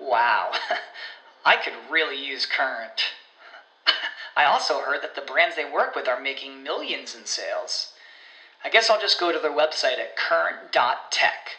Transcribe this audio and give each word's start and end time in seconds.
Wow, 0.00 0.52
I 1.44 1.56
could 1.56 1.74
really 1.90 2.24
use 2.24 2.46
Current. 2.46 3.02
I 4.36 4.44
also 4.44 4.80
heard 4.80 5.02
that 5.02 5.14
the 5.14 5.20
brands 5.22 5.56
they 5.56 5.70
work 5.70 5.94
with 5.94 6.08
are 6.08 6.20
making 6.20 6.62
millions 6.62 7.14
in 7.14 7.26
sales. 7.26 7.92
I 8.64 8.70
guess 8.70 8.90
I'll 8.90 9.00
just 9.00 9.20
go 9.20 9.32
to 9.32 9.38
their 9.38 9.56
website 9.56 9.98
at 9.98 10.16
current.tech. 10.16 11.50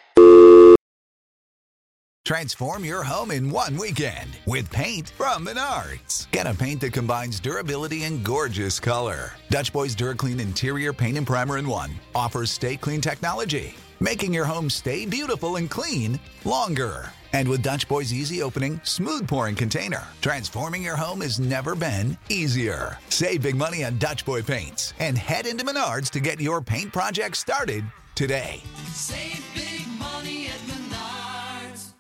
Transform 2.23 2.85
your 2.85 3.03
home 3.03 3.31
in 3.31 3.49
one 3.49 3.75
weekend 3.75 4.38
with 4.45 4.71
paint 4.71 5.09
from 5.09 5.45
Menards. 5.48 6.29
Get 6.31 6.45
a 6.45 6.53
paint 6.53 6.79
that 6.81 6.93
combines 6.93 7.39
durability 7.39 8.03
and 8.03 8.23
gorgeous 8.23 8.79
color. 8.79 9.34
Dutch 9.49 9.73
Boys 9.73 9.95
DuraClean 9.95 10.39
Interior 10.39 10.93
Paint 10.93 11.17
and 11.17 11.26
Primer 11.26 11.57
in 11.57 11.67
One 11.67 11.91
offers 12.13 12.51
stay 12.51 12.77
clean 12.77 13.01
technology, 13.01 13.73
making 13.99 14.34
your 14.34 14.45
home 14.45 14.70
stay 14.70 15.05
beautiful 15.05 15.55
and 15.55 15.70
clean 15.70 16.20
longer. 16.45 17.12
And 17.34 17.48
with 17.48 17.63
Dutch 17.63 17.88
Boy's 17.88 18.13
easy 18.13 18.41
opening, 18.41 18.80
smooth 18.84 19.27
pouring 19.27 19.55
container, 19.55 20.03
transforming 20.21 20.84
your 20.84 20.95
home 20.95 21.21
has 21.21 21.40
never 21.40 21.76
been 21.76 22.18
easier. 22.29 22.98
Save 23.10 23.41
big 23.41 23.55
money 23.55 23.84
on 23.84 23.98
Dutch 23.98 24.26
Boy 24.26 24.41
paints 24.41 24.93
and 24.99 25.18
head 25.18 25.48
into 25.48 25.65
Menards 25.65 26.12
to 26.12 26.20
get 26.20 26.40
your 26.40 26.62
paint 26.62 26.93
project 26.93 27.38
started 27.38 27.84
today. 28.15 28.62
Save 28.90 29.43
big 29.55 29.88
money 29.98 30.48
at 30.48 30.60
Menards. 30.68 31.91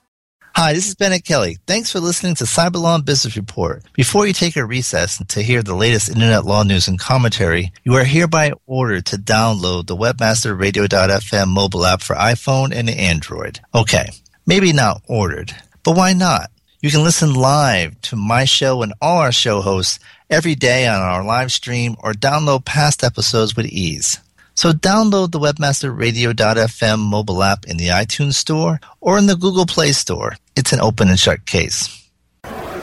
Hi, 0.53 0.73
this 0.73 0.87
is 0.89 0.95
Bennett 0.95 1.23
Kelly. 1.23 1.57
Thanks 1.65 1.91
for 1.91 1.99
listening 1.99 2.35
to 2.35 2.43
Cyberlaw 2.43 2.95
and 2.95 3.05
Business 3.05 3.37
Report. 3.37 3.83
Before 3.93 4.27
you 4.27 4.33
take 4.33 4.57
a 4.57 4.65
recess 4.65 5.23
to 5.29 5.41
hear 5.41 5.63
the 5.63 5.73
latest 5.73 6.09
internet 6.09 6.45
law 6.45 6.63
news 6.63 6.87
and 6.87 6.99
commentary, 6.99 7.71
you 7.83 7.95
are 7.95 8.03
hereby 8.03 8.51
ordered 8.67 9.05
to 9.07 9.15
download 9.15 9.87
the 9.87 9.95
webmasterradio.fm 9.95 11.47
mobile 11.47 11.85
app 11.85 12.01
for 12.01 12.15
iPhone 12.15 12.75
and 12.75 12.89
Android. 12.89 13.61
Okay, 13.73 14.09
maybe 14.45 14.73
not 14.73 15.01
ordered, 15.07 15.55
but 15.83 15.95
why 15.95 16.13
not? 16.13 16.51
You 16.81 16.89
can 16.89 17.03
listen 17.03 17.33
live 17.35 17.99
to 18.01 18.15
my 18.15 18.45
show 18.45 18.81
and 18.81 18.93
all 19.01 19.19
our 19.19 19.31
show 19.31 19.61
hosts 19.61 19.99
every 20.29 20.55
day 20.55 20.87
on 20.87 20.99
our 20.99 21.23
live 21.23 21.51
stream 21.51 21.95
or 21.99 22.13
download 22.13 22.65
past 22.65 23.03
episodes 23.03 23.55
with 23.55 23.67
ease. 23.67 24.19
So 24.55 24.71
download 24.71 25.31
the 25.31 25.39
webmasterradio.fm 25.39 26.99
mobile 26.99 27.43
app 27.43 27.65
in 27.65 27.77
the 27.77 27.87
iTunes 27.87 28.33
Store 28.33 28.79
or 28.99 29.17
in 29.17 29.27
the 29.27 29.35
Google 29.35 29.65
Play 29.65 29.91
Store. 29.91 30.35
It's 30.55 30.73
an 30.73 30.81
open 30.81 31.09
and 31.09 31.19
shut 31.19 31.45
case. 31.45 32.09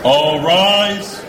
All 0.04 0.44
rise. 0.44 1.24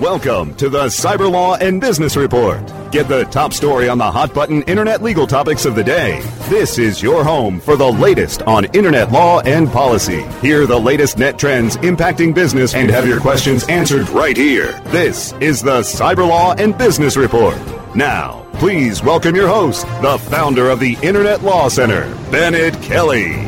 Welcome 0.00 0.54
to 0.54 0.68
the 0.68 0.86
Cyber 0.86 1.30
Law 1.30 1.56
and 1.56 1.80
Business 1.80 2.16
Report. 2.16 2.60
Get 2.90 3.06
the 3.06 3.24
top 3.24 3.52
story 3.52 3.88
on 3.88 3.98
the 3.98 4.10
hot 4.10 4.32
button 4.32 4.62
internet 4.62 5.02
legal 5.02 5.26
topics 5.26 5.66
of 5.66 5.74
the 5.74 5.84
day. 5.84 6.22
This 6.50 6.78
is 6.78 7.00
your 7.00 7.22
home 7.22 7.60
for 7.60 7.76
the 7.76 7.86
latest 7.86 8.42
on 8.42 8.64
internet 8.74 9.12
law 9.12 9.38
and 9.38 9.70
policy. 9.70 10.22
Hear 10.40 10.66
the 10.66 10.80
latest 10.80 11.16
net 11.16 11.38
trends 11.38 11.76
impacting 11.76 12.34
business 12.34 12.74
and 12.74 12.90
have 12.90 13.06
your 13.06 13.20
questions 13.20 13.68
answered 13.68 14.08
right 14.08 14.36
here. 14.36 14.72
This 14.86 15.32
is 15.34 15.62
the 15.62 15.82
Cyber 15.82 16.28
Law 16.28 16.54
and 16.54 16.76
Business 16.76 17.16
Report. 17.16 17.56
Now, 17.94 18.44
please 18.54 19.00
welcome 19.00 19.36
your 19.36 19.46
host, 19.46 19.86
the 20.02 20.18
founder 20.28 20.68
of 20.70 20.80
the 20.80 20.98
Internet 21.02 21.44
Law 21.44 21.68
Center, 21.68 22.12
Bennett 22.32 22.74
Kelly. 22.82 23.46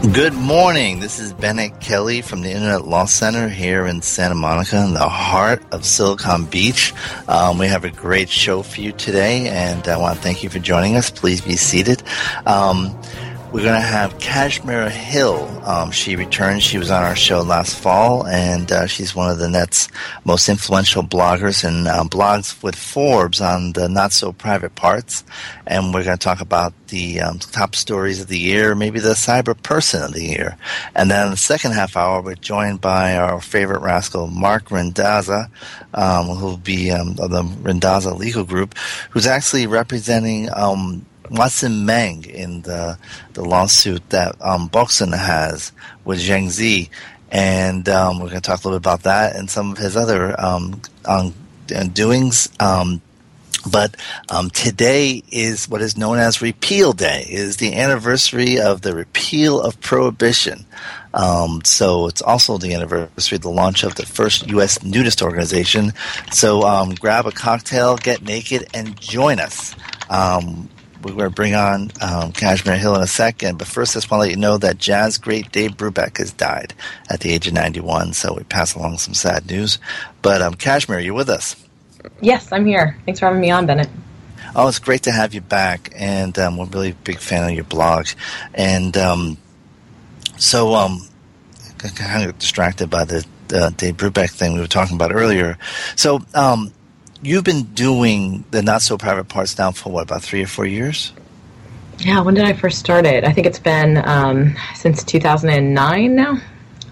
Good 0.00 0.32
morning. 0.32 1.00
This 1.00 1.18
is 1.18 1.34
Bennett 1.34 1.78
Kelly 1.78 2.22
from 2.22 2.40
the 2.40 2.50
Internet 2.50 2.86
Law 2.86 3.04
Center 3.04 3.50
here 3.50 3.84
in 3.84 4.00
Santa 4.00 4.34
Monica, 4.34 4.82
in 4.82 4.94
the 4.94 5.06
heart 5.06 5.62
of 5.72 5.84
Silicon 5.84 6.46
Beach. 6.46 6.94
Um, 7.28 7.58
we 7.58 7.66
have 7.66 7.84
a 7.84 7.90
great 7.90 8.30
show 8.30 8.62
for 8.62 8.80
you 8.80 8.92
today, 8.92 9.48
and 9.48 9.86
I 9.86 9.98
want 9.98 10.16
to 10.16 10.22
thank 10.22 10.42
you 10.42 10.48
for 10.48 10.58
joining 10.58 10.96
us. 10.96 11.10
Please 11.10 11.42
be 11.42 11.54
seated. 11.54 12.02
Um, 12.46 12.98
we're 13.52 13.62
going 13.62 13.74
to 13.74 13.80
have 13.80 14.16
Kashmir 14.20 14.88
Hill. 14.88 15.44
Um, 15.64 15.90
she 15.90 16.14
returned. 16.14 16.62
She 16.62 16.78
was 16.78 16.88
on 16.88 17.02
our 17.02 17.16
show 17.16 17.42
last 17.42 17.76
fall, 17.76 18.24
and 18.24 18.70
uh, 18.70 18.86
she's 18.86 19.12
one 19.14 19.28
of 19.28 19.38
the 19.38 19.48
net's 19.48 19.88
most 20.24 20.48
influential 20.48 21.02
bloggers 21.02 21.64
and 21.64 21.88
uh, 21.88 22.04
blogs 22.04 22.62
with 22.62 22.76
Forbes 22.76 23.40
on 23.40 23.72
the 23.72 23.88
not 23.88 24.12
so 24.12 24.32
private 24.32 24.76
parts. 24.76 25.24
And 25.66 25.92
we're 25.92 26.04
going 26.04 26.16
to 26.16 26.24
talk 26.24 26.40
about 26.40 26.74
the 26.88 27.20
um, 27.20 27.40
top 27.40 27.74
stories 27.74 28.20
of 28.20 28.28
the 28.28 28.38
year, 28.38 28.76
maybe 28.76 29.00
the 29.00 29.10
cyber 29.10 29.60
person 29.60 30.02
of 30.02 30.12
the 30.12 30.24
year. 30.24 30.56
And 30.94 31.10
then 31.10 31.32
the 31.32 31.36
second 31.36 31.72
half 31.72 31.96
hour, 31.96 32.22
we're 32.22 32.36
joined 32.36 32.80
by 32.80 33.16
our 33.16 33.40
favorite 33.40 33.80
rascal, 33.80 34.28
Mark 34.28 34.66
Randazza, 34.66 35.50
um, 35.94 36.26
who'll 36.26 36.56
be 36.56 36.92
um, 36.92 37.16
of 37.18 37.30
the 37.30 37.42
Randazza 37.42 38.16
Legal 38.16 38.44
Group, 38.44 38.76
who's 39.10 39.26
actually 39.26 39.66
representing 39.66 40.48
um, 40.54 41.04
Watson 41.30 41.86
Meng 41.86 42.24
in 42.24 42.62
the 42.62 42.98
the 43.34 43.44
lawsuit 43.44 44.08
that 44.10 44.34
um, 44.40 44.68
Boxun 44.68 45.16
has 45.16 45.72
with 46.04 46.18
Zhang 46.18 46.48
Zi, 46.48 46.90
and 47.30 47.88
um, 47.88 48.18
we're 48.18 48.28
going 48.28 48.40
to 48.40 48.46
talk 48.46 48.64
a 48.64 48.68
little 48.68 48.80
bit 48.80 48.86
about 48.86 49.04
that 49.04 49.36
and 49.36 49.48
some 49.48 49.72
of 49.72 49.78
his 49.78 49.96
other 49.96 50.38
um, 50.38 50.82
um, 51.04 51.34
doings. 51.92 52.48
Um, 52.58 53.00
but 53.70 53.94
um, 54.30 54.48
today 54.50 55.22
is 55.30 55.68
what 55.68 55.82
is 55.82 55.96
known 55.96 56.18
as 56.18 56.40
Repeal 56.40 56.94
Day. 56.94 57.26
It 57.28 57.38
is 57.38 57.58
the 57.58 57.74
anniversary 57.74 58.58
of 58.58 58.80
the 58.80 58.94
repeal 58.94 59.60
of 59.60 59.78
prohibition. 59.80 60.64
Um, 61.12 61.60
so 61.64 62.06
it's 62.06 62.22
also 62.22 62.56
the 62.56 62.72
anniversary 62.72 63.36
of 63.36 63.42
the 63.42 63.50
launch 63.50 63.84
of 63.84 63.96
the 63.96 64.06
first 64.06 64.48
U.S. 64.48 64.82
nudist 64.82 65.20
organization. 65.20 65.92
So 66.32 66.62
grab 67.00 67.26
a 67.26 67.32
cocktail, 67.32 67.98
get 67.98 68.22
naked, 68.22 68.66
and 68.72 68.98
join 68.98 69.38
us. 69.38 69.76
Um, 70.08 70.70
we're 71.02 71.12
going 71.12 71.24
to 71.24 71.30
bring 71.30 71.54
on 71.54 71.90
um, 72.00 72.32
Kashmir 72.32 72.76
Hill 72.76 72.94
in 72.94 73.02
a 73.02 73.06
second, 73.06 73.58
but 73.58 73.66
first, 73.66 73.96
I 73.96 74.00
just 74.00 74.10
want 74.10 74.20
to 74.20 74.22
let 74.26 74.30
you 74.30 74.36
know 74.36 74.58
that 74.58 74.78
jazz 74.78 75.18
great 75.18 75.50
Dave 75.50 75.72
Brubeck 75.72 76.18
has 76.18 76.32
died 76.32 76.74
at 77.08 77.20
the 77.20 77.32
age 77.32 77.46
of 77.46 77.54
91. 77.54 78.12
So 78.12 78.34
we 78.34 78.42
pass 78.44 78.74
along 78.74 78.98
some 78.98 79.14
sad 79.14 79.48
news. 79.48 79.78
But 80.22 80.42
um, 80.42 80.54
Kashmir, 80.54 81.00
you 81.00 81.14
with 81.14 81.28
us? 81.28 81.56
Yes, 82.20 82.52
I'm 82.52 82.66
here. 82.66 82.98
Thanks 83.04 83.20
for 83.20 83.26
having 83.26 83.40
me 83.40 83.50
on, 83.50 83.66
Bennett. 83.66 83.88
Oh, 84.54 84.68
it's 84.68 84.78
great 84.78 85.02
to 85.04 85.12
have 85.12 85.32
you 85.32 85.40
back, 85.40 85.92
and 85.94 86.36
um, 86.38 86.56
we're 86.56 86.66
really 86.66 86.92
big 87.04 87.18
fan 87.18 87.48
of 87.48 87.54
your 87.54 87.64
blog. 87.64 88.08
And 88.52 88.96
um, 88.96 89.38
so, 90.38 90.74
um, 90.74 91.06
kind 91.78 92.28
of 92.28 92.38
distracted 92.38 92.90
by 92.90 93.04
the 93.04 93.24
uh, 93.52 93.70
Dave 93.70 93.96
Brubeck 93.96 94.30
thing 94.30 94.54
we 94.54 94.60
were 94.60 94.66
talking 94.66 94.96
about 94.96 95.12
earlier. 95.12 95.56
So, 95.94 96.20
um, 96.34 96.72
you've 97.22 97.44
been 97.44 97.64
doing 97.74 98.44
the 98.50 98.62
not 98.62 98.82
so 98.82 98.96
private 98.98 99.28
parts 99.28 99.58
now 99.58 99.70
for 99.72 99.90
what 99.92 100.02
about 100.02 100.22
three 100.22 100.42
or 100.42 100.46
four 100.46 100.66
years? 100.66 101.12
Yeah, 101.98 102.20
when 102.22 102.34
did 102.34 102.44
I 102.44 102.54
first 102.54 102.78
start 102.78 103.04
it? 103.04 103.24
I 103.24 103.32
think 103.32 103.46
it's 103.46 103.58
been 103.58 103.98
um, 104.08 104.56
since 104.74 105.04
2009 105.04 106.14
now. 106.16 106.38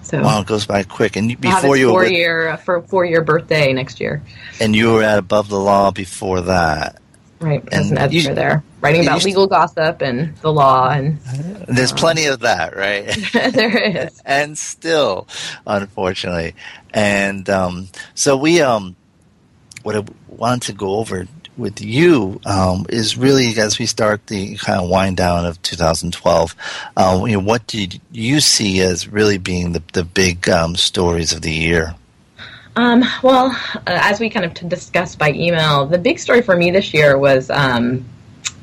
So 0.03 0.23
wow, 0.23 0.41
it 0.41 0.47
goes 0.47 0.67
by 0.67 0.83
quick. 0.85 1.17
And 1.17 1.39
before 1.41 1.77
you 1.77 1.89
four 1.89 1.97
were 1.97 2.03
with- 2.05 2.13
year 2.13 2.57
for 2.59 2.83
four 2.83 3.05
year 3.05 3.23
birthday 3.23 3.73
next 3.73 4.01
year. 4.01 4.23
and 4.61 4.75
you 4.75 4.93
were 4.93 5.03
at 5.03 5.19
Above 5.19 5.49
the 5.49 5.59
Law 5.59 5.91
before 5.91 6.41
that. 6.43 7.01
Right, 7.41 7.63
as 7.71 7.89
And 7.91 7.99
an 7.99 8.05
editor 8.05 8.31
you- 8.31 8.35
there, 8.35 8.65
writing 8.81 9.03
about 9.03 9.25
legal 9.25 9.47
gossip 9.47 10.03
and 10.03 10.37
the 10.39 10.53
law, 10.53 10.91
and 10.91 11.19
There's 11.69 11.93
plenty 11.93 12.27
of 12.27 12.41
that, 12.41 12.75
right? 12.77 13.07
there 13.33 13.79
is. 14.07 14.21
and 14.27 14.59
still, 14.59 15.29
unfortunately. 15.65 16.55
And 16.93 17.49
um, 17.49 17.89
so 18.15 18.37
we, 18.37 18.61
um, 18.61 18.97
what 19.89 19.97
I 19.97 20.05
wanted 20.29 20.65
to 20.65 20.75
go 20.75 20.97
over 20.97 21.27
with 21.57 21.81
you 21.81 22.43
um, 22.45 22.85
is 22.91 23.17
really 23.17 23.59
as 23.59 23.79
we 23.79 23.87
start 23.87 24.27
the 24.27 24.57
kind 24.57 24.83
of 24.83 24.91
wind 24.91 25.17
down 25.17 25.47
of 25.47 25.63
2012. 25.63 26.55
Uh, 26.95 27.25
you 27.27 27.33
know, 27.33 27.39
what 27.39 27.67
did 27.67 27.99
you 28.13 28.41
see 28.41 28.83
as 28.83 29.09
really 29.09 29.39
being 29.39 29.73
the 29.73 29.83
the 29.95 30.05
big 30.05 30.47
um, 30.51 30.77
stories 30.77 31.33
of 31.33 31.41
the 31.41 31.51
year? 31.51 31.95
Um, 32.77 33.03
well, 33.23 33.47
uh, 33.75 33.81
as 33.87 34.21
we 34.21 34.29
kind 34.29 34.45
of 34.45 34.69
discussed 34.69 35.19
by 35.19 35.31
email, 35.31 35.87
the 35.87 35.97
big 35.97 36.19
story 36.19 36.43
for 36.43 36.55
me 36.55 36.71
this 36.71 36.93
year 36.93 37.17
was 37.17 37.49
um, 37.49 38.05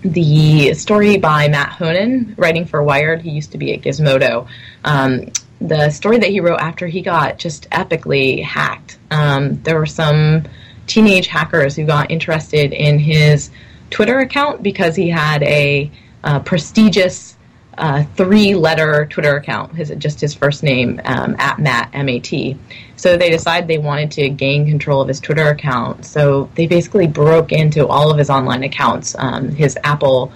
the 0.04 0.76
story 0.76 1.18
by 1.18 1.48
Matt 1.48 1.70
Honan, 1.70 2.36
writing 2.38 2.66
for 2.66 2.84
Wired. 2.84 3.24
He 3.24 3.32
used 3.32 3.52
to 3.54 3.58
be 3.58 3.74
at 3.74 3.82
Gizmodo. 3.82 4.48
Um, 4.84 5.32
the 5.60 5.90
story 5.90 6.20
that 6.20 6.30
he 6.30 6.40
wrote 6.40 6.60
after 6.60 6.86
he 6.86 7.02
got 7.02 7.40
just 7.40 7.68
epically 7.72 8.44
hacked. 8.44 9.00
Um, 9.10 9.60
there 9.64 9.80
were 9.80 9.88
some 9.88 10.44
teenage 10.88 11.28
hackers 11.28 11.76
who 11.76 11.86
got 11.86 12.12
interested 12.12 12.74
in 12.74 13.00
his 13.00 13.50
Twitter 13.90 14.20
account 14.20 14.64
because 14.64 14.96
he 14.96 15.10
had 15.10 15.44
a 15.44 15.92
uh, 16.24 16.40
prestigious 16.40 17.38
uh, 17.78 18.04
three-letter 18.16 19.06
Twitter 19.10 19.36
account, 19.36 19.76
his 19.76 19.92
just 19.98 20.22
his 20.22 20.34
first 20.34 20.64
name 20.64 21.02
um, 21.04 21.36
at 21.40 21.60
Matt 21.60 21.90
M 21.94 22.08
A 22.08 22.20
T. 22.20 22.58
So 22.96 23.18
they 23.18 23.30
decided 23.30 23.68
they 23.68 23.78
wanted 23.78 24.12
to 24.12 24.30
gain 24.30 24.66
control 24.66 25.02
of 25.02 25.08
his 25.08 25.20
Twitter 25.20 25.50
account. 25.50 26.06
So 26.06 26.50
they 26.56 26.68
basically 26.68 27.08
broke 27.08 27.52
into 27.52 27.86
all 27.86 28.10
of 28.10 28.18
his 28.18 28.30
online 28.30 28.64
accounts, 28.64 29.16
um, 29.20 29.50
his 29.50 29.78
Apple, 29.84 30.32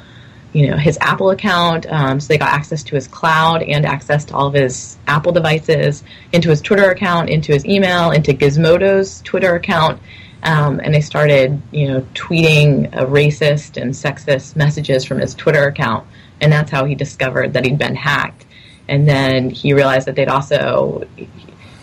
you 0.52 0.68
know, 0.70 0.76
his 0.76 0.98
Apple 1.00 1.30
account. 1.30 1.86
Um, 1.90 2.20
so 2.20 2.28
they 2.28 2.38
got 2.38 2.50
access 2.50 2.84
to 2.84 2.96
his 2.96 3.08
cloud 3.08 3.64
and 3.64 3.86
access 3.86 4.26
to 4.26 4.36
all 4.36 4.48
of 4.48 4.54
his 4.54 4.98
Apple 5.08 5.32
devices, 5.32 6.04
into 6.34 6.50
his 6.50 6.62
Twitter 6.62 6.92
account, 6.92 7.30
into 7.30 7.54
his 7.54 7.66
email, 7.66 8.12
into 8.12 8.34
Gizmodo's 8.34 9.22
Twitter 9.22 9.56
account. 9.56 10.02
Um, 10.44 10.80
and 10.82 10.94
they 10.94 11.02
started, 11.02 11.62
you 11.72 11.88
know, 11.88 12.02
tweeting 12.14 12.96
uh, 12.96 13.06
racist 13.06 13.82
and 13.82 13.92
sexist 13.92 14.56
messages 14.56 15.04
from 15.04 15.20
his 15.20 15.36
Twitter 15.36 15.68
account, 15.68 16.08
and 16.40 16.52
that's 16.52 16.72
how 16.72 16.86
he 16.86 16.96
discovered 16.96 17.54
that 17.54 17.66
he'd 17.66 17.78
been 17.78 17.96
hacked. 17.96 18.46
And 18.88 19.08
then 19.08 19.50
he 19.50 19.74
realized 19.74 20.08
that 20.08 20.16
they'd 20.16 20.30
also 20.30 21.08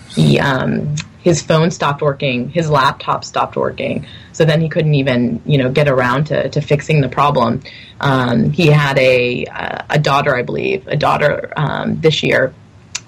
he 0.08 0.41
um, 0.41 0.94
his 1.23 1.43
phone 1.43 1.70
stopped 1.70 2.00
working, 2.00 2.49
his 2.49 2.70
laptop 2.70 3.25
stopped 3.25 3.56
working, 3.56 4.06
so 4.32 4.44
then 4.44 4.61
he 4.61 4.69
couldn't 4.69 4.94
even 4.94 5.43
you 5.44 5.59
know 5.59 5.70
get 5.70 5.88
around 5.88 6.25
to, 6.29 6.49
to 6.49 6.61
fixing 6.61 7.02
the 7.02 7.09
problem. 7.09 7.62
Um, 8.00 8.50
he 8.50 8.69
had 8.69 8.99
a 8.99 9.44
a 9.91 9.99
daughter, 9.99 10.35
I 10.35 10.43
believe, 10.43 10.87
a 10.88 10.97
daughter 10.97 11.52
um, 11.56 12.00
this 12.00 12.23
year 12.23 12.55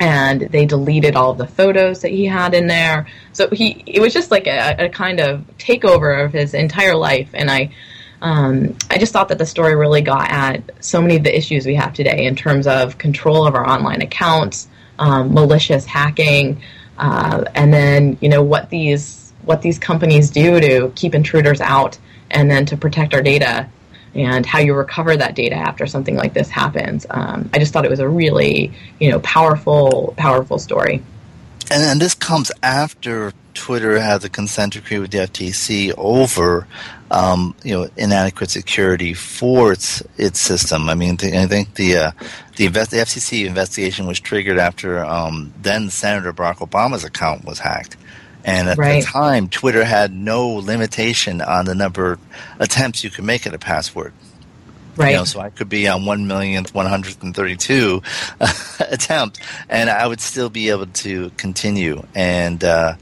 and 0.00 0.42
they 0.42 0.64
deleted 0.64 1.16
all 1.16 1.34
the 1.34 1.46
photos 1.46 2.02
that 2.02 2.10
he 2.10 2.24
had 2.26 2.54
in 2.54 2.66
there. 2.66 3.06
So 3.32 3.48
he 3.50 3.82
it 3.86 4.00
was 4.00 4.12
just 4.12 4.30
like 4.30 4.46
a, 4.46 4.86
a 4.86 4.88
kind 4.88 5.20
of 5.20 5.44
takeover 5.58 6.24
of 6.24 6.32
his 6.32 6.54
entire 6.54 6.94
life, 6.94 7.30
and 7.34 7.50
I. 7.50 7.72
Um, 8.20 8.76
I 8.90 8.98
just 8.98 9.12
thought 9.12 9.28
that 9.28 9.38
the 9.38 9.46
story 9.46 9.76
really 9.76 10.00
got 10.00 10.28
at 10.28 10.84
so 10.84 11.00
many 11.00 11.14
of 11.14 11.22
the 11.22 11.36
issues 11.36 11.64
we 11.64 11.76
have 11.76 11.92
today 11.92 12.26
in 12.26 12.34
terms 12.34 12.66
of 12.66 12.98
control 12.98 13.46
of 13.46 13.54
our 13.54 13.64
online 13.64 14.02
accounts, 14.02 14.66
um, 14.98 15.32
malicious 15.32 15.84
hacking, 15.84 16.60
uh, 16.98 17.44
and 17.54 17.72
then 17.72 18.18
you 18.20 18.28
know 18.28 18.42
what 18.42 18.70
these 18.70 19.32
what 19.44 19.62
these 19.62 19.78
companies 19.78 20.30
do 20.30 20.58
to 20.58 20.92
keep 20.96 21.14
intruders 21.14 21.60
out, 21.60 21.96
and 22.28 22.50
then 22.50 22.66
to 22.66 22.76
protect 22.76 23.14
our 23.14 23.22
data 23.22 23.68
and 24.18 24.44
how 24.44 24.58
you 24.58 24.74
recover 24.74 25.16
that 25.16 25.36
data 25.36 25.54
after 25.54 25.86
something 25.86 26.16
like 26.16 26.34
this 26.34 26.48
happens. 26.48 27.06
Um, 27.08 27.48
I 27.54 27.58
just 27.58 27.72
thought 27.72 27.84
it 27.84 27.90
was 27.90 28.00
a 28.00 28.08
really, 28.08 28.72
you 28.98 29.10
know, 29.10 29.20
powerful, 29.20 30.12
powerful 30.16 30.58
story. 30.58 31.02
And, 31.70 31.82
and 31.82 32.00
this 32.00 32.14
comes 32.14 32.50
after 32.62 33.32
Twitter 33.54 34.00
has 34.00 34.24
a 34.24 34.28
consent 34.28 34.72
decree 34.72 34.98
with 34.98 35.12
the 35.12 35.18
FTC 35.18 35.92
over, 35.96 36.66
um, 37.10 37.54
you 37.62 37.74
know, 37.74 37.88
inadequate 37.96 38.50
security 38.50 39.14
for 39.14 39.72
its 39.72 40.02
its 40.16 40.40
system. 40.40 40.88
I 40.88 40.94
mean, 40.94 41.16
th- 41.16 41.34
I 41.34 41.46
think 41.46 41.74
the 41.74 41.96
uh, 41.96 42.10
the, 42.56 42.66
invest- 42.66 42.90
the, 42.90 42.98
FCC 42.98 43.46
investigation 43.46 44.06
was 44.06 44.18
triggered 44.18 44.58
after 44.58 45.04
um, 45.04 45.52
then 45.60 45.90
Senator 45.90 46.32
Barack 46.32 46.56
Obama's 46.56 47.04
account 47.04 47.44
was 47.44 47.58
hacked. 47.60 47.96
And 48.44 48.68
at 48.68 48.78
right. 48.78 49.02
the 49.02 49.06
time, 49.10 49.48
Twitter 49.48 49.84
had 49.84 50.12
no 50.12 50.48
limitation 50.48 51.40
on 51.40 51.64
the 51.64 51.74
number 51.74 52.12
of 52.12 52.20
attempts 52.58 53.04
you 53.04 53.10
could 53.10 53.24
make 53.24 53.46
at 53.46 53.54
a 53.54 53.58
password. 53.58 54.12
Right. 54.96 55.10
You 55.10 55.18
know, 55.18 55.24
so 55.24 55.40
I 55.40 55.50
could 55.50 55.68
be 55.68 55.86
on 55.86 56.06
one 56.06 56.26
millionth 56.26 56.74
one 56.74 56.86
hundred 56.86 57.22
and 57.22 57.34
thirty-two 57.34 58.02
attempt, 58.80 59.40
and 59.68 59.88
I 59.88 60.06
would 60.06 60.20
still 60.20 60.50
be 60.50 60.70
able 60.70 60.86
to 60.86 61.30
continue. 61.36 62.04
And 62.16 62.64
uh, 62.64 62.94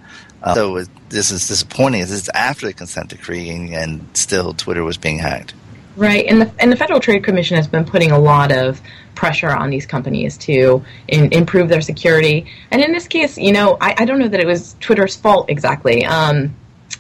uh, 0.43 0.55
so 0.55 0.77
it, 0.77 0.89
this 1.09 1.31
is 1.31 1.49
disappointing. 1.49 2.03
This 2.03 2.11
is 2.11 2.29
after 2.29 2.67
the 2.67 2.75
consent 2.75 3.11
decree, 3.11 3.49
and, 3.49 3.75
and 3.75 4.07
still 4.15 4.53
Twitter 4.53 4.85
was 4.85 4.99
being 4.99 5.19
hacked. 5.19 5.55
Right, 5.97 6.27
and 6.27 6.43
the 6.43 6.53
and 6.59 6.71
the 6.71 6.77
Federal 6.77 7.01
Trade 7.01 7.25
Commission 7.25 7.57
has 7.57 7.67
been 7.67 7.87
putting 7.87 8.11
a 8.11 8.19
lot 8.19 8.53
of 8.53 8.81
pressure 9.17 9.51
on 9.51 9.71
these 9.71 9.87
companies 9.87 10.39
to 10.39 10.85
in, 11.09 11.33
improve 11.33 11.69
their 11.69 11.81
security. 11.81 12.47
And 12.71 12.81
in 12.81 12.93
this 12.93 13.09
case, 13.09 13.37
you 13.37 13.53
know, 13.53 13.77
I, 13.81 13.95
I 13.99 14.05
don't 14.05 14.21
know 14.21 14.29
that 14.29 14.41
it 14.41 14.47
was 14.47 14.77
Twitter's 14.81 15.17
fault 15.17 15.51
exactly. 15.51 16.05
Um, 16.05 16.55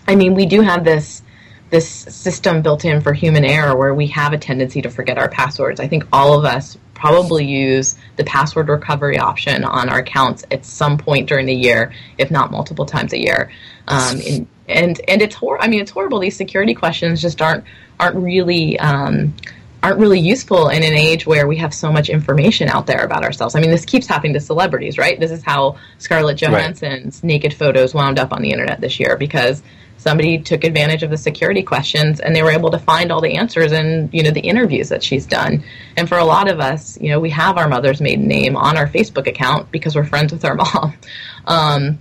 I 0.09 0.17
mean, 0.17 0.35
we 0.35 0.47
do 0.47 0.63
have 0.63 0.85
this 0.85 1.23
this 1.69 1.89
system 1.89 2.63
built 2.63 2.85
in 2.85 3.01
for 3.01 3.13
human 3.13 3.45
error 3.45 3.77
where 3.77 3.93
we 3.93 4.07
have 4.07 4.33
a 4.33 4.39
tendency 4.39 4.81
to 4.81 4.89
forget 4.89 5.19
our 5.19 5.29
passwords. 5.29 5.81
I 5.81 5.89
think 5.89 6.05
all 6.13 6.39
of 6.39 6.45
us 6.45 6.79
probably 6.95 7.45
use 7.45 7.97
the 8.17 8.25
password 8.25 8.69
recovery 8.69 9.19
option 9.19 9.65
on 9.65 9.89
our 9.89 9.99
accounts 9.99 10.45
at 10.51 10.65
some 10.65 10.97
point 10.97 11.29
during 11.29 11.45
the 11.45 11.55
year, 11.55 11.93
if 12.19 12.31
not 12.31 12.51
multiple 12.51 12.87
times 12.87 13.13
a 13.13 13.21
year. 13.21 13.51
Um, 13.89 14.21
and, 14.27 14.47
and 14.69 15.01
and 15.09 15.23
it's 15.23 15.35
hor- 15.35 15.61
I 15.61 15.69
mean, 15.69 15.81
it's 15.81 15.91
horrible. 15.91 16.21
These 16.21 16.37
security 16.37 16.75
questions 16.75 17.21
just 17.21 17.43
aren't 17.43 17.65
aren't 17.99 18.17
really 18.17 18.79
um, 18.79 19.35
aren't 19.87 20.01
really 20.01 20.19
useful 20.19 20.69
in 20.69 20.83
an 20.83 20.95
age 20.95 21.27
where 21.27 21.47
we 21.47 21.57
have 21.57 21.73
so 21.73 21.93
much 21.93 22.09
information 22.09 22.69
out 22.69 22.89
there 22.89 23.05
about 23.05 23.23
ourselves. 23.23 23.55
I 23.55 23.61
mean, 23.61 23.71
this 23.71 23.85
keeps 23.85 24.09
happening 24.09 24.33
to 24.33 24.41
celebrities, 24.41 24.99
right? 24.99 25.19
This 25.19 25.31
is 25.31 25.45
how 25.45 25.77
Scarlett 25.99 26.39
Johansson's 26.39 27.17
right. 27.19 27.25
naked 27.25 27.55
photos 27.55 27.95
wound 27.95 28.19
up 28.19 28.33
on 28.33 28.43
the 28.43 28.51
internet 28.51 28.81
this 28.81 28.99
year 28.99 29.17
because 29.17 29.63
somebody 29.97 30.39
took 30.39 30.65
advantage 30.65 31.05
of 31.05 31.11
the 31.11 31.17
security 31.17 31.63
questions 31.63 32.19
and 32.19 32.35
they 32.35 32.43
were 32.43 32.51
able 32.51 32.73
to 32.73 32.81
find 32.81 33.13
all 33.13 33.21
the 33.21 33.37
answers 33.37 33.71
in 33.71 34.11
you 34.13 34.25
know 34.25 34.31
the 34.33 34.41
interviews 34.41 34.89
that 34.89 35.03
she's 35.03 35.25
done 35.25 35.65
and 35.97 36.09
for 36.09 36.19
a 36.19 36.25
lot 36.25 36.51
of 36.51 36.61
us 36.61 37.01
you 37.01 37.09
know 37.09 37.19
we 37.19 37.31
have 37.31 37.57
our 37.57 37.67
mother's 37.67 38.01
maiden 38.01 38.29
name 38.29 38.57
on 38.57 38.77
our 38.77 38.87
facebook 38.87 39.27
account 39.27 39.71
because 39.73 39.97
we're 39.97 40.05
friends 40.05 40.33
with 40.33 40.45
our 40.45 40.55
mom 40.63 40.93
um, 41.47 41.99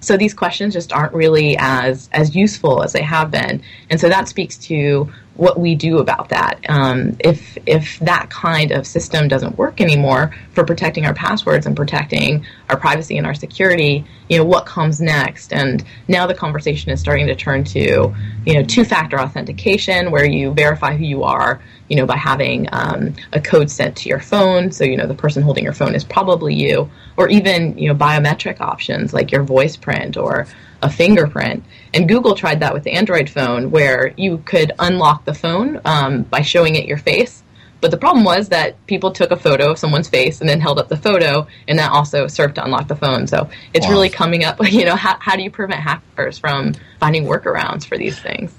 so 0.00 0.16
these 0.16 0.32
questions 0.32 0.72
just 0.72 0.94
aren't 0.94 1.12
really 1.12 1.56
as 1.58 2.08
as 2.12 2.34
useful 2.34 2.82
as 2.82 2.94
they 2.94 3.02
have 3.02 3.30
been 3.30 3.62
and 3.90 4.00
so 4.00 4.08
that 4.08 4.28
speaks 4.28 4.56
to 4.56 5.12
what 5.36 5.58
we 5.58 5.74
do 5.74 5.98
about 5.98 6.28
that. 6.30 6.58
Um, 6.68 7.16
if 7.20 7.58
if 7.66 7.98
that 8.00 8.30
kind 8.30 8.70
of 8.70 8.86
system 8.86 9.28
doesn't 9.28 9.58
work 9.58 9.80
anymore 9.80 10.34
for 10.52 10.64
protecting 10.64 11.04
our 11.04 11.14
passwords 11.14 11.66
and 11.66 11.76
protecting 11.76 12.46
our 12.70 12.76
privacy 12.76 13.18
and 13.18 13.26
our 13.26 13.34
security, 13.34 14.04
you 14.28 14.38
know 14.38 14.44
what 14.44 14.66
comes 14.66 15.00
next? 15.00 15.52
And 15.52 15.84
now 16.08 16.26
the 16.26 16.34
conversation 16.34 16.90
is 16.90 17.00
starting 17.00 17.26
to 17.26 17.34
turn 17.34 17.64
to 17.64 18.14
you 18.46 18.54
know 18.54 18.62
two-factor 18.62 19.20
authentication, 19.20 20.10
where 20.10 20.24
you 20.24 20.52
verify 20.52 20.96
who 20.96 21.04
you 21.04 21.22
are, 21.22 21.60
you 21.88 21.96
know 21.96 22.06
by 22.06 22.16
having 22.16 22.68
um, 22.72 23.14
a 23.32 23.40
code 23.40 23.70
sent 23.70 23.96
to 23.98 24.08
your 24.08 24.20
phone, 24.20 24.72
so 24.72 24.84
you 24.84 24.96
know 24.96 25.06
the 25.06 25.14
person 25.14 25.42
holding 25.42 25.64
your 25.64 25.74
phone 25.74 25.94
is 25.94 26.04
probably 26.04 26.54
you, 26.54 26.90
or 27.16 27.28
even 27.28 27.76
you 27.76 27.88
know 27.88 27.94
biometric 27.94 28.60
options 28.60 29.12
like 29.12 29.30
your 29.30 29.42
voice 29.42 29.76
print 29.76 30.16
or 30.16 30.46
a 30.82 30.90
fingerprint. 30.90 31.64
And 31.94 32.08
Google 32.08 32.34
tried 32.34 32.60
that 32.60 32.74
with 32.74 32.84
the 32.84 32.92
Android 32.92 33.30
phone, 33.30 33.70
where 33.70 34.12
you 34.16 34.38
could 34.38 34.72
unlock 34.78 35.24
the 35.24 35.34
phone 35.34 35.80
um, 35.84 36.22
by 36.22 36.42
showing 36.42 36.74
it 36.76 36.86
your 36.86 36.98
face. 36.98 37.42
But 37.80 37.90
the 37.90 37.98
problem 37.98 38.24
was 38.24 38.48
that 38.48 38.84
people 38.86 39.12
took 39.12 39.30
a 39.30 39.36
photo 39.36 39.70
of 39.70 39.78
someone's 39.78 40.08
face 40.08 40.40
and 40.40 40.48
then 40.48 40.60
held 40.60 40.78
up 40.78 40.88
the 40.88 40.96
photo, 40.96 41.46
and 41.68 41.78
that 41.78 41.92
also 41.92 42.26
served 42.26 42.54
to 42.56 42.64
unlock 42.64 42.88
the 42.88 42.96
phone. 42.96 43.26
So 43.26 43.48
it's 43.74 43.86
wow. 43.86 43.92
really 43.92 44.08
coming 44.08 44.44
up. 44.44 44.58
You 44.66 44.84
know, 44.84 44.96
how, 44.96 45.16
how 45.20 45.36
do 45.36 45.42
you 45.42 45.50
prevent 45.50 45.80
hackers 45.80 46.38
from 46.38 46.74
finding 47.00 47.24
workarounds 47.24 47.86
for 47.86 47.96
these 47.96 48.18
things? 48.18 48.52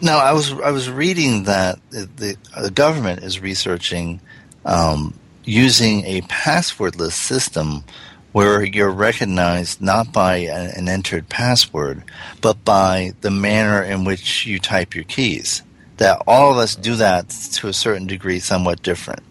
No, 0.00 0.18
I 0.18 0.32
was 0.32 0.52
I 0.52 0.72
was 0.72 0.90
reading 0.90 1.44
that 1.44 1.78
the, 1.90 2.08
the, 2.16 2.36
the 2.60 2.70
government 2.70 3.22
is 3.22 3.40
researching 3.40 4.20
um, 4.64 5.14
using 5.44 6.04
a 6.04 6.22
passwordless 6.22 7.12
system 7.12 7.84
where 8.32 8.64
you're 8.64 8.90
recognized 8.90 9.80
not 9.80 10.12
by 10.12 10.36
an 10.36 10.88
entered 10.88 11.28
password, 11.28 12.02
but 12.40 12.64
by 12.64 13.12
the 13.20 13.30
manner 13.30 13.82
in 13.82 14.04
which 14.04 14.46
you 14.46 14.58
type 14.58 14.94
your 14.94 15.04
keys. 15.04 15.62
That 15.98 16.22
all 16.26 16.50
of 16.50 16.56
us 16.56 16.74
do 16.74 16.96
that 16.96 17.28
to 17.52 17.68
a 17.68 17.72
certain 17.72 18.06
degree, 18.06 18.40
somewhat 18.40 18.82
different. 18.82 19.22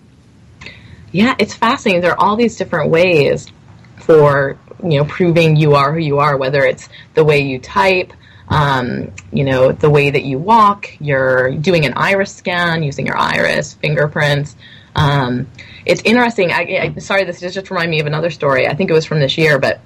Yeah, 1.11 1.35
it's 1.39 1.53
fascinating. 1.53 2.01
There 2.01 2.11
are 2.11 2.19
all 2.19 2.35
these 2.35 2.55
different 2.55 2.89
ways 2.89 3.47
for 3.97 4.57
you 4.83 4.97
know 4.97 5.05
proving 5.05 5.55
you 5.55 5.75
are 5.75 5.91
who 5.91 5.99
you 5.99 6.19
are, 6.19 6.37
whether 6.37 6.63
it's 6.63 6.87
the 7.13 7.23
way 7.23 7.39
you 7.39 7.59
type, 7.59 8.13
um, 8.51 9.11
you 9.31 9.43
know, 9.43 9.71
the 9.71 9.89
way 9.89 10.09
that 10.09 10.23
you 10.23 10.37
walk, 10.37 10.89
you're 10.99 11.51
doing 11.55 11.85
an 11.85 11.93
iris 11.95 12.35
scan 12.35 12.83
using 12.83 13.05
your 13.05 13.17
iris, 13.17 13.73
fingerprints. 13.73 14.55
Um, 14.95 15.47
it's 15.85 16.01
interesting. 16.03 16.51
I, 16.51 16.93
I, 16.95 16.99
sorry, 16.99 17.23
this 17.23 17.39
just 17.39 17.69
reminded 17.69 17.91
me 17.91 17.99
of 17.99 18.07
another 18.07 18.29
story. 18.29 18.67
I 18.67 18.75
think 18.75 18.89
it 18.89 18.93
was 18.93 19.05
from 19.05 19.19
this 19.19 19.37
year, 19.37 19.59
but 19.59 19.79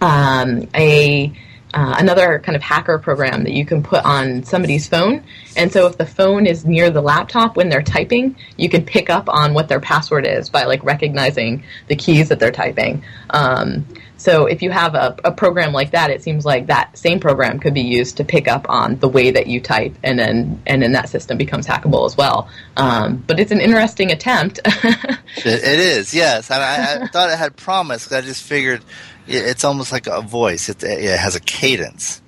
um, 0.00 0.68
a 0.74 1.32
uh, 1.74 1.96
another 1.98 2.38
kind 2.38 2.54
of 2.54 2.62
hacker 2.62 2.98
program 2.98 3.42
that 3.42 3.52
you 3.52 3.66
can 3.66 3.82
put 3.82 4.04
on 4.04 4.44
somebody's 4.44 4.88
phone. 4.88 5.24
And 5.56 5.72
so 5.72 5.86
if 5.88 5.98
the 5.98 6.06
phone 6.06 6.46
is 6.46 6.64
near 6.64 6.88
the 6.88 7.00
laptop 7.00 7.56
when 7.56 7.68
they're 7.68 7.82
typing, 7.82 8.36
you 8.56 8.68
can 8.68 8.84
pick 8.84 9.10
up 9.10 9.28
on 9.28 9.54
what 9.54 9.68
their 9.68 9.80
password 9.80 10.24
is 10.24 10.48
by 10.48 10.64
like 10.64 10.84
recognizing 10.84 11.64
the 11.88 11.96
keys 11.96 12.28
that 12.28 12.38
they're 12.38 12.52
typing. 12.52 13.02
Um, 13.30 13.84
so 14.24 14.46
if 14.46 14.62
you 14.62 14.70
have 14.70 14.94
a, 14.94 15.14
a, 15.22 15.32
program 15.32 15.74
like 15.74 15.90
that, 15.90 16.10
it 16.10 16.22
seems 16.22 16.46
like 16.46 16.68
that 16.68 16.96
same 16.96 17.20
program 17.20 17.60
could 17.60 17.74
be 17.74 17.82
used 17.82 18.16
to 18.16 18.24
pick 18.24 18.48
up 18.48 18.64
on 18.70 18.98
the 19.00 19.06
way 19.06 19.30
that 19.30 19.48
you 19.48 19.60
type, 19.60 19.94
and 20.02 20.18
then 20.18 20.62
and 20.66 20.80
then 20.80 20.92
that 20.92 21.10
system 21.10 21.36
becomes 21.36 21.66
hackable 21.66 22.06
as 22.06 22.16
well. 22.16 22.48
Um, 22.78 23.22
but 23.26 23.38
it's 23.38 23.52
an 23.52 23.60
interesting 23.60 24.10
attempt. 24.10 24.60
it, 24.64 25.20
it 25.44 25.78
is, 25.78 26.14
yes. 26.14 26.50
I, 26.50 27.02
I 27.02 27.06
thought 27.08 27.28
it 27.28 27.36
had 27.36 27.54
promise 27.58 28.04
because 28.04 28.24
I 28.24 28.26
just 28.26 28.42
figured 28.42 28.82
it's 29.26 29.62
almost 29.62 29.92
like 29.92 30.06
a 30.06 30.22
voice. 30.22 30.70
It, 30.70 30.82
it 30.82 31.18
has 31.18 31.36
a 31.36 31.40
cadence, 31.40 32.22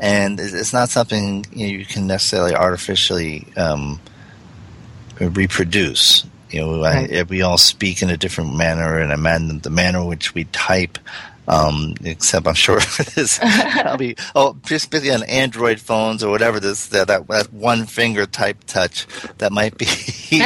and 0.00 0.40
it's 0.40 0.72
not 0.72 0.88
something 0.88 1.44
you, 1.52 1.66
know, 1.66 1.72
you 1.80 1.84
can 1.84 2.06
necessarily 2.06 2.54
artificially 2.54 3.46
um, 3.58 4.00
reproduce. 5.20 6.24
You 6.48 6.60
know, 6.60 6.82
I, 6.82 7.24
we 7.28 7.42
all 7.42 7.58
speak 7.58 8.00
in 8.00 8.08
a 8.08 8.16
different 8.16 8.56
manner, 8.56 8.96
and 8.96 9.12
a 9.12 9.18
man, 9.18 9.58
the 9.58 9.68
manner 9.68 9.98
in 10.00 10.06
which 10.06 10.34
we 10.34 10.44
type. 10.44 10.98
Um, 11.48 11.94
except 12.04 12.46
I'm 12.46 12.54
sure 12.54 12.78
this 13.14 13.40
I'll 13.42 13.96
be 13.96 14.14
oh 14.36 14.56
just 14.64 14.94
on 14.94 15.24
Android 15.24 15.80
phones 15.80 16.22
or 16.22 16.30
whatever 16.30 16.60
this 16.60 16.86
that, 16.88 17.08
that, 17.08 17.26
that 17.26 17.52
one 17.52 17.86
finger 17.86 18.26
type 18.26 18.58
touch 18.66 19.08
that 19.38 19.50
might 19.50 19.76
be 19.76 19.86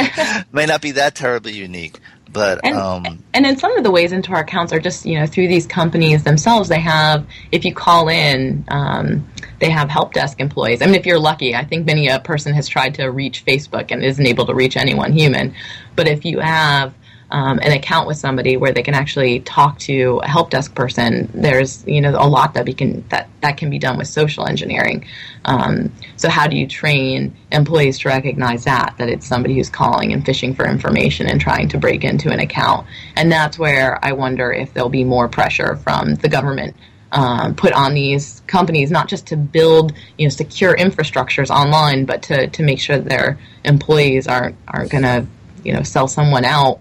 may 0.51 0.65
not 0.65 0.81
be 0.81 0.91
that 0.91 1.13
terribly 1.13 1.53
unique. 1.53 1.99
But 2.31 2.59
and, 2.63 2.75
um, 2.75 3.23
and 3.33 3.45
in 3.45 3.57
some 3.57 3.77
of 3.77 3.83
the 3.83 3.91
ways 3.91 4.11
into 4.11 4.31
our 4.31 4.41
accounts 4.41 4.73
are 4.73 4.79
just 4.79 5.05
you 5.05 5.19
know 5.19 5.25
through 5.25 5.47
these 5.47 5.65
companies 5.65 6.23
themselves. 6.23 6.69
They 6.69 6.79
have 6.79 7.25
if 7.51 7.63
you 7.63 7.73
call 7.73 8.09
in, 8.09 8.65
um, 8.67 9.27
they 9.59 9.69
have 9.69 9.89
help 9.89 10.13
desk 10.13 10.39
employees. 10.39 10.81
I 10.81 10.85
mean, 10.85 10.95
if 10.95 11.05
you're 11.05 11.19
lucky, 11.19 11.55
I 11.55 11.63
think 11.63 11.85
many 11.85 12.07
a 12.07 12.19
person 12.19 12.53
has 12.53 12.67
tried 12.67 12.95
to 12.95 13.07
reach 13.07 13.45
Facebook 13.45 13.91
and 13.91 14.03
isn't 14.03 14.25
able 14.25 14.45
to 14.47 14.53
reach 14.53 14.77
anyone 14.77 15.13
human. 15.13 15.55
But 15.95 16.07
if 16.07 16.25
you 16.25 16.39
have 16.39 16.93
um, 17.29 17.59
an 17.61 17.73
account 17.73 18.07
with 18.07 18.17
somebody 18.17 18.55
where 18.55 18.71
they 18.71 18.83
can 18.83 18.93
actually 18.93 19.41
talk 19.41 19.77
to 19.79 20.21
a 20.23 20.27
help 20.27 20.49
desk 20.49 20.73
person, 20.75 21.29
there's 21.33 21.85
you 21.85 21.99
know 21.99 22.11
a 22.11 22.27
lot 22.27 22.53
that 22.53 22.65
we 22.65 22.73
can 22.73 23.05
that 23.09 23.27
that 23.41 23.57
can 23.57 23.69
be 23.69 23.79
done 23.79 23.97
with 23.97 24.07
social 24.07 24.47
engineering. 24.47 25.05
Um, 25.43 25.91
so 26.15 26.29
how 26.29 26.47
do 26.47 26.55
you 26.55 26.67
train 26.67 27.35
employees 27.51 27.99
to 27.99 28.09
recognize 28.09 28.63
that 28.63 28.95
that 28.97 29.09
it's 29.09 29.27
somebody 29.27 29.55
who's 29.55 29.69
calling 29.69 30.13
and 30.13 30.25
fishing 30.25 30.55
for 30.55 30.65
information 30.65 31.27
and 31.27 31.39
trying 31.41 31.67
to 31.69 31.77
break 31.77 32.05
into 32.05 32.31
an 32.31 32.39
account? 32.39 32.87
And 33.17 33.29
that's 33.31 33.59
where 33.59 34.03
I 34.03 34.13
wonder 34.13 34.51
if 34.51 34.73
there'll 34.73 34.89
be 34.89 35.03
more 35.03 35.27
pressure 35.27 35.75
from 35.77 36.15
the 36.15 36.29
government. 36.29 36.75
Um, 37.09 37.55
put 37.55 37.71
on 37.71 37.93
these 37.93 38.41
companies 38.47 38.91
not 38.91 39.07
just 39.07 39.27
to 39.27 39.37
build 39.37 39.93
you 40.17 40.25
know 40.25 40.29
secure 40.29 40.75
infrastructures 40.75 41.49
online, 41.49 42.05
but 42.05 42.21
to, 42.23 42.47
to 42.47 42.63
make 42.63 42.79
sure 42.79 42.99
their 42.99 43.37
employees 43.65 44.27
aren't 44.27 44.55
aren't 44.67 44.91
going 44.91 45.03
to 45.03 45.25
you 45.63 45.73
know 45.73 45.83
sell 45.83 46.07
someone 46.07 46.45
out 46.45 46.79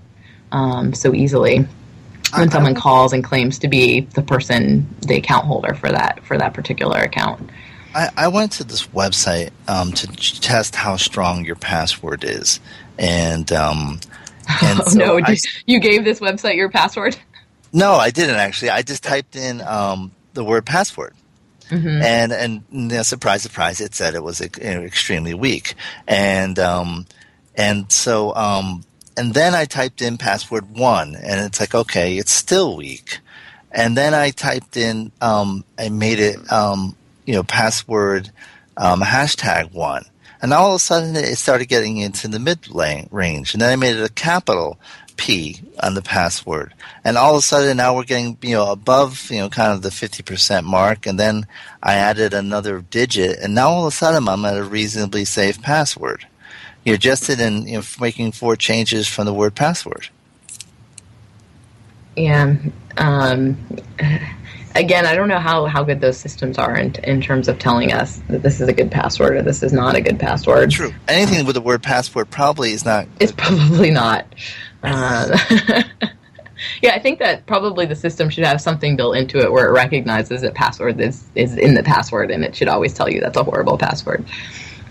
um, 0.52 0.94
so 0.94 1.14
easily 1.14 1.66
when 2.34 2.50
someone 2.50 2.74
calls 2.74 3.12
and 3.12 3.22
claims 3.22 3.58
to 3.60 3.68
be 3.68 4.00
the 4.00 4.22
person, 4.22 4.86
the 5.06 5.16
account 5.16 5.46
holder 5.46 5.74
for 5.74 5.90
that 5.90 6.22
for 6.24 6.36
that 6.38 6.54
particular 6.54 6.98
account. 6.98 7.50
I, 7.94 8.10
I 8.16 8.28
went 8.28 8.52
to 8.52 8.64
this 8.64 8.86
website 8.88 9.50
um, 9.68 9.92
to 9.92 10.06
test 10.06 10.74
how 10.74 10.96
strong 10.96 11.44
your 11.44 11.56
password 11.56 12.24
is, 12.24 12.60
and 12.98 13.50
um, 13.52 14.00
and 14.62 14.80
oh, 14.80 14.88
so 14.88 14.98
no, 14.98 15.20
I, 15.24 15.36
you 15.66 15.80
gave 15.80 16.04
this 16.04 16.20
website 16.20 16.56
your 16.56 16.70
password? 16.70 17.16
No, 17.72 17.94
I 17.94 18.10
didn't 18.10 18.36
actually. 18.36 18.70
I 18.70 18.82
just 18.82 19.02
typed 19.02 19.36
in 19.36 19.60
um, 19.62 20.12
the 20.34 20.44
word 20.44 20.66
password. 20.66 21.14
Mm-hmm. 21.70 22.02
And 22.02 22.32
and 22.32 22.64
you 22.70 22.96
know, 22.96 23.02
surprise, 23.02 23.42
surprise! 23.42 23.80
It 23.80 23.94
said 23.94 24.14
it 24.14 24.22
was 24.22 24.40
you 24.40 24.48
know, 24.62 24.82
extremely 24.82 25.34
weak, 25.34 25.74
and 26.06 26.56
um, 26.60 27.06
and 27.56 27.90
so 27.90 28.32
um, 28.36 28.84
and 29.16 29.32
then 29.32 29.54
I 29.54 29.64
typed 29.64 30.02
in 30.02 30.18
password 30.18 30.76
one, 30.76 31.14
and 31.16 31.44
it's 31.46 31.60
like, 31.60 31.74
okay, 31.74 32.18
it's 32.18 32.32
still 32.32 32.76
weak. 32.76 33.20
And 33.72 33.96
then 33.96 34.14
I 34.14 34.30
typed 34.30 34.76
in, 34.76 35.12
um, 35.20 35.64
I 35.78 35.88
made 35.88 36.18
it, 36.18 36.50
um, 36.52 36.96
you 37.24 37.34
know, 37.34 37.42
password 37.42 38.30
um, 38.76 39.00
hashtag 39.00 39.72
one. 39.72 40.04
And 40.40 40.52
all 40.52 40.70
of 40.70 40.76
a 40.76 40.78
sudden 40.78 41.16
it 41.16 41.36
started 41.36 41.66
getting 41.66 41.96
into 41.98 42.28
the 42.28 42.38
mid 42.38 42.68
range. 43.10 43.52
And 43.52 43.60
then 43.60 43.72
I 43.72 43.76
made 43.76 43.96
it 43.96 44.04
a 44.04 44.12
capital 44.12 44.78
P 45.16 45.60
on 45.82 45.94
the 45.94 46.02
password. 46.02 46.74
And 47.04 47.16
all 47.16 47.34
of 47.34 47.38
a 47.38 47.42
sudden 47.42 47.76
now 47.78 47.96
we're 47.96 48.04
getting, 48.04 48.38
you 48.42 48.54
know, 48.54 48.70
above, 48.70 49.30
you 49.30 49.38
know, 49.38 49.48
kind 49.48 49.72
of 49.72 49.82
the 49.82 49.88
50% 49.88 50.64
mark. 50.64 51.06
And 51.06 51.18
then 51.18 51.46
I 51.82 51.94
added 51.94 52.34
another 52.34 52.80
digit. 52.80 53.38
And 53.40 53.54
now 53.54 53.68
all 53.68 53.86
of 53.86 53.92
a 53.92 53.96
sudden 53.96 54.28
I'm 54.28 54.44
at 54.44 54.58
a 54.58 54.64
reasonably 54.64 55.24
safe 55.24 55.60
password 55.60 56.26
you 56.86 56.94
adjusted 56.94 57.40
and 57.40 57.68
you 57.68 57.78
know, 57.78 57.82
making 58.00 58.30
four 58.30 58.54
changes 58.54 59.08
from 59.08 59.26
the 59.26 59.34
word 59.34 59.56
password. 59.56 60.08
Yeah. 62.16 62.54
Um, 62.96 63.58
again, 64.76 65.04
I 65.04 65.16
don't 65.16 65.28
know 65.28 65.40
how, 65.40 65.66
how 65.66 65.82
good 65.82 66.00
those 66.00 66.16
systems 66.16 66.58
are 66.58 66.76
in, 66.76 66.94
in 67.02 67.20
terms 67.20 67.48
of 67.48 67.58
telling 67.58 67.92
us 67.92 68.22
that 68.28 68.44
this 68.44 68.60
is 68.60 68.68
a 68.68 68.72
good 68.72 68.92
password 68.92 69.36
or 69.36 69.42
this 69.42 69.64
is 69.64 69.72
not 69.72 69.96
a 69.96 70.00
good 70.00 70.20
password. 70.20 70.70
True. 70.70 70.94
Anything 71.08 71.44
with 71.44 71.56
the 71.56 71.60
word 71.60 71.82
password 71.82 72.30
probably 72.30 72.72
is 72.72 72.84
not. 72.84 73.08
It's 73.18 73.32
probably 73.32 73.90
not. 73.90 74.24
Uh, 74.84 75.36
yeah, 76.82 76.94
I 76.94 77.00
think 77.00 77.18
that 77.18 77.46
probably 77.46 77.84
the 77.86 77.96
system 77.96 78.30
should 78.30 78.44
have 78.44 78.60
something 78.60 78.94
built 78.94 79.16
into 79.16 79.38
it 79.38 79.50
where 79.50 79.66
it 79.66 79.72
recognizes 79.72 80.42
that 80.42 80.54
password 80.54 81.00
is, 81.00 81.24
is 81.34 81.56
in 81.56 81.74
the 81.74 81.82
password 81.82 82.30
and 82.30 82.44
it 82.44 82.54
should 82.54 82.68
always 82.68 82.94
tell 82.94 83.10
you 83.10 83.20
that's 83.20 83.36
a 83.36 83.42
horrible 83.42 83.76
password. 83.76 84.24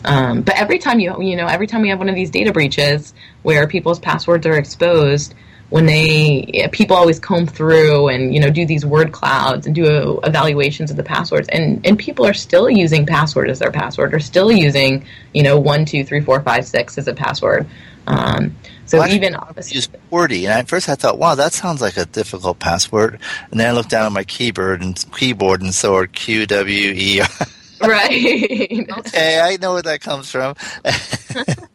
Um, 0.03 0.41
but 0.41 0.55
every 0.55 0.77
time 0.77 0.99
you 0.99 1.21
you 1.21 1.35
know 1.35 1.47
every 1.47 1.67
time 1.67 1.81
we 1.81 1.89
have 1.89 1.99
one 1.99 2.09
of 2.09 2.15
these 2.15 2.29
data 2.29 2.51
breaches 2.51 3.13
where 3.43 3.67
people's 3.67 3.99
passwords 3.99 4.45
are 4.45 4.57
exposed, 4.57 5.33
when 5.69 5.85
they 5.85 6.69
people 6.71 6.95
always 6.95 7.19
comb 7.19 7.47
through 7.47 8.09
and 8.09 8.33
you 8.33 8.39
know 8.39 8.49
do 8.49 8.65
these 8.65 8.85
word 8.85 9.11
clouds 9.11 9.65
and 9.65 9.75
do 9.75 10.19
evaluations 10.23 10.91
of 10.91 10.97
the 10.97 11.03
passwords, 11.03 11.47
and 11.49 11.85
and 11.85 11.97
people 11.97 12.25
are 12.25 12.33
still 12.33 12.69
using 12.69 13.05
password 13.05 13.49
as 13.49 13.59
their 13.59 13.71
password, 13.71 14.13
or 14.13 14.19
still 14.19 14.51
using 14.51 15.05
you 15.33 15.43
know 15.43 15.59
one 15.59 15.85
two 15.85 16.03
three 16.03 16.21
four 16.21 16.41
five 16.41 16.65
six 16.65 16.97
as 16.97 17.07
a 17.07 17.13
password. 17.13 17.67
Um, 18.07 18.55
so 18.85 18.99
well, 18.99 19.11
even 19.11 19.35
use 19.71 19.87
QWERTY, 20.11 20.43
and 20.43 20.53
at 20.53 20.67
first 20.67 20.89
I 20.89 20.95
thought, 20.95 21.17
wow, 21.17 21.33
that 21.33 21.53
sounds 21.53 21.81
like 21.81 21.97
a 21.97 22.05
difficult 22.05 22.59
password. 22.59 23.19
And 23.49 23.59
then 23.59 23.67
I 23.67 23.71
looked 23.71 23.89
down 23.89 24.05
at 24.05 24.11
my 24.11 24.23
keyboard 24.23 24.83
and 24.83 25.03
keyboard 25.17 25.61
and 25.61 25.73
saw 25.73 26.05
Q 26.05 26.45
W 26.45 26.93
E. 26.95 27.21
right. 27.81 28.87
okay, 28.97 29.39
I 29.41 29.57
know 29.61 29.73
where 29.73 29.81
that 29.81 30.01
comes 30.01 30.31
from. 30.31 30.55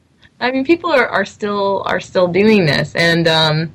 I 0.41 0.51
mean, 0.51 0.65
people 0.65 0.91
are, 0.91 1.07
are 1.07 1.27
still 1.27 1.83
are 1.87 2.01
still 2.01 2.27
doing 2.29 2.65
this, 2.65 2.95
and 2.95 3.29
um, 3.29 3.73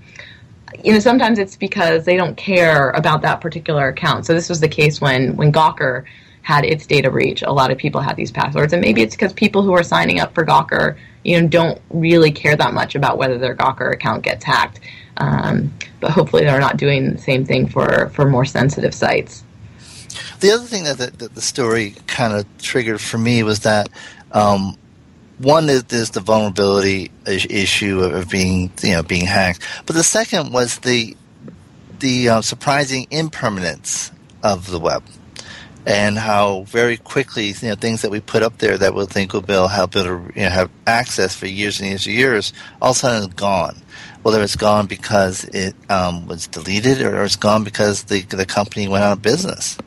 you 0.83 0.91
know 0.91 0.99
sometimes 0.99 1.37
it's 1.37 1.55
because 1.55 2.05
they 2.05 2.17
don't 2.17 2.35
care 2.35 2.89
about 2.91 3.21
that 3.21 3.41
particular 3.41 3.87
account. 3.89 4.25
So 4.25 4.33
this 4.33 4.49
was 4.49 4.59
the 4.59 4.67
case 4.67 4.99
when 4.99 5.35
when 5.35 5.51
Gawker 5.51 6.05
had 6.41 6.65
its 6.65 6.85
data 6.85 7.09
breach. 7.11 7.43
A 7.43 7.51
lot 7.51 7.71
of 7.71 7.77
people 7.77 8.01
had 8.01 8.15
these 8.15 8.31
passwords, 8.31 8.73
and 8.73 8.81
maybe 8.81 9.01
it's 9.03 9.15
because 9.15 9.33
people 9.33 9.61
who 9.61 9.73
are 9.73 9.83
signing 9.83 10.19
up 10.19 10.33
for 10.33 10.45
Gawker, 10.45 10.97
you 11.23 11.39
know, 11.39 11.47
don't 11.47 11.81
really 11.89 12.31
care 12.31 12.55
that 12.55 12.73
much 12.73 12.95
about 12.95 13.17
whether 13.17 13.37
their 13.37 13.55
Gawker 13.55 13.93
account 13.93 14.23
gets 14.23 14.43
hacked. 14.43 14.79
Um, 15.17 15.73
but 15.99 16.11
hopefully, 16.11 16.43
they're 16.43 16.59
not 16.59 16.77
doing 16.77 17.13
the 17.13 17.17
same 17.19 17.45
thing 17.45 17.67
for 17.67 18.09
for 18.09 18.27
more 18.27 18.45
sensitive 18.45 18.95
sites. 18.95 19.43
The 20.39 20.51
other 20.51 20.63
thing 20.63 20.83
that 20.85 20.97
the, 20.97 21.07
that 21.17 21.35
the 21.35 21.41
story 21.41 21.95
kind 22.07 22.33
of 22.33 22.45
triggered 22.59 23.01
for 23.01 23.17
me 23.17 23.43
was 23.43 23.61
that 23.61 23.89
um, 24.31 24.77
one 25.37 25.69
is, 25.69 25.83
is 25.91 26.11
the 26.11 26.21
vulnerability 26.21 27.11
issue 27.25 28.01
of 28.01 28.29
being 28.29 28.71
you 28.81 28.93
know 28.93 29.03
being 29.03 29.25
hacked, 29.25 29.61
but 29.85 29.95
the 29.95 30.03
second 30.03 30.53
was 30.53 30.79
the 30.79 31.15
the 31.99 32.29
uh, 32.29 32.41
surprising 32.41 33.07
impermanence 33.11 34.11
of 34.43 34.69
the 34.69 34.79
web 34.79 35.03
and 35.85 36.17
how 36.17 36.63
very 36.63 36.97
quickly 36.97 37.47
you 37.47 37.69
know 37.69 37.75
things 37.75 38.01
that 38.01 38.09
we 38.09 38.19
put 38.19 38.41
up 38.41 38.57
there 38.57 38.77
that 38.77 38.93
we 38.93 39.05
think 39.05 39.33
will 39.33 39.41
be 39.41 39.53
help 39.53 39.91
to 39.91 39.99
you 40.35 40.43
know, 40.43 40.49
have 40.49 40.69
access 40.87 41.35
for 41.35 41.47
years 41.47 41.79
and 41.79 41.89
years 41.89 42.07
and 42.07 42.15
years 42.15 42.53
all 42.81 42.91
of 42.91 42.97
a 42.97 42.99
sudden 42.99 43.29
is 43.29 43.35
gone. 43.35 43.75
Whether 44.23 44.41
it's 44.41 44.55
gone 44.55 44.87
because 44.87 45.43
it 45.43 45.75
um, 45.87 46.25
was 46.25 46.47
deleted 46.47 47.01
or 47.03 47.23
it's 47.23 47.35
gone 47.35 47.63
because 47.63 48.05
the 48.05 48.21
the 48.23 48.45
company 48.45 48.87
went 48.87 49.03
out 49.03 49.13
of 49.13 49.21
business. 49.21 49.77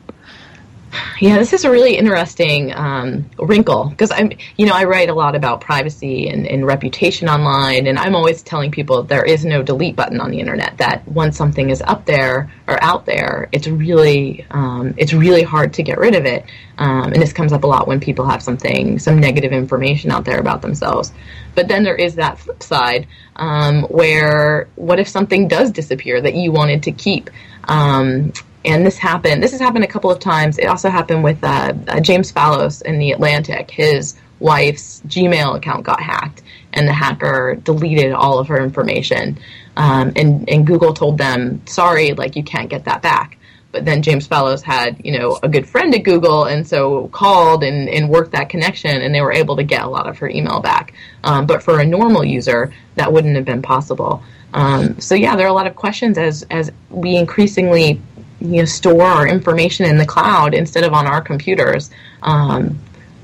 Yeah, 1.19 1.37
this 1.37 1.53
is 1.53 1.65
a 1.65 1.71
really 1.71 1.97
interesting 1.97 2.73
um, 2.73 3.29
wrinkle 3.37 3.89
because 3.89 4.11
I'm, 4.11 4.31
you 4.57 4.65
know, 4.65 4.73
I 4.73 4.85
write 4.85 5.09
a 5.09 5.13
lot 5.13 5.35
about 5.35 5.61
privacy 5.61 6.29
and, 6.29 6.47
and, 6.47 6.65
reputation 6.65 7.27
online, 7.27 7.87
and 7.87 7.99
I'm 7.99 8.15
always 8.15 8.41
telling 8.41 8.71
people 8.71 9.03
there 9.03 9.25
is 9.25 9.43
no 9.43 9.61
delete 9.61 9.95
button 9.95 10.21
on 10.21 10.31
the 10.31 10.39
internet. 10.39 10.77
That 10.77 11.07
once 11.07 11.37
something 11.37 11.69
is 11.69 11.81
up 11.81 12.05
there 12.05 12.51
or 12.67 12.81
out 12.81 13.05
there, 13.05 13.49
it's 13.51 13.67
really, 13.67 14.45
um, 14.51 14.93
it's 14.97 15.13
really 15.13 15.43
hard 15.43 15.73
to 15.73 15.83
get 15.83 15.97
rid 15.97 16.15
of 16.15 16.25
it. 16.25 16.45
Um, 16.77 17.11
and 17.11 17.21
this 17.21 17.33
comes 17.33 17.51
up 17.51 17.63
a 17.63 17.67
lot 17.67 17.87
when 17.87 17.99
people 17.99 18.25
have 18.25 18.41
something, 18.41 18.99
some 18.99 19.19
negative 19.19 19.51
information 19.51 20.11
out 20.11 20.25
there 20.25 20.39
about 20.39 20.61
themselves. 20.61 21.11
But 21.53 21.67
then 21.67 21.83
there 21.83 21.95
is 21.95 22.15
that 22.15 22.39
flip 22.39 22.63
side 22.63 23.07
um, 23.35 23.83
where, 23.83 24.69
what 24.75 24.99
if 24.99 25.07
something 25.07 25.47
does 25.47 25.71
disappear 25.71 26.21
that 26.21 26.35
you 26.35 26.51
wanted 26.51 26.83
to 26.83 26.91
keep? 26.93 27.29
Um, 27.65 28.31
and 28.65 28.85
this 28.85 28.97
happened. 28.97 29.41
This 29.41 29.51
has 29.51 29.59
happened 29.59 29.83
a 29.83 29.87
couple 29.87 30.11
of 30.11 30.19
times. 30.19 30.57
It 30.57 30.65
also 30.65 30.89
happened 30.89 31.23
with 31.23 31.43
uh, 31.43 31.73
uh, 31.87 31.99
James 31.99 32.31
Fallows 32.31 32.81
in 32.81 32.99
the 32.99 33.11
Atlantic. 33.11 33.71
His 33.71 34.15
wife's 34.39 35.01
Gmail 35.07 35.55
account 35.55 35.83
got 35.83 36.01
hacked, 36.01 36.43
and 36.73 36.87
the 36.87 36.93
hacker 36.93 37.55
deleted 37.63 38.11
all 38.11 38.39
of 38.39 38.47
her 38.47 38.61
information. 38.61 39.37
Um, 39.77 40.11
and 40.15 40.49
and 40.49 40.67
Google 40.67 40.93
told 40.93 41.17
them, 41.17 41.61
"Sorry, 41.65 42.13
like 42.13 42.35
you 42.35 42.43
can't 42.43 42.69
get 42.69 42.85
that 42.85 43.01
back." 43.01 43.37
But 43.71 43.85
then 43.85 44.01
James 44.01 44.25
Fallows 44.25 44.63
had, 44.63 44.99
you 45.05 45.17
know, 45.17 45.37
a 45.43 45.47
good 45.47 45.69
friend 45.69 45.93
at 45.93 46.03
Google, 46.03 46.45
and 46.45 46.67
so 46.67 47.07
called 47.09 47.63
and, 47.63 47.87
and 47.87 48.09
worked 48.09 48.31
that 48.31 48.49
connection, 48.49 48.99
and 48.99 49.13
they 49.13 49.21
were 49.21 49.31
able 49.31 49.55
to 49.57 49.63
get 49.63 49.83
a 49.83 49.87
lot 49.87 50.07
of 50.07 50.17
her 50.17 50.27
email 50.27 50.59
back. 50.59 50.93
Um, 51.23 51.45
but 51.45 51.61
for 51.61 51.79
a 51.79 51.85
normal 51.85 52.25
user, 52.25 52.73
that 52.95 53.13
wouldn't 53.13 53.35
have 53.35 53.45
been 53.45 53.61
possible. 53.61 54.23
Um, 54.53 54.99
so 54.99 55.13
yeah, 55.13 55.35
there 55.35 55.45
are 55.45 55.49
a 55.49 55.53
lot 55.53 55.67
of 55.67 55.75
questions 55.75 56.17
as 56.17 56.45
as 56.49 56.71
we 56.89 57.15
increasingly 57.15 58.01
you 58.41 58.57
know, 58.57 58.65
store 58.65 59.03
our 59.03 59.27
information 59.27 59.85
in 59.85 59.97
the 59.97 60.05
cloud 60.05 60.53
instead 60.53 60.83
of 60.83 60.93
on 60.93 61.07
our 61.07 61.21
computers. 61.21 61.89
Um, 62.21 62.79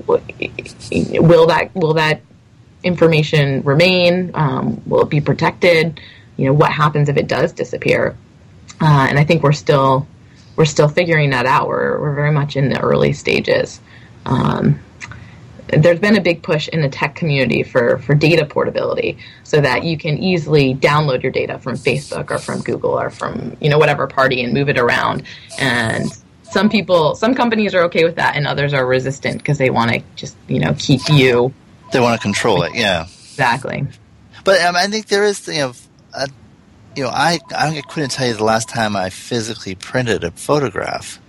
will 0.06 1.46
that 1.46 1.70
will 1.74 1.94
that 1.94 2.20
information 2.84 3.62
remain? 3.62 4.30
Um, 4.34 4.82
will 4.86 5.02
it 5.02 5.10
be 5.10 5.20
protected? 5.20 6.00
You 6.36 6.46
know, 6.46 6.52
what 6.52 6.70
happens 6.70 7.08
if 7.08 7.16
it 7.16 7.28
does 7.28 7.52
disappear? 7.52 8.16
Uh, 8.80 9.06
and 9.08 9.18
I 9.18 9.24
think 9.24 9.42
we're 9.42 9.52
still 9.52 10.06
we're 10.54 10.66
still 10.66 10.88
figuring 10.88 11.30
that 11.30 11.46
out. 11.46 11.68
We're 11.68 12.00
we're 12.00 12.14
very 12.14 12.32
much 12.32 12.56
in 12.56 12.68
the 12.68 12.80
early 12.80 13.12
stages. 13.12 13.80
Um, 14.24 14.80
there's 15.68 15.98
been 16.00 16.16
a 16.16 16.20
big 16.20 16.42
push 16.42 16.68
in 16.68 16.80
the 16.80 16.88
tech 16.88 17.14
community 17.14 17.62
for, 17.62 17.98
for 17.98 18.14
data 18.14 18.46
portability 18.46 19.18
so 19.42 19.60
that 19.60 19.84
you 19.84 19.98
can 19.98 20.18
easily 20.18 20.74
download 20.74 21.22
your 21.22 21.32
data 21.32 21.58
from 21.58 21.74
Facebook 21.74 22.30
or 22.30 22.38
from 22.38 22.60
Google 22.60 22.98
or 22.98 23.10
from 23.10 23.56
you 23.60 23.68
know 23.68 23.78
whatever 23.78 24.06
party 24.06 24.42
and 24.42 24.52
move 24.52 24.68
it 24.68 24.78
around. 24.78 25.22
And 25.58 26.06
some 26.42 26.68
people 26.68 27.14
some 27.14 27.34
companies 27.34 27.74
are 27.74 27.82
okay 27.84 28.04
with 28.04 28.16
that 28.16 28.36
and 28.36 28.46
others 28.46 28.72
are 28.72 28.86
resistant 28.86 29.38
because 29.38 29.58
they 29.58 29.70
want 29.70 29.92
to 29.92 30.02
just 30.14 30.36
you 30.48 30.60
know 30.60 30.74
keep 30.78 31.00
you. 31.08 31.52
They 31.92 32.00
want 32.00 32.20
to 32.20 32.22
control 32.22 32.62
it 32.62 32.74
yeah. 32.74 33.04
Exactly. 33.04 33.86
But 34.44 34.60
um, 34.62 34.76
I 34.76 34.86
think 34.86 35.06
there 35.06 35.24
is 35.24 35.46
you 35.48 35.54
know 35.54 35.72
a, 36.14 36.28
you 36.94 37.02
know 37.02 37.10
I 37.10 37.40
I 37.54 37.82
couldn't 37.88 38.10
tell 38.10 38.26
you 38.26 38.34
the 38.34 38.44
last 38.44 38.68
time 38.68 38.96
I 38.96 39.10
physically 39.10 39.74
printed 39.74 40.24
a 40.24 40.30
photograph 40.30 41.20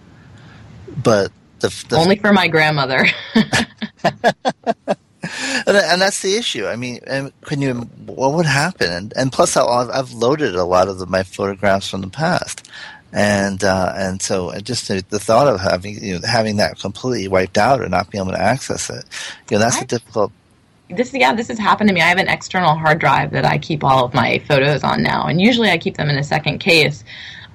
but 1.03 1.31
the, 1.59 1.85
the 1.89 1.97
only 1.97 2.17
for 2.17 2.33
my 2.33 2.47
grandmother. 2.47 3.05
and, 5.67 6.01
that's 6.01 6.21
the 6.21 6.35
issue. 6.35 6.67
I 6.67 6.75
mean, 6.75 6.99
can 7.41 7.61
you? 7.61 7.73
What 8.05 8.33
would 8.33 8.45
happen? 8.45 8.91
And, 8.91 9.13
and 9.15 9.31
plus, 9.31 9.57
I've, 9.57 9.89
I've 9.89 10.11
loaded 10.13 10.55
a 10.55 10.63
lot 10.63 10.87
of 10.87 10.99
the, 10.99 11.05
my 11.05 11.23
photographs 11.23 11.89
from 11.89 12.01
the 12.01 12.09
past, 12.09 12.69
and 13.11 13.63
uh, 13.63 13.93
and 13.95 14.21
so 14.21 14.57
just 14.59 14.87
the, 14.87 15.03
the, 15.09 15.19
thought 15.19 15.47
of 15.47 15.59
having 15.59 16.03
you 16.03 16.15
know 16.15 16.27
having 16.27 16.57
that 16.57 16.79
completely 16.79 17.27
wiped 17.27 17.57
out 17.57 17.81
and 17.81 17.91
not 17.91 18.09
being 18.09 18.23
able 18.23 18.33
to 18.33 18.41
access 18.41 18.89
it, 18.89 19.05
you 19.49 19.57
know, 19.57 19.63
that's 19.63 19.77
I, 19.77 19.81
a 19.81 19.85
difficult. 19.85 20.31
This 20.89 21.13
yeah, 21.13 21.33
this 21.33 21.49
has 21.49 21.59
happened 21.59 21.89
to 21.89 21.93
me. 21.93 22.01
I 22.01 22.07
have 22.07 22.19
an 22.19 22.29
external 22.29 22.75
hard 22.75 22.99
drive 22.99 23.31
that 23.31 23.45
I 23.45 23.57
keep 23.57 23.83
all 23.83 24.05
of 24.05 24.13
my 24.13 24.39
photos 24.47 24.83
on 24.83 25.03
now, 25.03 25.27
and 25.27 25.41
usually 25.41 25.69
I 25.69 25.77
keep 25.77 25.97
them 25.97 26.09
in 26.09 26.17
a 26.17 26.23
second 26.23 26.59
case 26.59 27.03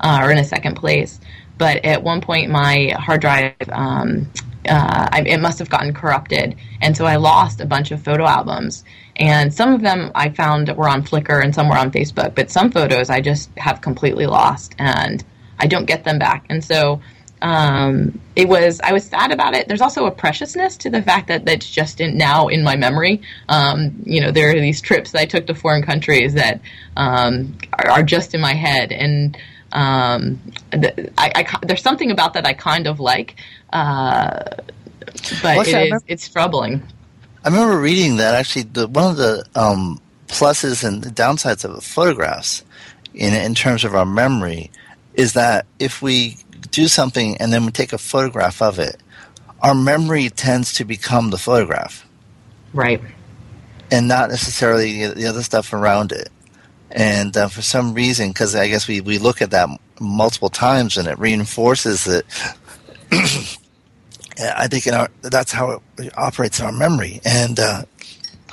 uh, 0.01 0.21
or 0.23 0.31
in 0.31 0.39
a 0.39 0.45
second 0.45 0.75
place 0.75 1.21
but 1.63 1.85
at 1.85 2.03
one 2.03 2.21
point 2.21 2.51
my 2.51 2.93
hard 2.99 3.21
drive 3.21 3.55
um, 3.71 4.29
uh, 4.69 5.09
I, 5.13 5.23
it 5.25 5.39
must 5.39 5.61
have 5.61 5.71
gotten 5.71 5.95
corrupted. 5.95 6.57
And 6.81 6.97
so 6.97 7.05
i 7.05 7.15
lost 7.15 7.61
a 7.61 7.67
bunch 7.67 7.93
of 7.93 8.03
photo 8.03 8.27
albums. 8.27 8.83
And 9.15 9.55
some 9.55 9.73
of 9.73 9.81
them 9.81 10.11
i 10.17 10.29
found 10.31 10.77
were 10.77 10.89
on 10.89 11.05
flickr 11.05 11.41
and 11.41 11.55
some 11.55 11.69
were 11.69 11.79
on 11.79 11.93
facebook. 11.93 12.35
But 12.35 12.51
some 12.51 12.73
photos 12.73 13.11
i 13.11 13.21
just 13.21 13.57
have 13.57 13.81
completely 13.81 14.27
lost 14.27 14.75
and 14.81 15.23
i 15.61 15.69
don't 15.69 15.85
get 15.85 16.03
them 16.03 16.19
back. 16.19 16.47
And 16.51 16.65
so 16.65 17.01
um, 17.43 18.21
it 18.35 18.49
was 18.49 18.81
I 18.81 18.93
was 18.93 19.05
sad 19.05 19.31
about 19.31 19.55
it. 19.55 19.69
There's 19.69 19.81
also 19.81 20.07
a 20.07 20.11
preciousness 20.11 20.77
to 20.79 20.91
the 20.91 21.03
fact 21.03 21.29
that 21.29 21.45
that's 21.45 21.71
just 21.71 22.01
in, 22.01 22.17
now 22.17 22.49
in 22.49 22.65
my 22.65 22.75
memory. 22.75 23.23
Um, 23.49 24.03
you 24.05 24.21
know, 24.21 24.33
there 24.33 24.51
are 24.51 24.61
these 24.61 24.81
trips 24.81 25.13
that 25.13 25.21
I 25.21 25.27
took 25.27 25.47
to 25.47 25.55
foreign 25.55 25.83
countries 25.83 26.35
that 26.35 26.61
um, 26.97 27.57
are, 27.73 27.91
are, 27.91 28.03
just 28.05 28.35
in 28.35 28.41
my 28.41 28.55
head, 28.55 28.93
and 28.93 29.37
um, 29.73 30.39
I, 30.73 31.33
I, 31.35 31.59
there's 31.63 31.83
something 31.83 32.11
about 32.11 32.35
that 32.35 32.47
I 32.47 32.53
kind 32.53 32.87
of 32.87 33.01
like, 33.01 33.37
uh, 33.73 34.43
but 35.43 35.43
well, 35.43 35.61
it 35.61 35.69
is, 35.69 35.75
remember, 35.75 36.05
it's 36.07 36.29
troubling. 36.29 36.83
I 37.45 37.49
remember 37.49 37.79
reading 37.81 38.17
that 38.17 38.35
actually. 38.35 38.63
The, 38.65 38.87
one 38.87 39.11
of 39.11 39.17
the 39.17 39.45
um, 39.55 40.01
pluses 40.29 40.85
and 40.87 41.03
the 41.03 41.11
downsides 41.11 41.65
of 41.65 41.83
photographs, 41.83 42.65
in 43.15 43.35
in 43.35 43.55
terms 43.55 43.85
of 43.85 43.95
our 43.95 44.07
memory, 44.07 44.71
is 45.15 45.33
that 45.33 45.67
if 45.79 46.03
we 46.03 46.37
do 46.71 46.87
something 46.87 47.37
and 47.39 47.53
then 47.53 47.65
we 47.65 47.73
take 47.73 47.93
a 47.93 47.99
photograph 47.99 48.63
of 48.63 48.79
it, 48.79 48.97
our 49.61 49.75
memory 49.75 50.29
tends 50.31 50.75
to 50.75 50.85
become 50.85 51.31
the 51.31 51.39
photograph, 51.39 52.07
right, 52.75 53.01
and 53.91 54.07
not 54.07 54.29
necessarily 54.31 55.07
the 55.07 55.27
other 55.27 55.43
stuff 55.43 55.73
around 55.73 56.13
it. 56.13 56.29
And 56.93 57.37
uh, 57.37 57.49
for 57.49 57.63
some 57.63 57.95
reason, 57.95 58.29
because 58.29 58.55
I 58.55 58.69
guess 58.69 58.87
we, 58.87 59.01
we 59.01 59.19
look 59.19 59.41
at 59.41 59.51
that 59.51 59.69
multiple 59.99 60.51
times 60.51 60.99
and 60.99 61.09
it 61.09 61.19
reinforces 61.19 62.07
it. 62.07 62.27
I 64.41 64.67
think 64.69 64.87
our, 64.87 65.09
that's 65.23 65.53
how 65.53 65.83
it 65.99 66.13
operates 66.17 66.61
in 66.61 66.67
our 66.67 66.73
memory. 66.73 67.21
And 67.25 67.59
uh, 67.59 67.85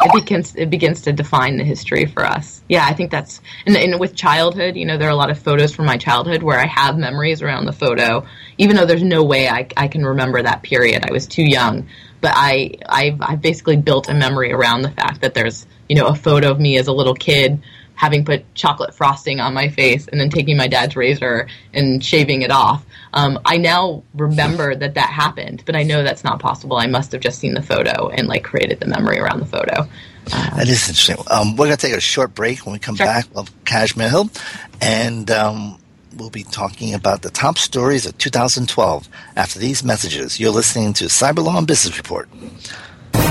it 0.01 0.13
begins 0.13 0.55
it 0.55 0.69
begins 0.69 1.01
to 1.01 1.11
define 1.11 1.57
the 1.57 1.63
history 1.63 2.05
for 2.05 2.25
us. 2.25 2.61
Yeah, 2.69 2.85
I 2.85 2.93
think 2.93 3.11
that's 3.11 3.41
and, 3.65 3.75
and, 3.75 3.99
with 3.99 4.15
childhood, 4.15 4.77
you 4.77 4.85
know, 4.85 4.97
there 4.97 5.09
are 5.09 5.11
a 5.11 5.15
lot 5.15 5.29
of 5.29 5.39
photos 5.39 5.75
from 5.75 5.85
my 5.85 5.97
childhood 5.97 6.41
where 6.41 6.57
I 6.57 6.67
have 6.67 6.97
memories 6.97 7.41
around 7.41 7.65
the 7.65 7.73
photo, 7.73 8.25
even 8.57 8.75
though 8.75 8.85
there's 8.85 9.03
no 9.03 9.23
way 9.23 9.49
I, 9.49 9.67
I 9.75 9.87
can 9.89 10.05
remember 10.05 10.41
that 10.41 10.63
period. 10.63 11.05
I 11.05 11.11
was 11.11 11.27
too 11.27 11.43
young, 11.43 11.87
but 12.21 12.31
I 12.33 12.75
I've, 12.87 13.21
I've 13.21 13.41
basically 13.41 13.77
built 13.77 14.07
a 14.07 14.13
memory 14.13 14.53
around 14.53 14.83
the 14.83 14.91
fact 14.91 15.21
that 15.21 15.33
there's 15.33 15.67
you 15.89 15.95
know 15.95 16.07
a 16.07 16.15
photo 16.15 16.51
of 16.51 16.59
me 16.59 16.77
as 16.77 16.87
a 16.87 16.93
little 16.93 17.15
kid 17.15 17.61
having 17.99 18.23
put 18.23 18.55
chocolate 18.55 18.93
frosting 18.93 19.41
on 19.41 19.53
my 19.53 19.67
face 19.67 20.07
and 20.07 20.21
then 20.21 20.29
taking 20.29 20.55
my 20.55 20.69
dad's 20.69 20.95
razor 20.95 21.45
and 21.73 22.01
shaving 22.01 22.43
it 22.43 22.49
off. 22.49 22.85
Um, 23.12 23.38
I 23.43 23.57
now 23.57 24.03
remember 24.13 24.73
that 24.73 24.93
that 24.93 25.09
happened, 25.09 25.63
but 25.65 25.75
I 25.75 25.83
know 25.83 26.01
that's 26.01 26.23
not 26.23 26.39
possible. 26.39 26.77
I 26.77 26.88
must 26.88 27.12
have 27.12 27.19
just 27.19 27.39
seen 27.39 27.55
the 27.55 27.62
photo 27.62 28.07
and 28.07 28.29
like 28.29 28.45
created 28.45 28.79
the 28.79 28.85
memory 28.85 29.19
around 29.19 29.41
the 29.41 29.45
photo. 29.45 29.81
Uh, 30.31 30.55
that 30.55 30.69
is 30.69 30.88
interesting. 30.88 31.17
Um, 31.29 31.57
we're 31.57 31.65
going 31.65 31.77
to 31.77 31.88
take 31.88 31.93
a 31.93 31.99
short 31.99 32.33
break. 32.33 32.65
When 32.65 32.71
we 32.71 32.79
come 32.79 32.95
sure. 32.95 33.05
back, 33.05 33.25
we'll 33.33 33.43
have 33.43 33.65
Kashmir 33.65 34.07
Hill, 34.07 34.29
and 34.79 35.29
um, 35.29 35.77
we'll 36.15 36.29
be 36.29 36.43
talking 36.43 36.93
about 36.93 37.21
the 37.21 37.29
top 37.29 37.57
stories 37.57 38.05
of 38.05 38.17
2012 38.17 39.09
after 39.35 39.59
these 39.59 39.83
messages. 39.83 40.39
You're 40.39 40.51
listening 40.51 40.93
to 40.93 41.05
Cyber 41.05 41.43
Law 41.43 41.57
and 41.57 41.67
Business 41.67 41.97
Report. 41.97 42.29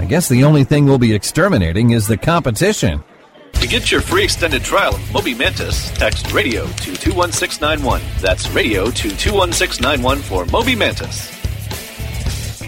I 0.00 0.04
guess 0.04 0.28
the 0.28 0.44
only 0.44 0.64
thing 0.64 0.86
we'll 0.86 0.98
be 0.98 1.12
exterminating 1.12 1.90
is 1.90 2.06
the 2.06 2.16
competition. 2.16 3.02
To 3.54 3.66
get 3.66 3.90
your 3.90 4.00
free 4.00 4.22
extended 4.22 4.62
trial 4.62 4.94
of 4.94 5.12
Moby 5.12 5.34
Mantis, 5.34 5.90
text 5.92 6.32
radio 6.32 6.66
to 6.66 6.94
21691. 6.96 8.00
That's 8.20 8.48
radio 8.50 8.90
to 8.90 9.08
21691 9.16 10.18
for 10.18 10.44
Moby 10.46 10.76
Mantis. 10.76 11.34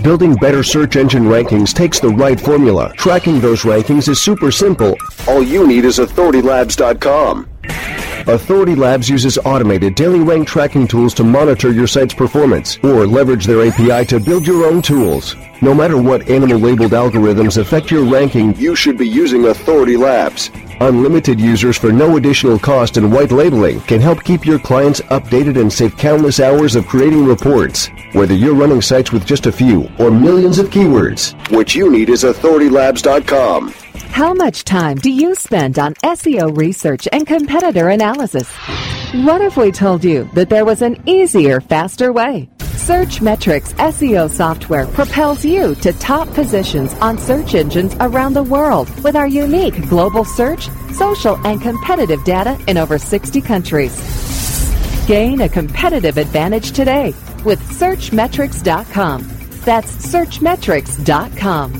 Building 0.02 0.34
better 0.34 0.62
search 0.64 0.96
engine 0.96 1.24
rankings 1.24 1.72
takes 1.72 2.00
the 2.00 2.08
right 2.08 2.40
formula. 2.40 2.92
Tracking 2.96 3.40
those 3.40 3.62
rankings 3.62 4.08
is 4.08 4.20
super 4.20 4.50
simple. 4.50 4.96
All 5.28 5.42
you 5.42 5.66
need 5.68 5.84
is 5.84 5.98
authoritylabs.com. 5.98 7.48
Authority 8.26 8.74
Labs 8.74 9.08
uses 9.08 9.38
automated 9.38 9.94
daily 9.94 10.20
rank 10.20 10.48
tracking 10.48 10.88
tools 10.88 11.14
to 11.14 11.24
monitor 11.24 11.70
your 11.70 11.86
site's 11.86 12.14
performance 12.14 12.78
or 12.82 13.06
leverage 13.06 13.46
their 13.46 13.66
API 13.66 14.04
to 14.06 14.18
build 14.18 14.46
your 14.46 14.66
own 14.66 14.82
tools. 14.82 15.36
No 15.62 15.74
matter 15.74 16.00
what 16.00 16.26
animal 16.30 16.56
labeled 16.56 16.92
algorithms 16.92 17.58
affect 17.58 17.90
your 17.90 18.04
ranking, 18.04 18.56
you 18.56 18.74
should 18.74 18.96
be 18.96 19.06
using 19.06 19.48
Authority 19.48 19.94
Labs. 19.94 20.50
Unlimited 20.80 21.38
users 21.38 21.76
for 21.76 21.92
no 21.92 22.16
additional 22.16 22.58
cost 22.58 22.96
and 22.96 23.12
white 23.12 23.30
labeling 23.30 23.80
can 23.80 24.00
help 24.00 24.24
keep 24.24 24.46
your 24.46 24.58
clients 24.58 25.02
updated 25.02 25.60
and 25.60 25.70
save 25.70 25.98
countless 25.98 26.40
hours 26.40 26.76
of 26.76 26.86
creating 26.86 27.26
reports. 27.26 27.90
Whether 28.12 28.32
you're 28.32 28.54
running 28.54 28.80
sites 28.80 29.12
with 29.12 29.26
just 29.26 29.44
a 29.44 29.52
few 29.52 29.90
or 29.98 30.10
millions 30.10 30.58
of 30.58 30.70
keywords, 30.70 31.34
what 31.50 31.74
you 31.74 31.90
need 31.90 32.08
is 32.08 32.24
authoritylabs.com. 32.24 33.74
How 34.12 34.32
much 34.32 34.64
time 34.64 34.96
do 34.96 35.10
you 35.10 35.34
spend 35.34 35.78
on 35.78 35.92
SEO 35.96 36.56
research 36.56 37.06
and 37.12 37.26
competitor 37.26 37.90
analysis? 37.90 38.50
What 39.12 39.42
if 39.42 39.58
we 39.58 39.72
told 39.72 40.04
you 40.04 40.24
that 40.32 40.48
there 40.48 40.64
was 40.64 40.80
an 40.80 41.02
easier, 41.06 41.60
faster 41.60 42.14
way? 42.14 42.48
Searchmetrics 42.90 43.72
SEO 43.74 44.28
software 44.28 44.84
propels 44.84 45.44
you 45.44 45.76
to 45.76 45.92
top 45.92 46.26
positions 46.34 46.92
on 46.94 47.18
search 47.18 47.54
engines 47.54 47.94
around 48.00 48.32
the 48.32 48.42
world 48.42 48.90
with 49.04 49.14
our 49.14 49.28
unique 49.28 49.88
global 49.88 50.24
search, 50.24 50.68
social, 50.94 51.36
and 51.46 51.62
competitive 51.62 52.24
data 52.24 52.58
in 52.66 52.76
over 52.76 52.98
60 52.98 53.40
countries. 53.42 53.94
Gain 55.06 55.42
a 55.42 55.48
competitive 55.48 56.18
advantage 56.18 56.72
today 56.72 57.14
with 57.44 57.60
Searchmetrics.com. 57.78 59.22
That's 59.64 59.94
Searchmetrics.com. 60.08 61.72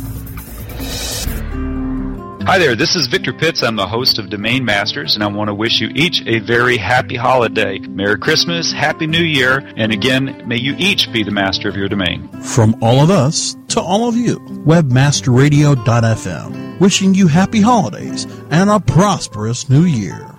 Hi 2.50 2.58
there, 2.58 2.74
this 2.74 2.96
is 2.96 3.06
Victor 3.06 3.32
Pitts. 3.32 3.62
I'm 3.62 3.76
the 3.76 3.86
host 3.86 4.18
of 4.18 4.28
Domain 4.28 4.64
Masters, 4.64 5.14
and 5.14 5.22
I 5.22 5.28
want 5.28 5.46
to 5.46 5.54
wish 5.54 5.80
you 5.80 5.88
each 5.94 6.26
a 6.26 6.40
very 6.40 6.76
happy 6.76 7.14
holiday. 7.14 7.78
Merry 7.78 8.18
Christmas, 8.18 8.72
Happy 8.72 9.06
New 9.06 9.22
Year, 9.22 9.72
and 9.76 9.92
again, 9.92 10.42
may 10.48 10.56
you 10.56 10.74
each 10.76 11.12
be 11.12 11.22
the 11.22 11.30
master 11.30 11.68
of 11.68 11.76
your 11.76 11.88
domain. 11.88 12.26
From 12.42 12.74
all 12.82 13.04
of 13.04 13.10
us 13.10 13.56
to 13.68 13.80
all 13.80 14.08
of 14.08 14.16
you, 14.16 14.40
webmasterradio.fm, 14.66 16.80
wishing 16.80 17.14
you 17.14 17.28
happy 17.28 17.60
holidays 17.60 18.26
and 18.50 18.68
a 18.68 18.80
prosperous 18.80 19.70
new 19.70 19.84
year. 19.84 20.34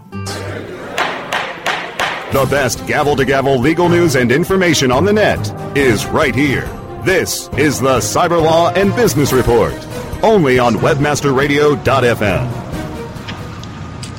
The 2.34 2.46
best 2.50 2.86
gavel 2.88 3.16
to 3.16 3.24
gavel 3.24 3.58
legal 3.58 3.88
news 3.88 4.18
and 4.18 4.34
information 4.34 4.92
on 4.92 5.06
the 5.06 5.14
net 5.14 5.78
is 5.78 6.06
right 6.08 6.36
here. 6.36 6.68
This 7.06 7.48
is 7.58 7.80
the 7.80 8.00
Cyber 8.00 8.44
Law 8.44 8.74
and 8.74 8.94
Business 8.98 9.32
Report, 9.32 9.72
only 10.24 10.60
on 10.60 10.76
webmasterradio.fm. 10.76 12.62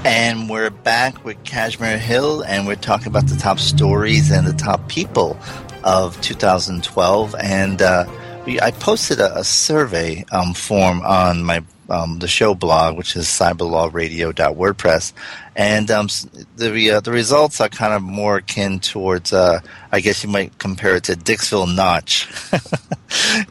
And 0.04 0.50
we're 0.50 0.70
back 0.70 1.24
with 1.24 1.42
Kashmir 1.44 1.96
Hill, 1.96 2.42
and 2.42 2.66
we're 2.66 2.74
talking 2.74 3.06
about 3.06 3.28
the 3.28 3.36
top 3.36 3.60
stories 3.60 4.32
and 4.32 4.46
the 4.46 4.52
top 4.52 4.88
people 4.88 5.38
of 5.84 6.20
2012. 6.22 7.36
And 7.38 7.80
uh, 7.80 8.06
we, 8.44 8.60
I 8.60 8.72
posted 8.72 9.20
a, 9.20 9.38
a 9.38 9.44
survey 9.44 10.24
um, 10.32 10.54
form 10.54 11.02
on 11.02 11.44
my 11.44 11.62
um, 11.92 12.18
the 12.18 12.28
show 12.28 12.54
blog, 12.54 12.96
which 12.96 13.14
is 13.16 13.26
cyberlawradio.wordpress, 13.26 15.12
and 15.54 15.90
um, 15.90 16.08
the 16.56 16.90
uh, 16.90 17.00
the 17.00 17.12
results 17.12 17.60
are 17.60 17.68
kind 17.68 17.92
of 17.92 18.02
more 18.02 18.38
akin 18.38 18.80
towards, 18.80 19.32
uh, 19.32 19.60
I 19.92 20.00
guess 20.00 20.24
you 20.24 20.30
might 20.30 20.58
compare 20.58 20.96
it 20.96 21.04
to 21.04 21.12
Dixville 21.12 21.74
Notch 21.74 22.28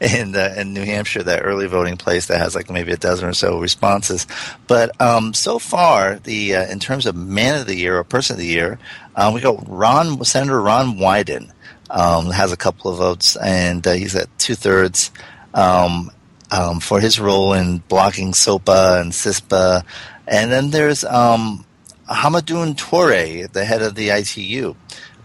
in 0.00 0.34
uh, 0.34 0.54
in 0.56 0.74
New 0.74 0.84
Hampshire, 0.84 1.22
that 1.22 1.44
early 1.44 1.68
voting 1.68 1.96
place 1.96 2.26
that 2.26 2.38
has 2.38 2.56
like 2.56 2.68
maybe 2.68 2.90
a 2.92 2.96
dozen 2.96 3.28
or 3.28 3.32
so 3.32 3.60
responses. 3.60 4.26
But 4.66 5.00
um, 5.00 5.32
so 5.34 5.60
far, 5.60 6.16
the 6.16 6.56
uh, 6.56 6.66
in 6.66 6.80
terms 6.80 7.06
of 7.06 7.14
man 7.14 7.60
of 7.60 7.66
the 7.66 7.76
year 7.76 7.96
or 7.96 8.04
person 8.04 8.34
of 8.34 8.40
the 8.40 8.46
year, 8.46 8.80
um, 9.14 9.34
we 9.34 9.40
got 9.40 9.62
Ron 9.68 10.24
Senator 10.24 10.60
Ron 10.60 10.96
Wyden 10.96 11.52
um, 11.92 12.30
has 12.30 12.50
a 12.50 12.56
couple 12.56 12.90
of 12.90 12.98
votes, 12.98 13.36
and 13.36 13.86
uh, 13.86 13.92
he's 13.92 14.16
at 14.16 14.36
two 14.38 14.54
thirds. 14.54 15.12
Um, 15.54 16.10
um, 16.52 16.78
for 16.80 17.00
his 17.00 17.18
role 17.18 17.54
in 17.54 17.78
blocking 17.88 18.32
SOPA 18.32 19.00
and 19.00 19.10
CISPA. 19.10 19.84
And 20.28 20.52
then 20.52 20.70
there's 20.70 21.02
um, 21.02 21.64
Hamadoun 22.08 22.76
Toure, 22.76 23.50
the 23.50 23.64
head 23.64 23.82
of 23.82 23.94
the 23.94 24.10
ITU, 24.10 24.76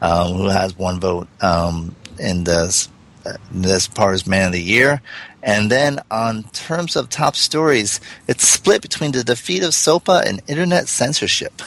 um, 0.02 0.34
who 0.34 0.48
has 0.48 0.76
one 0.78 1.00
vote 1.00 1.28
um, 1.42 1.96
in 2.18 2.46
this, 2.46 2.90
uh, 3.26 3.34
this 3.52 3.88
part 3.88 4.16
as 4.16 4.26
Man 4.26 4.48
of 4.48 4.54
the 4.54 4.62
Year. 4.62 5.02
And 5.44 5.70
then 5.70 6.00
on 6.10 6.44
terms 6.46 6.96
of 6.96 7.10
top 7.10 7.36
stories, 7.36 8.00
it's 8.28 8.48
split 8.48 8.82
between 8.82 9.12
the 9.12 9.24
defeat 9.24 9.64
of 9.64 9.74
SOPA 9.74 10.24
and 10.26 10.42
internet 10.48 10.88
censorship. 10.88 11.62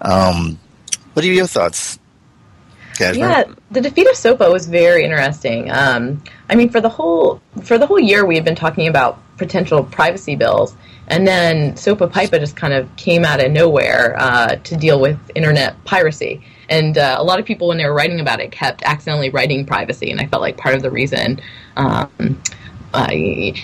Um, 0.00 0.58
what 1.12 1.24
are 1.24 1.28
your 1.28 1.46
thoughts? 1.46 1.98
Yeah, 3.18 3.44
the 3.70 3.80
defeat 3.80 4.08
of 4.08 4.16
SOPA 4.16 4.50
was 4.50 4.66
very 4.66 5.04
interesting. 5.04 5.70
Um, 5.70 6.22
I 6.48 6.54
mean, 6.54 6.70
for 6.70 6.80
the 6.80 6.88
whole 6.88 7.40
for 7.62 7.78
the 7.78 7.86
whole 7.86 8.00
year, 8.00 8.24
we 8.24 8.34
had 8.34 8.44
been 8.44 8.54
talking 8.54 8.88
about 8.88 9.18
potential 9.36 9.84
privacy 9.84 10.36
bills, 10.36 10.74
and 11.08 11.26
then 11.26 11.76
SOPA 11.76 12.08
PIPA 12.08 12.40
just 12.40 12.56
kind 12.56 12.72
of 12.72 12.94
came 12.96 13.24
out 13.24 13.44
of 13.44 13.52
nowhere 13.52 14.16
uh, 14.18 14.56
to 14.56 14.76
deal 14.76 15.00
with 15.00 15.18
internet 15.34 15.82
piracy. 15.84 16.42
And 16.68 16.98
uh, 16.98 17.16
a 17.18 17.22
lot 17.22 17.38
of 17.38 17.46
people, 17.46 17.68
when 17.68 17.78
they 17.78 17.84
were 17.84 17.94
writing 17.94 18.20
about 18.20 18.40
it, 18.40 18.50
kept 18.50 18.82
accidentally 18.82 19.30
writing 19.30 19.64
privacy, 19.66 20.10
and 20.10 20.20
I 20.20 20.26
felt 20.26 20.42
like 20.42 20.56
part 20.56 20.74
of 20.74 20.82
the 20.82 20.90
reason. 20.90 21.40
Um, 21.76 22.40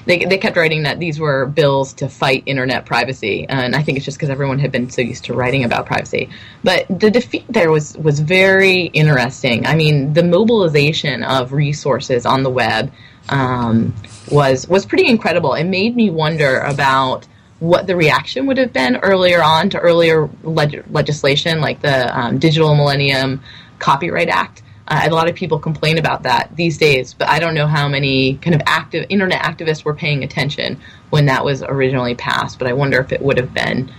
they, 0.06 0.24
they 0.24 0.38
kept 0.38 0.56
writing 0.56 0.82
that 0.82 0.98
these 0.98 1.18
were 1.18 1.46
bills 1.46 1.92
to 1.94 2.08
fight 2.08 2.42
internet 2.46 2.86
privacy, 2.86 3.46
and 3.48 3.74
I 3.74 3.82
think 3.82 3.96
it's 3.96 4.04
just 4.04 4.18
because 4.18 4.30
everyone 4.30 4.58
had 4.58 4.72
been 4.72 4.90
so 4.90 5.02
used 5.02 5.24
to 5.24 5.34
writing 5.34 5.64
about 5.64 5.86
privacy. 5.86 6.28
But 6.62 6.86
the 6.88 7.10
defeat 7.10 7.44
there 7.48 7.70
was 7.70 7.96
was 7.96 8.20
very 8.20 8.86
interesting. 8.86 9.66
I 9.66 9.74
mean, 9.74 10.12
the 10.12 10.22
mobilization 10.22 11.22
of 11.22 11.52
resources 11.52 12.26
on 12.26 12.42
the 12.42 12.50
web 12.50 12.92
um, 13.28 13.94
was 14.30 14.68
was 14.68 14.86
pretty 14.86 15.08
incredible. 15.08 15.54
It 15.54 15.64
made 15.64 15.96
me 15.96 16.10
wonder 16.10 16.60
about 16.60 17.26
what 17.62 17.86
the 17.86 17.94
reaction 17.94 18.46
would 18.46 18.58
have 18.58 18.72
been 18.72 18.96
earlier 18.96 19.40
on 19.40 19.70
to 19.70 19.78
earlier 19.78 20.28
leg- 20.42 20.84
legislation 20.90 21.60
like 21.60 21.80
the 21.80 22.18
um, 22.18 22.38
Digital 22.38 22.74
Millennium 22.74 23.40
Copyright 23.78 24.28
Act. 24.28 24.62
Uh, 24.92 25.08
a 25.08 25.14
lot 25.14 25.26
of 25.26 25.34
people 25.34 25.58
complain 25.58 25.96
about 25.96 26.22
that 26.22 26.54
these 26.54 26.76
days, 26.76 27.14
but 27.14 27.26
I 27.26 27.38
don't 27.38 27.54
know 27.54 27.66
how 27.66 27.88
many 27.88 28.34
kind 28.36 28.54
of 28.54 28.60
active 28.66 29.06
internet 29.08 29.40
activists 29.40 29.84
were 29.86 29.94
paying 29.94 30.22
attention 30.22 30.78
when 31.08 31.24
that 31.26 31.42
was 31.42 31.62
originally 31.62 32.14
passed. 32.14 32.58
But 32.58 32.68
I 32.68 32.74
wonder 32.74 33.00
if 33.00 33.10
it 33.10 33.22
would 33.22 33.38
have 33.38 33.54
been 33.54 33.90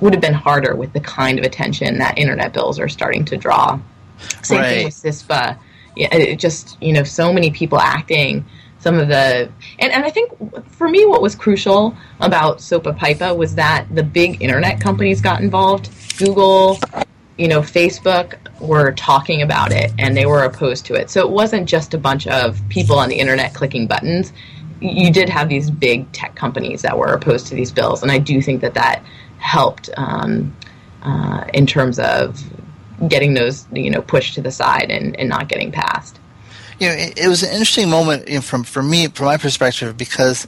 would 0.00 0.12
have 0.12 0.20
been 0.20 0.34
harder 0.34 0.74
with 0.74 0.92
the 0.94 1.00
kind 1.00 1.38
of 1.38 1.44
attention 1.44 1.98
that 1.98 2.18
internet 2.18 2.52
bills 2.52 2.80
are 2.80 2.88
starting 2.88 3.24
to 3.26 3.36
draw. 3.36 3.78
Same 4.42 4.60
Right. 4.60 4.68
thing 4.68 4.84
with 4.86 4.94
CISPA. 4.94 5.58
Yeah, 5.96 6.14
it 6.14 6.40
just 6.40 6.76
you 6.82 6.92
know 6.92 7.04
so 7.04 7.32
many 7.32 7.52
people 7.52 7.78
acting. 7.78 8.44
Some 8.80 8.98
of 8.98 9.06
the 9.06 9.48
and, 9.78 9.92
and 9.92 10.04
I 10.04 10.10
think 10.10 10.32
for 10.72 10.88
me 10.88 11.06
what 11.06 11.22
was 11.22 11.36
crucial 11.36 11.96
about 12.18 12.60
SOPA 12.60 12.94
PIPA 12.94 13.36
was 13.36 13.54
that 13.54 13.86
the 13.94 14.02
big 14.02 14.42
internet 14.42 14.80
companies 14.80 15.20
got 15.20 15.40
involved. 15.40 15.88
Google, 16.18 16.80
you 17.38 17.48
know, 17.48 17.60
Facebook 17.60 18.36
were 18.60 18.92
talking 18.92 19.42
about 19.42 19.72
it 19.72 19.92
and 19.98 20.16
they 20.16 20.26
were 20.26 20.44
opposed 20.44 20.86
to 20.86 20.94
it. 20.94 21.10
So 21.10 21.20
it 21.20 21.30
wasn't 21.30 21.68
just 21.68 21.94
a 21.94 21.98
bunch 21.98 22.26
of 22.26 22.60
people 22.68 22.98
on 22.98 23.08
the 23.08 23.16
internet 23.16 23.54
clicking 23.54 23.86
buttons. 23.86 24.32
You 24.80 25.12
did 25.12 25.28
have 25.28 25.48
these 25.48 25.70
big 25.70 26.10
tech 26.12 26.34
companies 26.34 26.82
that 26.82 26.98
were 26.98 27.12
opposed 27.12 27.46
to 27.48 27.54
these 27.54 27.70
bills, 27.70 28.02
and 28.02 28.10
I 28.10 28.18
do 28.18 28.42
think 28.42 28.60
that 28.62 28.74
that 28.74 29.02
helped 29.38 29.90
um, 29.96 30.56
uh, 31.02 31.44
in 31.54 31.66
terms 31.66 31.98
of 31.98 32.42
getting 33.08 33.34
those, 33.34 33.66
you 33.72 33.90
know, 33.90 34.02
pushed 34.02 34.34
to 34.34 34.42
the 34.42 34.50
side 34.50 34.90
and, 34.90 35.18
and 35.18 35.28
not 35.28 35.48
getting 35.48 35.72
passed. 35.72 36.18
you 36.78 36.88
know, 36.88 36.94
it, 36.94 37.18
it 37.18 37.28
was 37.28 37.42
an 37.42 37.50
interesting 37.50 37.88
moment 37.88 38.28
you 38.28 38.36
know, 38.36 38.40
from 38.40 38.64
for 38.64 38.82
me, 38.82 39.06
from 39.06 39.26
my 39.26 39.36
perspective, 39.36 39.96
because 39.96 40.46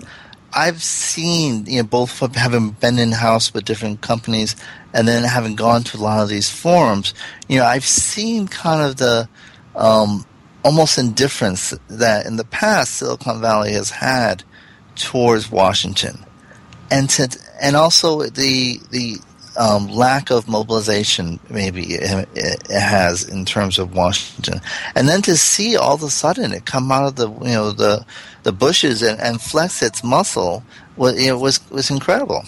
I've 0.54 0.82
seen 0.82 1.66
you 1.66 1.82
know 1.82 1.88
both 1.88 2.18
having 2.34 2.70
been 2.70 2.98
in 2.98 3.12
house 3.12 3.52
with 3.52 3.64
different 3.64 4.00
companies 4.00 4.56
and 4.92 5.08
then 5.08 5.24
having 5.24 5.56
gone 5.56 5.82
to 5.82 5.96
a 5.96 5.98
lot 5.98 6.22
of 6.22 6.28
these 6.28 6.48
forums. 6.48 7.12
You 7.48 7.58
know, 7.58 7.64
I've 7.64 7.84
seen 7.84 8.46
kind 8.46 8.82
of 8.88 8.96
the 8.96 9.28
um, 9.74 10.24
almost 10.64 10.98
indifference 10.98 11.74
that 11.88 12.26
in 12.26 12.36
the 12.36 12.44
past 12.44 12.94
Silicon 12.94 13.40
Valley 13.40 13.72
has 13.72 13.90
had 13.90 14.44
towards 14.94 15.50
Washington, 15.50 16.24
and 16.90 17.10
to, 17.10 17.36
and 17.60 17.74
also 17.74 18.22
the 18.22 18.80
the 18.90 19.16
um, 19.56 19.88
lack 19.88 20.30
of 20.30 20.48
mobilization 20.48 21.38
maybe 21.48 21.94
it, 21.94 22.28
it 22.34 22.80
has 22.80 23.28
in 23.28 23.44
terms 23.44 23.78
of 23.78 23.94
Washington, 23.94 24.60
and 24.94 25.08
then 25.08 25.22
to 25.22 25.36
see 25.36 25.76
all 25.76 25.94
of 25.94 26.02
a 26.04 26.10
sudden 26.10 26.52
it 26.52 26.64
come 26.64 26.92
out 26.92 27.06
of 27.06 27.16
the 27.16 27.28
you 27.28 27.54
know 27.54 27.72
the 27.72 28.06
the 28.44 28.52
bushes 28.52 29.02
and, 29.02 29.20
and 29.20 29.40
flex 29.40 29.82
its 29.82 30.04
muscle 30.04 30.62
was 30.96 31.18
it 31.18 31.32
was 31.32 31.60
was 31.70 31.90
incredible. 31.90 32.44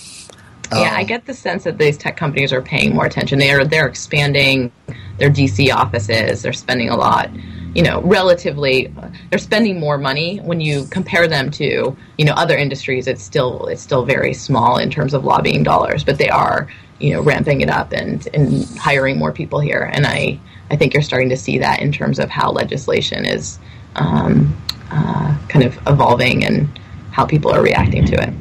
Yeah, 0.72 0.94
I 0.94 1.04
get 1.04 1.26
the 1.26 1.34
sense 1.34 1.64
that 1.64 1.78
these 1.78 1.96
tech 1.96 2.16
companies 2.16 2.52
are 2.52 2.62
paying 2.62 2.94
more 2.94 3.06
attention. 3.06 3.38
They 3.38 3.50
are 3.50 3.64
they're 3.64 3.86
expanding 3.86 4.72
their 5.18 5.30
DC 5.30 5.72
offices. 5.72 6.42
They're 6.42 6.52
spending 6.52 6.88
a 6.88 6.96
lot. 6.96 7.30
You 7.74 7.82
know, 7.82 8.00
relatively, 8.02 8.92
they're 9.30 9.38
spending 9.38 9.78
more 9.78 9.98
money 9.98 10.38
when 10.38 10.60
you 10.60 10.86
compare 10.86 11.28
them 11.28 11.50
to 11.52 11.96
you 12.18 12.24
know 12.24 12.32
other 12.32 12.56
industries. 12.56 13.06
It's 13.06 13.22
still 13.22 13.66
it's 13.66 13.82
still 13.82 14.04
very 14.04 14.34
small 14.34 14.78
in 14.78 14.90
terms 14.90 15.14
of 15.14 15.24
lobbying 15.24 15.62
dollars, 15.62 16.04
but 16.04 16.18
they 16.18 16.28
are 16.28 16.68
you 16.98 17.12
know 17.12 17.22
ramping 17.22 17.60
it 17.60 17.70
up 17.70 17.92
and 17.92 18.26
and 18.34 18.64
hiring 18.78 19.18
more 19.18 19.32
people 19.32 19.60
here. 19.60 19.90
And 19.92 20.06
I 20.06 20.38
I 20.70 20.76
think 20.76 20.94
you're 20.94 21.02
starting 21.02 21.28
to 21.28 21.36
see 21.36 21.58
that 21.58 21.80
in 21.80 21.92
terms 21.92 22.18
of 22.18 22.28
how 22.28 22.50
legislation 22.50 23.24
is 23.24 23.58
um, 23.94 24.56
uh, 24.90 25.36
kind 25.48 25.64
of 25.64 25.76
evolving 25.86 26.44
and 26.44 26.68
how 27.12 27.24
people 27.24 27.50
are 27.52 27.62
reacting 27.62 28.04
to 28.06 28.14
it. 28.22 28.32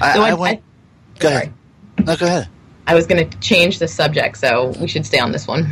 I, 0.00 0.14
So 0.14 0.22
I, 0.22 0.30
I- 0.30 0.34
went. 0.34 0.62
go 1.18 1.28
ahead. 1.28 1.52
No, 2.04 2.16
go 2.16 2.26
ahead. 2.26 2.48
I 2.86 2.94
was 2.94 3.06
going 3.06 3.28
to 3.30 3.38
change 3.38 3.78
the 3.78 3.88
subject, 3.88 4.36
so 4.36 4.74
we 4.80 4.86
should 4.88 5.06
stay 5.06 5.18
on 5.18 5.32
this 5.32 5.46
one. 5.46 5.66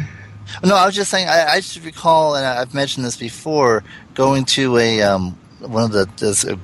No, 0.65 0.75
I 0.77 0.87
was 0.87 0.95
just 0.95 1.11
saying. 1.11 1.29
I, 1.29 1.47
I 1.47 1.57
just 1.61 1.85
recall, 1.85 2.37
and 2.37 2.45
I've 2.47 2.73
mentioned 2.75 3.05
this 3.05 3.17
before, 3.17 3.85
going 4.15 4.45
to 4.47 4.79
a 4.79 5.03
um, 5.03 5.33
one 5.61 5.85
of 5.85 5.93
the 5.93 6.09
this, 6.17 6.45
uh, 6.45 6.57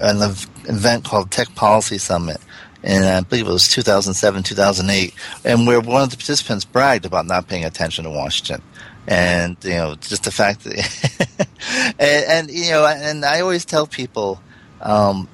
an 0.00 0.22
event 0.68 1.04
called 1.04 1.30
Tech 1.30 1.54
Policy 1.54 1.98
Summit, 1.98 2.38
and 2.82 3.04
I 3.04 3.20
believe 3.20 3.46
it 3.46 3.52
was 3.52 3.68
2007, 3.68 4.42
2008, 4.42 5.14
and 5.44 5.66
where 5.66 5.80
one 5.80 6.02
of 6.02 6.10
the 6.10 6.16
participants 6.16 6.64
bragged 6.64 7.06
about 7.06 7.26
not 7.26 7.46
paying 7.48 7.64
attention 7.64 8.04
to 8.04 8.10
Washington, 8.10 8.62
and 9.06 9.56
you 9.62 9.70
know, 9.70 9.94
just 9.96 10.24
the 10.24 10.30
fact 10.30 10.64
that, 10.64 11.48
and, 11.98 12.48
and 12.48 12.50
you 12.50 12.70
know, 12.70 12.86
and 12.86 13.24
I 13.24 13.40
always 13.40 13.64
tell 13.64 13.86
people, 13.86 14.40
um, 14.80 15.28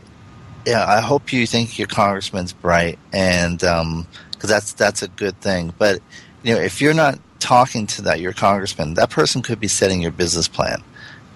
yeah, 0.66 0.84
I 0.86 1.00
hope 1.00 1.32
you 1.32 1.46
think 1.46 1.78
your 1.78 1.88
congressman's 1.88 2.52
bright, 2.52 2.98
and 3.12 3.58
because 3.58 4.50
that's 4.50 4.72
that's 4.74 5.02
a 5.02 5.08
good 5.08 5.40
thing. 5.40 5.72
But 5.78 6.00
you 6.42 6.54
know, 6.54 6.60
if 6.60 6.80
you're 6.80 6.94
not 6.94 7.18
talking 7.38 7.86
to 7.88 8.02
that 8.02 8.20
your 8.20 8.32
congressman, 8.32 8.94
that 8.94 9.10
person 9.10 9.42
could 9.42 9.60
be 9.60 9.68
setting 9.68 10.02
your 10.02 10.12
business 10.12 10.48
plan, 10.48 10.82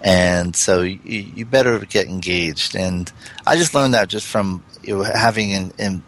and 0.03 0.55
so 0.55 0.83
you, 0.83 1.01
you 1.05 1.45
better 1.47 1.79
get 1.81 2.07
engaged. 2.07 2.77
And 2.77 3.11
I 3.47 3.57
just 3.57 3.75
learned 3.75 3.95
that 3.95 4.09
just 4.09 4.27
from 4.27 4.63
you 4.87 4.97
know, 4.97 5.03
having 5.03 5.51
in, 5.51 5.73
in, 5.79 6.03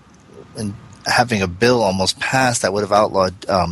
in 0.57 0.75
having 1.09 1.43
a 1.43 1.47
bill 1.47 1.83
almost 1.83 2.19
passed 2.21 2.63
that 2.63 2.73
would 2.73 2.83
have 2.83 2.93
outlawed 2.93 3.35
um, 3.49 3.71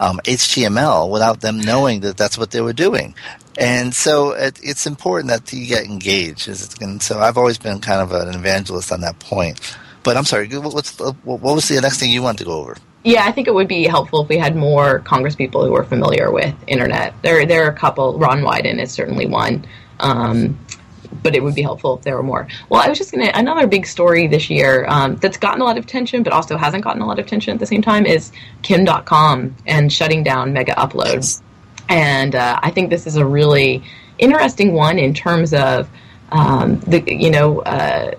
um, 0.00 0.20
HTML 0.24 1.10
without 1.10 1.40
them 1.40 1.60
knowing 1.60 2.00
that 2.00 2.16
that's 2.16 2.38
what 2.38 2.50
they 2.50 2.60
were 2.60 2.72
doing. 2.72 3.14
And 3.58 3.94
so 3.94 4.32
it, 4.32 4.58
it's 4.62 4.86
important 4.86 5.28
that 5.28 5.52
you 5.52 5.66
get 5.66 5.84
engaged. 5.84 6.48
And 6.80 7.02
so 7.02 7.18
I've 7.18 7.36
always 7.36 7.58
been 7.58 7.80
kind 7.80 8.00
of 8.00 8.12
an 8.12 8.34
evangelist 8.34 8.90
on 8.92 9.00
that 9.02 9.18
point. 9.18 9.76
But 10.02 10.16
I'm 10.16 10.24
sorry, 10.24 10.48
what's 10.48 10.98
what 10.98 11.40
was 11.40 11.68
the 11.68 11.80
next 11.80 12.00
thing 12.00 12.10
you 12.10 12.22
wanted 12.22 12.38
to 12.38 12.44
go 12.44 12.60
over? 12.60 12.76
Yeah, 13.04 13.24
I 13.24 13.32
think 13.32 13.48
it 13.48 13.54
would 13.54 13.68
be 13.68 13.84
helpful 13.84 14.22
if 14.22 14.28
we 14.28 14.38
had 14.38 14.54
more 14.56 15.00
Congress 15.00 15.34
people 15.34 15.64
who 15.64 15.74
are 15.74 15.84
familiar 15.84 16.30
with 16.30 16.54
internet. 16.68 17.14
There, 17.22 17.44
there 17.44 17.64
are 17.66 17.70
a 17.70 17.74
couple. 17.74 18.18
Ron 18.18 18.42
Wyden 18.42 18.80
is 18.80 18.92
certainly 18.92 19.26
one, 19.26 19.64
um, 20.00 20.58
but 21.22 21.34
it 21.34 21.42
would 21.42 21.54
be 21.54 21.62
helpful 21.62 21.96
if 21.96 22.02
there 22.02 22.16
were 22.16 22.22
more. 22.22 22.46
Well, 22.68 22.80
I 22.80 22.88
was 22.88 22.98
just 22.98 23.12
going 23.12 23.26
to 23.26 23.38
another 23.38 23.66
big 23.66 23.86
story 23.86 24.26
this 24.26 24.50
year 24.50 24.86
um, 24.88 25.16
that's 25.16 25.36
gotten 25.36 25.60
a 25.60 25.64
lot 25.64 25.78
of 25.78 25.84
attention, 25.84 26.22
but 26.22 26.32
also 26.32 26.56
hasn't 26.56 26.84
gotten 26.84 27.02
a 27.02 27.06
lot 27.06 27.18
of 27.18 27.26
attention 27.26 27.52
at 27.54 27.60
the 27.60 27.66
same 27.66 27.82
time 27.82 28.06
is 28.06 28.32
Kim 28.62 28.84
Dotcom 28.86 29.52
and 29.66 29.92
shutting 29.92 30.22
down 30.22 30.52
Megauploads. 30.52 31.42
And 31.88 32.34
uh, 32.34 32.58
I 32.62 32.70
think 32.70 32.90
this 32.90 33.06
is 33.06 33.16
a 33.16 33.26
really 33.26 33.82
interesting 34.18 34.72
one 34.72 34.98
in 34.98 35.12
terms 35.12 35.52
of 35.52 35.88
um, 36.30 36.80
the 36.80 37.02
you 37.06 37.30
know 37.30 37.60
uh, 37.60 38.12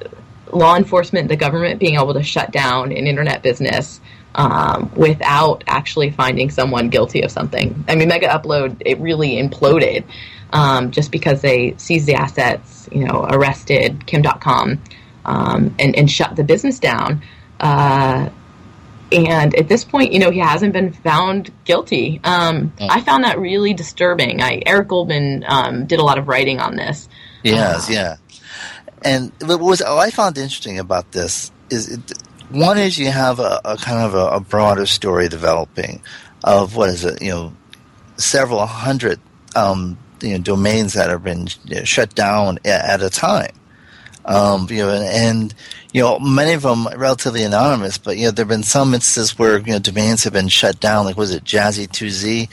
law 0.52 0.76
enforcement, 0.76 1.30
the 1.30 1.36
government 1.36 1.80
being 1.80 1.96
able 1.96 2.14
to 2.14 2.24
shut 2.24 2.52
down 2.52 2.92
an 2.92 3.08
internet 3.08 3.42
business 3.42 4.00
um, 4.36 4.92
without 4.96 5.64
actually 5.68 6.12
finding 6.12 6.50
someone 6.50 6.90
guilty 6.90 7.22
of 7.22 7.32
something. 7.32 7.84
I 7.88 7.96
mean, 7.96 8.10
Megaupload 8.10 8.82
it 8.86 9.00
really 9.00 9.42
imploded 9.42 10.04
um, 10.54 10.92
just 10.92 11.12
because 11.12 11.42
they 11.42 11.74
seized 11.78 12.06
the 12.06 12.16
assets, 12.16 12.88
you 12.92 13.06
know, 13.06 13.26
arrested 13.30 14.06
Kim 14.06 14.24
Dotcom 14.24 14.80
um, 15.26 15.76
and 15.80 15.96
and 15.96 16.10
shut 16.10 16.36
the 16.36 16.44
business 16.44 16.80
down. 16.80 17.22
Uh, 17.60 18.30
and 19.12 19.54
at 19.56 19.68
this 19.68 19.84
point, 19.84 20.12
you 20.12 20.20
know, 20.20 20.32
he 20.32 20.40
hasn't 20.40 20.74
been 20.74 20.92
found 20.92 21.52
guilty. 21.66 22.20
Um, 22.24 22.74
I 22.80 23.02
found 23.02 23.24
that 23.26 23.38
really 23.38 23.74
disturbing. 23.74 24.42
I, 24.42 24.62
Eric 24.66 24.88
Goldman 24.88 25.46
um, 25.48 25.86
did 25.86 26.00
a 26.00 26.04
lot 26.04 26.18
of 26.18 26.28
writing 26.28 26.60
on 26.60 26.76
this. 26.76 27.08
Yes, 27.44 27.90
uh, 27.90 27.94
yeah. 27.94 28.16
And 29.04 29.32
what 29.42 29.60
was 29.60 29.82
what 29.82 30.00
I 30.00 30.10
found 30.10 30.38
interesting 30.38 30.80
about 30.80 31.12
this 31.12 31.52
is 31.70 31.90
it, 31.90 32.14
one 32.50 32.78
is 32.78 32.98
you 32.98 33.12
have 33.12 33.40
a, 33.40 33.62
a 33.66 33.78
kind 33.78 34.00
of 34.00 34.16
a, 34.16 34.38
a, 34.38 34.40
broader 34.40 34.86
story 34.86 35.28
developing 35.28 36.02
of 36.44 36.76
what 36.76 36.90
is 36.90 37.04
it, 37.04 37.22
you 37.22 37.30
know, 37.30 37.54
several 38.18 38.66
hundred 38.66 39.20
um, 39.56 39.98
you 40.24 40.38
know, 40.38 40.44
domains 40.44 40.94
that 40.94 41.10
have 41.10 41.24
been 41.24 41.48
you 41.66 41.76
know, 41.76 41.84
shut 41.84 42.16
down 42.16 42.60
at, 42.66 43.02
a 43.02 43.10
time. 43.10 43.52
Um, 44.26 44.68
you 44.70 44.78
know, 44.78 44.90
and, 44.90 45.04
and, 45.04 45.54
you 45.92 46.02
know, 46.02 46.18
many 46.18 46.54
of 46.54 46.64
them 46.64 46.88
relatively 46.96 47.44
anonymous, 47.44 47.98
but 47.98 48.18
you 48.18 48.26
know, 48.26 48.32
there 48.32 48.44
have 48.44 48.50
been 48.50 48.64
some 48.64 48.94
instances 48.94 49.38
where 49.38 49.60
you 49.60 49.74
know 49.74 49.80
domains 49.80 50.24
have 50.24 50.34
been 50.34 50.48
shut 50.48 50.80
down. 50.80 51.06
Like 51.06 51.18
was 51.18 51.32
it 51.32 51.44
Jazzy2Z? 51.44 52.50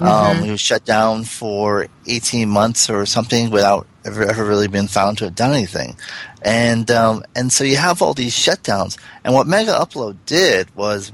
Um, 0.00 0.08
mm-hmm. 0.08 0.44
It 0.44 0.50
was 0.52 0.60
shut 0.60 0.84
down 0.84 1.24
for 1.24 1.88
eighteen 2.06 2.48
months 2.48 2.88
or 2.88 3.04
something 3.04 3.50
without 3.50 3.88
ever 4.04 4.22
ever 4.22 4.44
really 4.44 4.68
been 4.68 4.86
found 4.86 5.18
to 5.18 5.24
have 5.24 5.34
done 5.34 5.52
anything. 5.52 5.96
And 6.42 6.88
um, 6.90 7.24
and 7.34 7.52
so 7.52 7.64
you 7.64 7.76
have 7.78 8.00
all 8.00 8.14
these 8.14 8.36
shutdowns. 8.36 8.96
And 9.24 9.34
what 9.34 9.48
Megaupload 9.48 10.18
did 10.26 10.74
was 10.76 11.10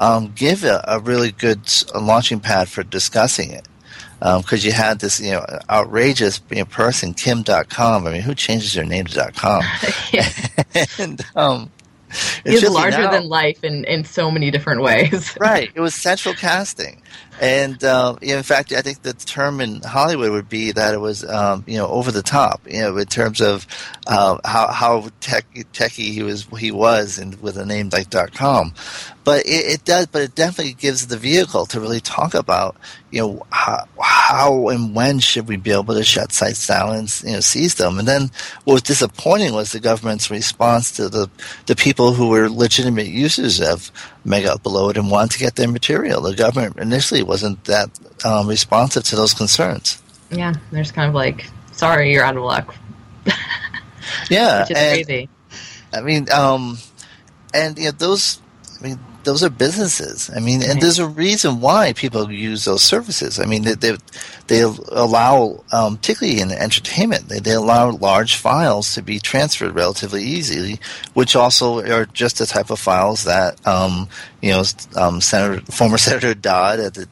um, 0.00 0.32
give 0.34 0.64
a, 0.64 0.84
a, 0.86 0.98
really 1.00 1.32
good 1.32 1.60
launching 1.94 2.40
pad 2.40 2.68
for 2.68 2.82
discussing 2.82 3.50
it. 3.50 3.66
Because 4.18 4.64
um, 4.64 4.66
you 4.66 4.72
had 4.72 5.00
this, 5.00 5.20
you 5.20 5.32
know, 5.32 5.44
outrageous 5.68 6.40
you 6.50 6.56
know, 6.58 6.64
person, 6.64 7.12
Kim 7.12 7.44
Dotcom. 7.44 8.06
I 8.06 8.12
mean, 8.12 8.22
who 8.22 8.34
changes 8.34 8.72
their 8.72 8.84
name 8.84 9.06
to 9.06 9.32
.com? 9.32 9.62
and 10.98 11.20
um, 11.36 11.70
it's 12.44 12.68
larger 12.68 13.02
now, 13.02 13.10
than 13.10 13.28
life 13.28 13.62
in, 13.62 13.84
in 13.84 14.04
so 14.04 14.30
many 14.30 14.50
different 14.50 14.82
ways. 14.82 15.36
right. 15.38 15.70
It 15.74 15.80
was 15.80 15.94
central 15.94 16.34
casting. 16.34 17.02
And 17.40 17.82
uh, 17.84 18.16
in 18.22 18.42
fact, 18.42 18.72
I 18.72 18.80
think 18.80 19.02
the 19.02 19.12
term 19.12 19.60
in 19.60 19.82
Hollywood 19.82 20.30
would 20.30 20.48
be 20.48 20.72
that 20.72 20.94
it 20.94 21.00
was, 21.00 21.24
um, 21.24 21.64
you 21.66 21.76
know, 21.76 21.86
over 21.88 22.10
the 22.10 22.22
top. 22.22 22.62
You 22.66 22.80
know, 22.80 22.96
in 22.96 23.06
terms 23.06 23.40
of 23.40 23.66
uh, 24.06 24.38
how 24.44 24.68
how 24.68 25.08
tech, 25.20 25.46
techy 25.72 26.12
he 26.12 26.22
was 26.22 26.46
he 26.58 26.70
was, 26.70 27.18
and 27.18 27.40
with 27.42 27.58
a 27.58 27.66
name 27.66 27.90
like 27.92 28.10
.com. 28.32 28.72
But 29.26 29.44
it, 29.44 29.66
it, 29.66 29.84
does, 29.84 30.06
but 30.06 30.22
it 30.22 30.36
definitely 30.36 30.74
gives 30.74 31.08
the 31.08 31.16
vehicle 31.16 31.66
to 31.66 31.80
really 31.80 31.98
talk 31.98 32.34
about, 32.34 32.76
you 33.10 33.20
know, 33.20 33.46
how, 33.50 33.84
how 34.00 34.68
and 34.68 34.94
when 34.94 35.18
should 35.18 35.48
we 35.48 35.56
be 35.56 35.72
able 35.72 35.94
to 35.94 36.04
shut 36.04 36.30
sites 36.30 36.64
down 36.64 36.94
and 36.94 37.22
you 37.24 37.32
know 37.32 37.40
seize 37.40 37.74
them. 37.74 37.98
And 37.98 38.06
then 38.06 38.30
what 38.64 38.74
was 38.74 38.82
disappointing 38.82 39.52
was 39.52 39.72
the 39.72 39.80
government's 39.80 40.30
response 40.30 40.92
to 40.92 41.08
the 41.08 41.28
the 41.66 41.74
people 41.74 42.12
who 42.12 42.28
were 42.28 42.48
legitimate 42.48 43.08
users 43.08 43.60
of 43.60 43.90
Megaupload 44.26 44.96
and 44.96 45.10
wanted 45.10 45.32
to 45.32 45.38
get 45.38 45.56
their 45.56 45.68
material. 45.68 46.20
The 46.20 46.34
government 46.34 46.78
initially 46.78 47.22
wasn't 47.22 47.64
that 47.64 47.90
um, 48.24 48.48
responsive 48.48 49.04
to 49.04 49.16
those 49.16 49.32
concerns. 49.32 50.02
Yeah, 50.30 50.54
there's 50.72 50.90
kind 50.90 51.08
of 51.08 51.14
like, 51.14 51.48
sorry, 51.72 52.12
you're 52.12 52.24
out 52.24 52.36
of 52.36 52.42
luck. 52.42 52.74
yeah, 54.28 54.60
which 54.62 54.72
is 54.72 54.76
and, 54.76 55.06
crazy. 55.06 55.28
I 55.92 56.00
mean, 56.00 56.30
um, 56.30 56.78
and 57.54 57.78
you 57.78 57.86
know, 57.86 57.90
those. 57.92 58.40
I 58.78 58.82
mean, 58.82 58.98
those 59.26 59.42
are 59.42 59.50
businesses. 59.50 60.30
I 60.34 60.38
mean, 60.38 60.62
and 60.62 60.80
there's 60.80 61.00
a 61.00 61.08
reason 61.08 61.60
why 61.60 61.92
people 61.92 62.30
use 62.30 62.64
those 62.64 62.82
services. 62.82 63.40
I 63.40 63.44
mean, 63.44 63.64
they 63.64 63.74
they, 63.74 63.96
they 64.46 64.60
allow, 64.62 65.64
um, 65.72 65.96
particularly 65.96 66.40
in 66.40 66.52
entertainment, 66.52 67.28
they, 67.28 67.40
they 67.40 67.54
allow 67.54 67.90
large 67.90 68.36
files 68.36 68.94
to 68.94 69.02
be 69.02 69.18
transferred 69.18 69.74
relatively 69.74 70.22
easily, 70.22 70.78
which 71.14 71.34
also 71.34 71.80
are 71.80 72.06
just 72.06 72.38
the 72.38 72.46
type 72.46 72.70
of 72.70 72.78
files 72.78 73.24
that 73.24 73.66
um, 73.66 74.08
you 74.40 74.52
know, 74.52 74.62
um, 74.94 75.20
Senator, 75.20 75.60
former 75.72 75.98
Senator 76.06 76.32
Dodd 76.32 76.78
at 76.78 76.94
the, 76.94 77.08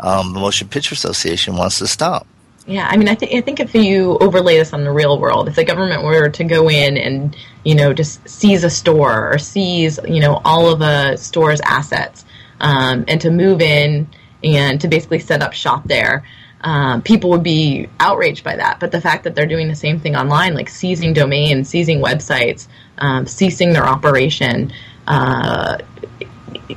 um, 0.00 0.32
the 0.32 0.40
Motion 0.40 0.68
Picture 0.68 0.94
Association 0.94 1.56
wants 1.56 1.78
to 1.78 1.86
stop. 1.86 2.26
Yeah, 2.66 2.86
I 2.88 2.96
mean, 2.96 3.08
I 3.08 3.16
think 3.16 3.32
I 3.34 3.40
think 3.40 3.58
if 3.58 3.74
you 3.74 4.16
overlay 4.18 4.56
this 4.56 4.72
on 4.72 4.84
the 4.84 4.92
real 4.92 5.18
world, 5.18 5.48
if 5.48 5.56
the 5.56 5.64
government 5.64 6.04
were 6.04 6.28
to 6.28 6.44
go 6.44 6.70
in 6.70 6.96
and 6.96 7.36
you 7.64 7.74
know 7.74 7.92
just 7.92 8.26
seize 8.28 8.62
a 8.62 8.70
store 8.70 9.32
or 9.32 9.38
seize 9.38 9.98
you 10.06 10.20
know 10.20 10.40
all 10.44 10.72
of 10.72 10.80
a 10.80 11.16
store's 11.16 11.60
assets, 11.62 12.24
um, 12.60 13.04
and 13.08 13.20
to 13.20 13.30
move 13.30 13.60
in 13.60 14.06
and 14.44 14.80
to 14.80 14.88
basically 14.88 15.18
set 15.18 15.42
up 15.42 15.52
shop 15.52 15.82
there, 15.86 16.22
um, 16.60 17.02
people 17.02 17.30
would 17.30 17.42
be 17.42 17.88
outraged 17.98 18.44
by 18.44 18.54
that. 18.54 18.78
But 18.78 18.92
the 18.92 19.00
fact 19.00 19.24
that 19.24 19.34
they're 19.34 19.46
doing 19.46 19.66
the 19.66 19.74
same 19.74 19.98
thing 19.98 20.14
online, 20.14 20.54
like 20.54 20.68
seizing 20.68 21.12
domains, 21.12 21.68
seizing 21.68 22.00
websites, 22.00 22.68
um, 22.98 23.26
ceasing 23.26 23.72
their 23.72 23.84
operation, 23.84 24.72
uh, 25.08 25.78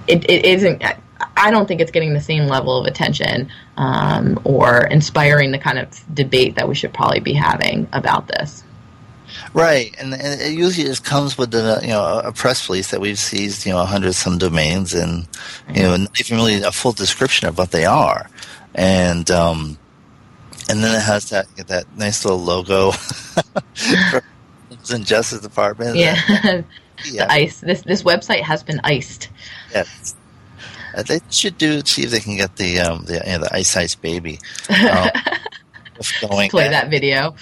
it, 0.08 0.28
it 0.30 0.45
isn't. 0.45 0.84
I 1.38 1.52
don't 1.52 1.67
think 1.67 1.80
it's 1.80 1.91
getting 1.91 2.13
the 2.13 2.21
same 2.21 2.48
level 2.48 2.80
of 2.80 2.88
attention 2.88 3.52
um, 3.77 4.39
or 4.43 4.85
inspiring 4.85 5.51
the 5.51 5.59
kind 5.59 5.79
of 5.79 6.15
debate 6.15 6.55
that 6.55 6.67
we 6.67 6.75
should 6.75 6.93
probably 6.93 7.19
be 7.19 7.33
having 7.33 7.88
about 7.93 8.27
this. 8.27 8.63
Right, 9.53 9.95
and, 9.99 10.13
and 10.13 10.41
it 10.41 10.53
usually 10.53 10.88
just 10.88 11.03
comes 11.03 11.38
with 11.38 11.53
a 11.55 11.79
you 11.81 11.89
know 11.89 12.21
a 12.23 12.31
press 12.31 12.69
release 12.69 12.91
that 12.91 13.01
we've 13.01 13.19
seized 13.19 13.65
you 13.65 13.73
know 13.73 13.81
a 13.81 13.85
hundred 13.85 14.13
some 14.13 14.38
domains 14.38 14.93
and 14.93 15.27
you 15.73 15.83
know 15.83 15.97
not 15.97 16.19
even 16.19 16.38
really 16.38 16.61
a 16.61 16.71
full 16.71 16.91
description 16.91 17.47
of 17.47 17.57
what 17.57 17.71
they 17.71 17.85
are, 17.85 18.29
and 18.73 19.29
um, 19.31 19.77
and 20.69 20.83
then 20.83 20.95
it 20.95 21.01
has 21.01 21.29
that 21.29 21.47
that 21.67 21.85
nice 21.97 22.23
little 22.23 22.41
logo 22.41 22.91
from 24.83 25.03
Justice 25.03 25.41
Department. 25.41 25.95
Yeah, 25.95 26.15
yeah. 27.05 27.25
the 27.25 27.31
ICE. 27.31 27.59
This 27.59 27.81
this 27.81 28.03
website 28.03 28.41
has 28.41 28.63
been 28.63 28.79
iced. 28.83 29.29
Yes. 29.73 30.15
Uh, 30.95 31.03
they 31.03 31.19
should 31.29 31.58
do 31.58 31.81
see 31.81 32.03
if 32.03 32.12
they 32.12 32.19
can 32.19 32.38
get 32.38 32.55
the 32.55 32.79
um, 32.79 33.03
the, 33.05 33.15
you 33.25 33.34
know, 33.34 33.39
the 33.39 33.55
Ice 33.55 33.75
Ice 33.75 33.95
Baby. 33.95 34.39
Um, 34.69 35.10
going 36.21 36.49
play 36.49 36.65
at. 36.65 36.71
that 36.71 36.89
video, 36.89 37.36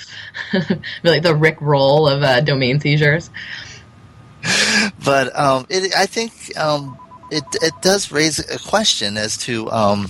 like 1.03 1.23
the 1.23 1.35
Rick 1.35 1.61
roll 1.61 2.07
of 2.07 2.23
uh, 2.23 2.41
domain 2.41 2.79
seizures. 2.79 3.29
But 5.03 5.37
um, 5.37 5.65
it, 5.69 5.93
I 5.95 6.05
think 6.05 6.57
um, 6.57 6.97
it 7.31 7.43
it 7.61 7.73
does 7.81 8.11
raise 8.11 8.39
a 8.39 8.59
question 8.59 9.17
as 9.17 9.37
to 9.37 9.69
um, 9.71 10.09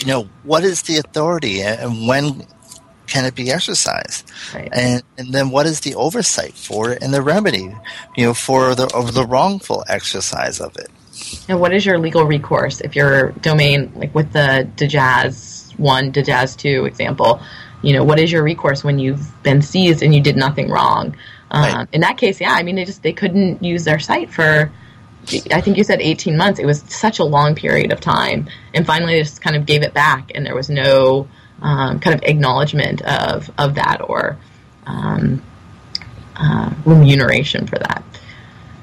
you 0.00 0.06
know 0.06 0.28
what 0.42 0.64
is 0.64 0.82
the 0.82 0.98
authority 0.98 1.62
and 1.62 2.06
when 2.06 2.46
can 3.06 3.24
it 3.24 3.34
be 3.34 3.50
exercised? 3.50 4.30
Right. 4.54 4.68
And 4.72 5.02
and 5.18 5.32
then 5.32 5.50
what 5.50 5.66
is 5.66 5.80
the 5.80 5.94
oversight 5.94 6.54
for 6.54 6.92
it 6.92 7.02
and 7.02 7.12
the 7.12 7.22
remedy, 7.22 7.74
you 8.16 8.26
know, 8.26 8.34
for 8.34 8.74
the 8.74 8.90
of 8.94 9.14
the 9.14 9.26
wrongful 9.26 9.84
exercise 9.88 10.60
of 10.60 10.76
it? 10.76 10.88
And 11.48 11.60
what 11.60 11.72
is 11.72 11.84
your 11.84 11.98
legal 11.98 12.24
recourse 12.24 12.80
if 12.80 12.96
your 12.96 13.32
domain, 13.32 13.92
like 13.94 14.14
with 14.14 14.32
the 14.32 14.68
Dajaz 14.76 15.78
one, 15.78 16.12
Dajaz 16.12 16.56
two 16.56 16.86
example, 16.86 17.40
you 17.82 17.92
know, 17.92 18.02
what 18.02 18.18
is 18.18 18.32
your 18.32 18.42
recourse 18.42 18.82
when 18.82 18.98
you've 18.98 19.42
been 19.42 19.60
seized 19.60 20.02
and 20.02 20.14
you 20.14 20.20
did 20.20 20.36
nothing 20.36 20.70
wrong? 20.70 21.16
Um. 21.50 21.88
In 21.92 22.00
that 22.00 22.16
case, 22.16 22.40
yeah, 22.40 22.52
I 22.52 22.62
mean, 22.62 22.76
they 22.76 22.84
just 22.84 23.02
they 23.02 23.12
couldn't 23.12 23.62
use 23.62 23.84
their 23.84 23.98
site 23.98 24.30
for. 24.30 24.72
I 25.50 25.62
think 25.62 25.78
you 25.78 25.84
said 25.84 26.02
18 26.02 26.36
months. 26.36 26.60
It 26.60 26.66
was 26.66 26.82
such 26.88 27.18
a 27.18 27.24
long 27.24 27.54
period 27.54 27.92
of 27.92 28.00
time, 28.00 28.48
and 28.74 28.86
finally, 28.86 29.14
they 29.14 29.22
just 29.22 29.40
kind 29.40 29.56
of 29.56 29.64
gave 29.64 29.82
it 29.82 29.94
back, 29.94 30.32
and 30.34 30.44
there 30.44 30.54
was 30.54 30.68
no 30.68 31.28
um, 31.62 32.00
kind 32.00 32.14
of 32.14 32.22
acknowledgement 32.24 33.02
of 33.02 33.50
of 33.56 33.76
that 33.76 33.98
or 34.02 34.36
um, 34.86 35.42
uh, 36.36 36.70
remuneration 36.84 37.66
for 37.66 37.78
that. 37.78 38.04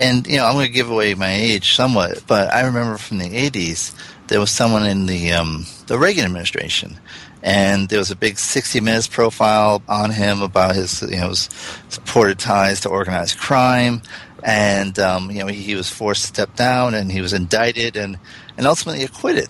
And 0.02 0.26
you 0.26 0.38
know, 0.38 0.48
I'm 0.48 0.54
going 0.54 0.66
to 0.66 0.74
give 0.74 0.90
away 0.90 1.14
my 1.14 1.32
age 1.32 1.76
somewhat, 1.76 2.24
but 2.26 2.52
I 2.52 2.66
remember 2.66 2.98
from 2.98 3.20
the 3.20 3.30
'80s 3.30 3.94
there 4.28 4.40
was 4.40 4.50
someone 4.50 4.86
in 4.86 5.06
the 5.06 5.32
um, 5.32 5.68
the 5.86 6.00
Reagan 6.00 6.26
administration, 6.26 7.00
and 7.44 7.88
there 7.90 8.00
was 8.00 8.10
a 8.10 8.16
big 8.16 8.40
60 8.40 8.80
Minutes 8.82 9.08
profile 9.08 9.84
on 9.88 10.10
him 10.10 10.42
about 10.42 10.76
his 10.76 11.04
you 11.04 11.18
know 11.18 11.30
his 11.30 11.50
supported 11.90 12.40
ties 12.40 12.82
to 12.82 12.90
organized 12.90 13.38
crime, 13.38 14.02
and 14.44 14.98
um, 14.98 15.30
you 15.30 15.40
know 15.40 15.48
he, 15.48 15.62
he 15.62 15.76
was 15.76 15.90
forced 15.90 16.22
to 16.22 16.28
step 16.30 16.56
down, 16.56 16.96
and 16.96 17.12
he 17.12 17.22
was 17.22 17.34
indicted 17.34 17.96
and 17.96 18.18
and 18.58 18.66
ultimately 18.66 19.04
acquitted. 19.04 19.50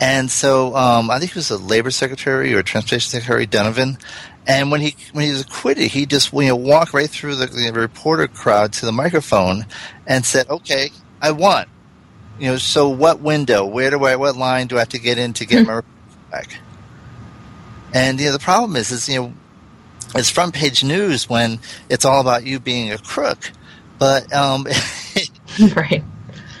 And 0.00 0.30
so 0.30 0.76
um, 0.76 1.10
I 1.10 1.18
think 1.18 1.32
he 1.32 1.38
was 1.38 1.50
a 1.50 1.58
labor 1.58 1.90
secretary 1.90 2.54
or 2.54 2.62
transportation 2.62 3.10
secretary, 3.10 3.46
Donovan. 3.46 3.98
And 4.48 4.70
when 4.70 4.80
he 4.80 4.96
when 5.12 5.26
he 5.26 5.30
was 5.30 5.42
acquitted, 5.42 5.90
he 5.90 6.06
just 6.06 6.32
you 6.32 6.46
know 6.46 6.56
walked 6.56 6.94
right 6.94 7.08
through 7.08 7.36
the, 7.36 7.46
the 7.46 7.70
reporter 7.70 8.26
crowd 8.26 8.72
to 8.74 8.86
the 8.86 8.92
microphone 8.92 9.66
and 10.06 10.24
said, 10.24 10.48
"Okay, 10.48 10.90
I 11.20 11.32
won." 11.32 11.66
You 12.38 12.52
know, 12.52 12.56
so 12.56 12.88
what 12.88 13.20
window? 13.20 13.66
Where 13.66 13.90
do 13.90 14.02
I? 14.04 14.16
What 14.16 14.36
line 14.36 14.66
do 14.66 14.76
I 14.76 14.80
have 14.80 14.88
to 14.90 14.98
get 14.98 15.18
in 15.18 15.34
to 15.34 15.44
get 15.44 15.66
my 15.66 15.82
back? 16.30 16.58
And 17.92 18.18
you 18.18 18.26
know, 18.26 18.32
the 18.32 18.38
problem 18.38 18.74
is, 18.76 18.90
is 18.90 19.06
you 19.06 19.20
know, 19.20 19.34
it's 20.14 20.30
front 20.30 20.54
page 20.54 20.82
news 20.82 21.28
when 21.28 21.60
it's 21.90 22.06
all 22.06 22.20
about 22.22 22.44
you 22.44 22.58
being 22.58 22.90
a 22.90 22.96
crook, 22.96 23.50
but 23.98 24.32
um, 24.32 24.66
right. 25.76 26.02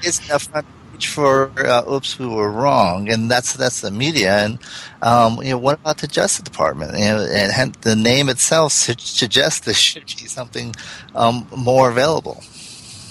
it's 0.02 0.28
a 0.30 0.38
front 0.38 0.66
for 1.06 1.52
uh, 1.58 1.84
"Oops, 1.90 2.18
we 2.18 2.26
were 2.26 2.50
wrong," 2.50 3.08
and 3.08 3.30
that's 3.30 3.52
that's 3.54 3.80
the 3.80 3.90
media. 3.90 4.38
And 4.44 4.58
um, 5.02 5.42
you 5.42 5.50
know, 5.50 5.58
what 5.58 5.78
about 5.78 5.98
the 5.98 6.06
Justice 6.06 6.42
Department? 6.42 6.92
You 6.92 7.04
know, 7.04 7.28
and 7.30 7.74
the 7.76 7.94
name 7.94 8.28
itself 8.28 8.72
suggests 8.72 9.60
there 9.60 9.74
should 9.74 10.06
be 10.06 10.26
something 10.26 10.74
um, 11.14 11.46
more 11.56 11.90
available. 11.90 12.42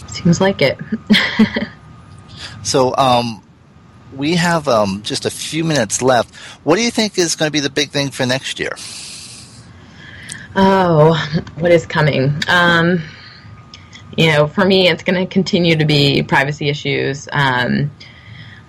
Seems 0.08 0.42
like 0.42 0.62
it. 0.62 0.80
so, 2.64 2.96
um, 2.98 3.44
we 4.16 4.36
have 4.36 4.68
um, 4.68 5.02
just 5.04 5.26
a 5.26 5.30
few 5.30 5.64
minutes 5.64 6.02
left. 6.02 6.34
What 6.64 6.76
do 6.76 6.82
you 6.82 6.92
think 6.92 7.18
is 7.18 7.36
going 7.36 7.48
to 7.48 7.54
be 7.54 7.60
the 7.60 7.70
big 7.70 7.92
thing 7.92 8.10
for 8.10 8.26
next 8.26 8.60
year? 8.60 8.76
Oh, 10.56 11.14
what 11.60 11.72
is 11.72 11.86
coming? 11.86 12.42
You 14.18 14.32
know, 14.32 14.48
for 14.48 14.66
me, 14.66 14.90
it's 14.90 15.04
going 15.04 15.20
to 15.20 15.32
continue 15.32 15.76
to 15.78 15.86
be 15.86 16.24
privacy 16.24 16.70
issues. 16.70 17.30
Um, 17.32 17.92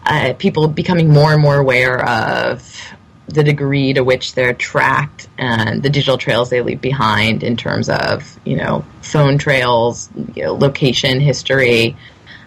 uh, 0.04 0.34
people 0.38 0.68
becoming 0.68 1.10
more 1.10 1.32
and 1.32 1.42
more 1.42 1.56
aware 1.56 2.06
of 2.06 2.94
the 3.28 3.42
degree 3.42 3.92
to 3.92 4.02
which 4.02 4.34
they're 4.34 4.54
tracked 4.54 5.28
and 5.36 5.82
the 5.82 5.90
digital 5.90 6.16
trails 6.16 6.50
they 6.50 6.62
leave 6.62 6.80
behind 6.80 7.42
in 7.42 7.56
terms 7.56 7.88
of, 7.88 8.38
you 8.44 8.56
know, 8.56 8.84
phone 9.02 9.36
trails, 9.38 10.08
you 10.34 10.44
know, 10.44 10.54
location 10.54 11.20
history, 11.20 11.96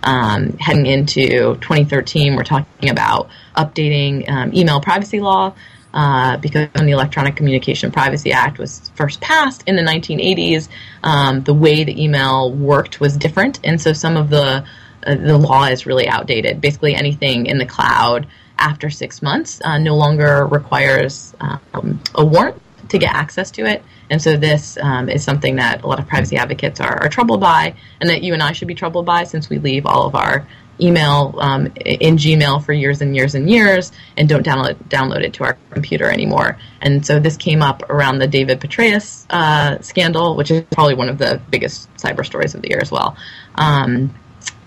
um, 0.03 0.57
heading 0.57 0.87
into 0.87 1.55
2013, 1.55 2.35
we're 2.35 2.43
talking 2.43 2.89
about 2.89 3.29
updating 3.55 4.27
um, 4.29 4.53
email 4.53 4.81
privacy 4.81 5.19
law 5.19 5.53
uh, 5.93 6.38
because 6.38 6.69
when 6.73 6.86
the 6.86 6.91
Electronic 6.91 7.36
Communication 7.36 7.91
Privacy 7.91 8.32
Act 8.32 8.58
was 8.58 8.91
first 8.95 9.21
passed 9.21 9.63
in 9.67 9.75
the 9.75 9.82
1980s, 9.82 10.69
um, 11.04 11.43
the 11.43 11.54
way 11.54 11.84
the 11.84 12.01
email 12.01 12.51
worked 12.51 12.99
was 12.99 13.17
different, 13.17 13.60
and 13.63 13.80
so 13.82 13.93
some 13.93 14.17
of 14.17 14.30
the 14.30 14.63
uh, 15.06 15.15
the 15.15 15.38
law 15.38 15.65
is 15.65 15.86
really 15.86 16.08
outdated. 16.08 16.62
Basically, 16.62 16.93
anything 16.95 17.47
in 17.47 17.58
the 17.58 17.65
cloud 17.65 18.27
after 18.58 18.89
six 18.89 19.21
months 19.21 19.60
uh, 19.65 19.77
no 19.80 19.95
longer 19.95 20.45
requires 20.45 21.36
um, 21.41 21.99
a 22.15 22.23
warrant 22.23 22.62
to 22.89 22.97
get 22.97 23.13
access 23.13 23.49
to 23.51 23.65
it. 23.65 23.84
And 24.10 24.21
so 24.21 24.36
this 24.36 24.77
um, 24.82 25.10
is 25.10 25.23
something 25.23 25.56
that 25.56 25.84
a 25.84 25.88
lot 25.88 25.99
of 25.99 26.08
privacy 26.08 26.36
advocates 26.38 26.80
are, 26.82 27.01
are, 27.01 27.10
troubled 27.10 27.39
by, 27.39 27.73
and 28.01 28.10
that 28.10 28.21
you 28.21 28.34
and 28.34 28.43
I 28.43 28.51
should 28.51 28.67
be 28.67 28.75
troubled 28.75 29.06
by 29.06 29.23
since 29.23 29.49
we 29.49 29.58
leave 29.58 29.86
all 29.86 30.06
of 30.06 30.15
our 30.15 30.45
email 30.79 31.36
um, 31.39 31.67
in 31.86 32.17
Gmail 32.17 32.63
for 32.65 32.73
years 32.73 33.01
and 33.01 33.15
years 33.15 33.36
and 33.36 33.49
years 33.49 33.91
and 34.17 34.27
don't 34.27 34.45
download 34.45 34.75
download 34.88 35.21
it 35.21 35.34
to 35.34 35.43
our 35.43 35.57
computer 35.71 36.10
anymore. 36.10 36.57
And 36.81 37.05
so 37.05 37.19
this 37.19 37.38
came 37.38 37.62
up 37.62 37.89
around 37.89 38.19
the 38.19 38.27
David 38.27 38.60
Petraeus 38.60 39.25
uh, 39.29 39.81
scandal, 39.81 40.36
which 40.36 40.51
is 40.51 40.63
probably 40.71 40.95
one 40.95 41.10
of 41.10 41.17
the 41.17 41.41
biggest 41.49 41.93
cyber 41.95 42.25
stories 42.25 42.55
of 42.55 42.62
the 42.62 42.69
year 42.69 42.79
as 42.81 42.91
well. 42.91 43.17
Um, 43.55 44.13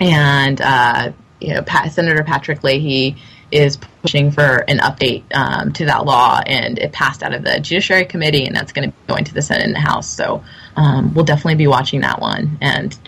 and 0.00 0.60
uh, 0.60 1.12
you 1.40 1.54
know, 1.54 1.62
Pat, 1.62 1.92
Senator 1.92 2.22
Patrick 2.24 2.62
Leahy 2.62 3.16
is 3.50 3.76
pushing 4.02 4.30
for 4.30 4.64
an 4.68 4.78
update 4.78 5.22
um, 5.34 5.72
to 5.74 5.84
that 5.84 6.04
law, 6.04 6.40
and 6.46 6.78
it 6.78 6.92
passed 6.92 7.22
out 7.22 7.32
of 7.32 7.44
the 7.44 7.60
Judiciary 7.60 8.04
Committee, 8.04 8.46
and 8.46 8.56
that's 8.56 8.72
going 8.72 8.90
to 8.90 8.96
be 8.96 9.06
going 9.06 9.24
to 9.24 9.34
the 9.34 9.42
Senate 9.42 9.64
and 9.64 9.74
the 9.74 9.80
House. 9.80 10.08
So 10.08 10.42
um, 10.76 11.14
we'll 11.14 11.24
definitely 11.24 11.54
be 11.56 11.66
watching 11.66 12.00
that 12.00 12.20
one. 12.20 12.58
And 12.60 12.98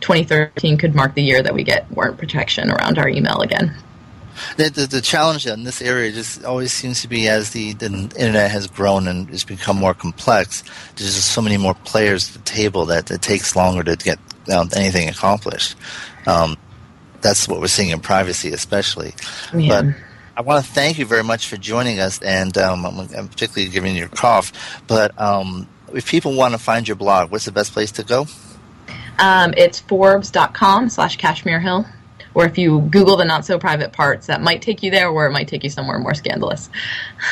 2013 0.00 0.78
could 0.78 0.94
mark 0.94 1.14
the 1.14 1.22
year 1.22 1.42
that 1.42 1.54
we 1.54 1.64
get 1.64 1.90
warrant 1.90 2.18
protection 2.18 2.70
around 2.70 2.98
our 2.98 3.08
email 3.08 3.40
again. 3.40 3.74
The, 4.56 4.68
the, 4.68 4.86
the, 4.86 5.00
challenge 5.00 5.46
in 5.46 5.64
this 5.64 5.80
area 5.80 6.12
just 6.12 6.44
always 6.44 6.72
seems 6.72 7.00
to 7.02 7.08
be 7.08 7.26
as 7.26 7.50
the, 7.50 7.72
the 7.72 7.86
internet 7.86 8.50
has 8.50 8.66
grown 8.66 9.08
and 9.08 9.28
has 9.30 9.44
become 9.44 9.78
more 9.78 9.94
complex, 9.94 10.62
there's 10.96 11.14
just 11.14 11.30
so 11.30 11.40
many 11.40 11.56
more 11.56 11.72
players 11.72 12.28
at 12.28 12.44
the 12.44 12.50
table 12.50 12.84
that 12.86 13.10
it 13.10 13.22
takes 13.22 13.56
longer 13.56 13.82
to 13.82 13.96
get 13.96 14.18
um, 14.52 14.68
anything 14.76 15.08
accomplished. 15.08 15.76
Um, 16.26 16.56
that's 17.22 17.48
what 17.48 17.60
we're 17.60 17.66
seeing 17.66 17.90
in 17.90 18.00
privacy, 18.00 18.52
especially. 18.52 19.14
Yeah. 19.54 19.82
But 19.82 19.94
I 20.36 20.42
want 20.42 20.64
to 20.64 20.70
thank 20.70 20.98
you 20.98 21.06
very 21.06 21.24
much 21.24 21.48
for 21.48 21.56
joining 21.56 21.98
us, 21.98 22.20
and 22.20 22.56
um, 22.58 22.84
I'm, 22.84 23.28
particularly 23.28 23.70
giving 23.70 23.94
you 23.94 24.00
your 24.00 24.08
cough. 24.08 24.52
But 24.86 25.18
um, 25.18 25.66
if 25.94 26.08
people 26.08 26.34
want 26.34 26.52
to 26.52 26.58
find 26.58 26.86
your 26.86 26.96
blog, 26.96 27.30
what's 27.30 27.46
the 27.46 27.52
best 27.52 27.72
place 27.72 27.90
to 27.92 28.04
go? 28.04 28.26
Um, 29.18 29.54
it's 29.56 29.80
Forbes.com 29.80 30.88
slash 30.88 31.16
Kashmir 31.16 31.60
Hill. 31.60 31.86
Or 32.34 32.44
if 32.44 32.58
you 32.58 32.80
Google 32.90 33.16
the 33.16 33.24
not 33.24 33.46
so 33.46 33.58
private 33.58 33.92
parts, 33.92 34.26
that 34.26 34.42
might 34.42 34.60
take 34.60 34.82
you 34.82 34.90
there, 34.90 35.08
or 35.08 35.26
it 35.26 35.32
might 35.32 35.48
take 35.48 35.64
you 35.64 35.70
somewhere 35.70 35.98
more 35.98 36.12
scandalous. 36.12 36.68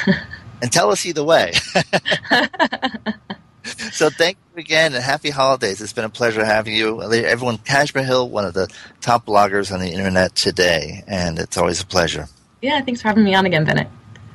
and 0.63 0.73
tell 0.73 0.91
us 0.91 1.05
either 1.05 1.23
way. 1.23 1.53
so 3.93 4.09
thank 4.09 4.39
you 4.55 4.61
again 4.61 4.95
and 4.95 5.05
happy 5.05 5.29
holidays. 5.29 5.83
It's 5.83 5.93
been 5.93 6.07
a 6.07 6.11
pleasure 6.11 6.43
having 6.43 6.75
you. 6.75 7.03
Everyone, 7.03 7.59
Kashmir 7.59 8.03
Hill, 8.03 8.31
one 8.31 8.47
of 8.47 8.55
the 8.55 8.73
top 9.03 9.27
bloggers 9.27 9.71
on 9.71 9.81
the 9.81 9.91
internet 9.91 10.35
today, 10.35 11.05
and 11.07 11.39
it's 11.39 11.59
always 11.59 11.83
a 11.83 11.87
pleasure. 11.87 12.27
Yeah, 12.63 12.81
thanks 12.81 13.03
for 13.03 13.09
having 13.09 13.25
me 13.25 13.35
on 13.35 13.45
again, 13.45 13.67
Bennett. 13.67 13.89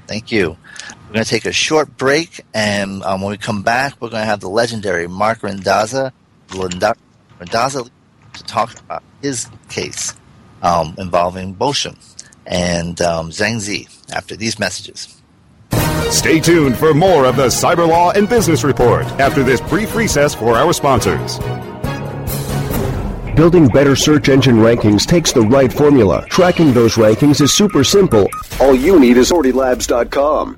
Thank 0.06 0.32
you. 0.32 0.56
We're 1.08 1.14
going 1.14 1.24
to 1.24 1.30
take 1.30 1.46
a 1.46 1.52
short 1.52 1.98
break, 1.98 2.42
and 2.54 3.02
um, 3.02 3.22
when 3.22 3.32
we 3.32 3.38
come 3.38 3.64
back, 3.64 4.00
we're 4.00 4.10
going 4.10 4.22
to 4.22 4.28
have 4.28 4.40
the 4.40 4.50
legendary 4.50 5.08
Marc 5.08 5.40
Randazza, 5.40 6.12
Randazza 7.40 7.90
to 8.34 8.44
talk 8.44 8.80
about 8.80 9.04
his 9.22 9.48
case 9.70 10.14
um, 10.62 10.96
involving 10.98 11.56
Boxun 11.56 11.98
and 12.46 13.00
um, 13.02 13.30
Zhang 13.30 13.60
Zi 13.60 13.88
after 14.14 14.36
these 14.36 14.60
messages. 14.60 15.16
Stay 16.10 16.40
tuned 16.40 16.76
for 16.76 16.94
more 16.94 17.26
of 17.26 17.36
the 17.36 17.48
Cyber 17.48 17.88
Law 17.88 18.12
and 18.12 18.28
Business 18.28 18.64
Report 18.64 19.06
after 19.20 19.44
this 19.44 19.62
brief 19.62 19.96
recess 19.96 20.34
for 20.34 20.56
our 20.56 20.74
sponsors. 20.74 21.40
Building 23.36 23.68
better 23.68 23.96
search 23.96 24.28
engine 24.28 24.58
rankings 24.58 25.06
takes 25.06 25.32
the 25.32 25.42
right 25.42 25.72
formula. 25.72 26.26
Tracking 26.30 26.74
those 26.74 26.96
rankings 26.96 27.40
is 27.40 27.54
super 27.54 27.86
simple. 27.86 28.28
All 28.60 28.76
you 28.76 29.00
need 29.00 29.16
is 29.16 29.32
AuthorityLabs.com. 29.32 30.58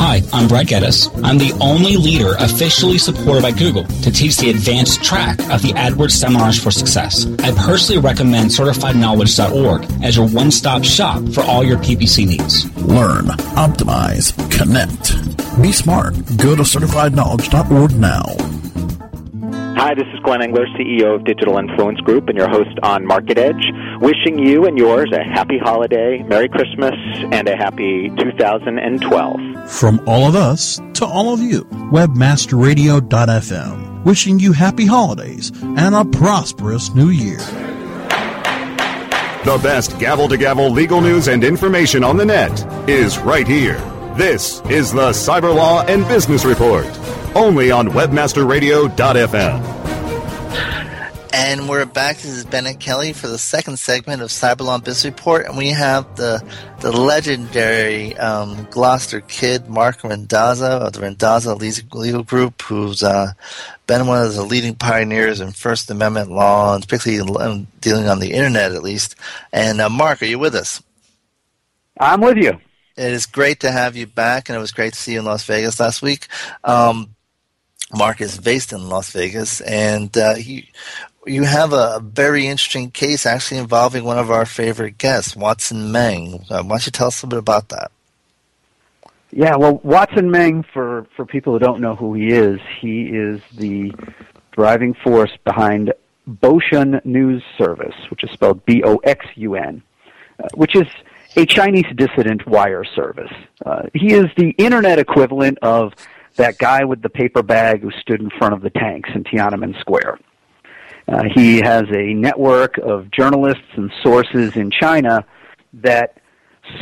Hi, 0.00 0.22
I'm 0.32 0.46
Brad 0.46 0.68
Geddes. 0.68 1.10
I'm 1.24 1.38
the 1.38 1.52
only 1.60 1.96
leader 1.96 2.36
officially 2.38 2.98
supported 2.98 3.42
by 3.42 3.50
Google 3.50 3.82
to 3.84 4.12
teach 4.12 4.36
the 4.36 4.48
advanced 4.48 5.02
track 5.02 5.40
of 5.50 5.60
the 5.60 5.72
AdWords 5.74 6.12
Seminars 6.12 6.62
for 6.62 6.70
Success. 6.70 7.26
I 7.42 7.50
personally 7.50 8.00
recommend 8.00 8.50
CertifiedKnowledge.org 8.50 10.04
as 10.04 10.16
your 10.16 10.28
one-stop 10.28 10.84
shop 10.84 11.28
for 11.30 11.42
all 11.42 11.64
your 11.64 11.78
PPC 11.78 12.28
needs. 12.28 12.64
Learn, 12.76 13.24
optimize, 13.58 14.32
connect. 14.56 15.18
Be 15.60 15.72
smart. 15.72 16.14
Go 16.36 16.54
to 16.54 16.62
certifiedknowledge.org 16.62 17.96
now. 17.96 18.22
Hi, 19.78 19.94
this 19.94 20.06
is 20.14 20.20
Glenn 20.20 20.42
Engler, 20.42 20.66
CEO 20.78 21.16
of 21.16 21.24
Digital 21.24 21.58
Influence 21.58 22.00
Group, 22.00 22.28
and 22.28 22.38
your 22.38 22.48
host 22.48 22.78
on 22.84 23.04
Market 23.04 23.36
Edge. 23.36 23.72
Wishing 24.00 24.38
you 24.38 24.64
and 24.66 24.78
yours 24.78 25.10
a 25.12 25.24
happy 25.24 25.58
holiday, 25.58 26.22
Merry 26.22 26.48
Christmas, 26.48 26.94
and 27.32 27.48
a 27.48 27.56
happy 27.56 28.10
2012. 28.10 29.47
From 29.68 30.00
all 30.08 30.26
of 30.26 30.34
us 30.34 30.80
to 30.94 31.06
all 31.06 31.32
of 31.32 31.40
you, 31.40 31.62
webmasterradio.fm. 31.92 34.04
Wishing 34.04 34.40
you 34.40 34.52
happy 34.52 34.86
holidays 34.86 35.52
and 35.62 35.94
a 35.94 36.04
prosperous 36.04 36.92
new 36.94 37.10
year. 37.10 37.38
The 39.44 39.60
best 39.62 39.96
gavel 39.98 40.26
to 40.28 40.36
gavel 40.36 40.70
legal 40.70 41.00
news 41.00 41.28
and 41.28 41.44
information 41.44 42.02
on 42.02 42.16
the 42.16 42.24
net 42.24 42.88
is 42.88 43.18
right 43.18 43.46
here. 43.46 43.78
This 44.16 44.60
is 44.62 44.92
the 44.92 45.10
Cyber 45.10 45.54
Law 45.54 45.82
and 45.82 46.08
Business 46.08 46.44
Report, 46.44 46.86
only 47.36 47.70
on 47.70 47.86
webmasterradio.fm. 47.88 49.77
And 51.32 51.68
we're 51.68 51.84
back. 51.84 52.16
This 52.16 52.26
is 52.26 52.44
Bennett 52.46 52.80
Kelly 52.80 53.12
for 53.12 53.28
the 53.28 53.38
second 53.38 53.78
segment 53.78 54.22
of 54.22 54.28
Cyberlaw 54.28 54.82
Business 54.82 55.04
Report, 55.04 55.46
and 55.46 55.58
we 55.58 55.68
have 55.68 56.16
the 56.16 56.42
the 56.80 56.90
legendary 56.90 58.16
um, 58.16 58.66
Gloucester 58.70 59.20
kid, 59.20 59.68
Marc 59.68 59.98
Randazza 60.02 60.68
of 60.68 60.92
the 60.94 61.00
Randazza 61.00 61.54
Legal 61.54 62.22
Group, 62.22 62.62
who's 62.62 63.02
uh, 63.02 63.32
been 63.86 64.06
one 64.06 64.24
of 64.24 64.34
the 64.34 64.42
leading 64.42 64.74
pioneers 64.74 65.40
in 65.40 65.52
First 65.52 65.90
Amendment 65.90 66.30
law, 66.30 66.74
and 66.74 66.86
particularly 66.88 67.66
dealing 67.80 68.08
on 68.08 68.20
the 68.20 68.32
internet, 68.32 68.72
at 68.72 68.82
least. 68.82 69.14
And 69.52 69.80
uh, 69.80 69.90
Marc, 69.90 70.22
are 70.22 70.26
you 70.26 70.38
with 70.38 70.54
us? 70.54 70.82
I'm 72.00 72.22
with 72.22 72.38
you. 72.38 72.58
It 72.96 73.12
is 73.12 73.26
great 73.26 73.60
to 73.60 73.70
have 73.70 73.96
you 73.96 74.06
back, 74.06 74.48
and 74.48 74.56
it 74.56 74.60
was 74.60 74.72
great 74.72 74.94
to 74.94 74.98
see 74.98 75.12
you 75.12 75.18
in 75.18 75.24
Las 75.26 75.44
Vegas 75.44 75.78
last 75.78 76.00
week. 76.00 76.26
Um, 76.64 77.14
Marc 77.94 78.20
is 78.20 78.38
based 78.38 78.72
in 78.72 78.88
Las 78.88 79.12
Vegas, 79.12 79.60
and 79.60 80.16
uh, 80.16 80.34
he, 80.34 80.68
you 81.28 81.44
have 81.44 81.72
a 81.72 82.00
very 82.02 82.46
interesting 82.46 82.90
case 82.90 83.26
actually 83.26 83.58
involving 83.58 84.04
one 84.04 84.18
of 84.18 84.30
our 84.30 84.46
favorite 84.46 84.98
guests, 84.98 85.36
Watson 85.36 85.92
Meng. 85.92 86.44
Uh, 86.50 86.62
why 86.62 86.68
don't 86.68 86.86
you 86.86 86.92
tell 86.92 87.08
us 87.08 87.22
a 87.22 87.26
little 87.26 87.36
bit 87.36 87.42
about 87.42 87.68
that? 87.68 87.90
Yeah, 89.30 89.56
well, 89.56 89.80
Watson 89.82 90.30
Meng, 90.30 90.64
for, 90.72 91.06
for 91.14 91.26
people 91.26 91.52
who 91.52 91.58
don't 91.58 91.80
know 91.80 91.94
who 91.94 92.14
he 92.14 92.28
is, 92.28 92.60
he 92.80 93.02
is 93.02 93.40
the 93.54 93.92
driving 94.52 94.94
force 94.94 95.30
behind 95.44 95.92
Boxun 96.28 97.04
News 97.04 97.42
Service, 97.56 97.94
which 98.10 98.24
is 98.24 98.30
spelled 98.30 98.64
B 98.64 98.82
O 98.84 98.96
X 98.96 99.26
U 99.36 99.54
N, 99.54 99.82
uh, 100.42 100.48
which 100.54 100.74
is 100.74 100.86
a 101.36 101.44
Chinese 101.44 101.86
dissident 101.94 102.46
wire 102.46 102.84
service. 102.84 103.32
Uh, 103.64 103.82
he 103.94 104.14
is 104.14 104.26
the 104.36 104.50
internet 104.50 104.98
equivalent 104.98 105.58
of 105.60 105.92
that 106.36 106.58
guy 106.58 106.84
with 106.84 107.02
the 107.02 107.08
paper 107.08 107.42
bag 107.42 107.82
who 107.82 107.90
stood 107.90 108.20
in 108.20 108.30
front 108.30 108.54
of 108.54 108.62
the 108.62 108.70
tanks 108.70 109.10
in 109.14 109.24
Tiananmen 109.24 109.78
Square. 109.80 110.18
Uh, 111.08 111.22
he 111.34 111.58
has 111.58 111.84
a 111.90 112.12
network 112.12 112.76
of 112.78 113.10
journalists 113.10 113.64
and 113.76 113.90
sources 114.02 114.56
in 114.56 114.70
China 114.70 115.24
that 115.72 116.18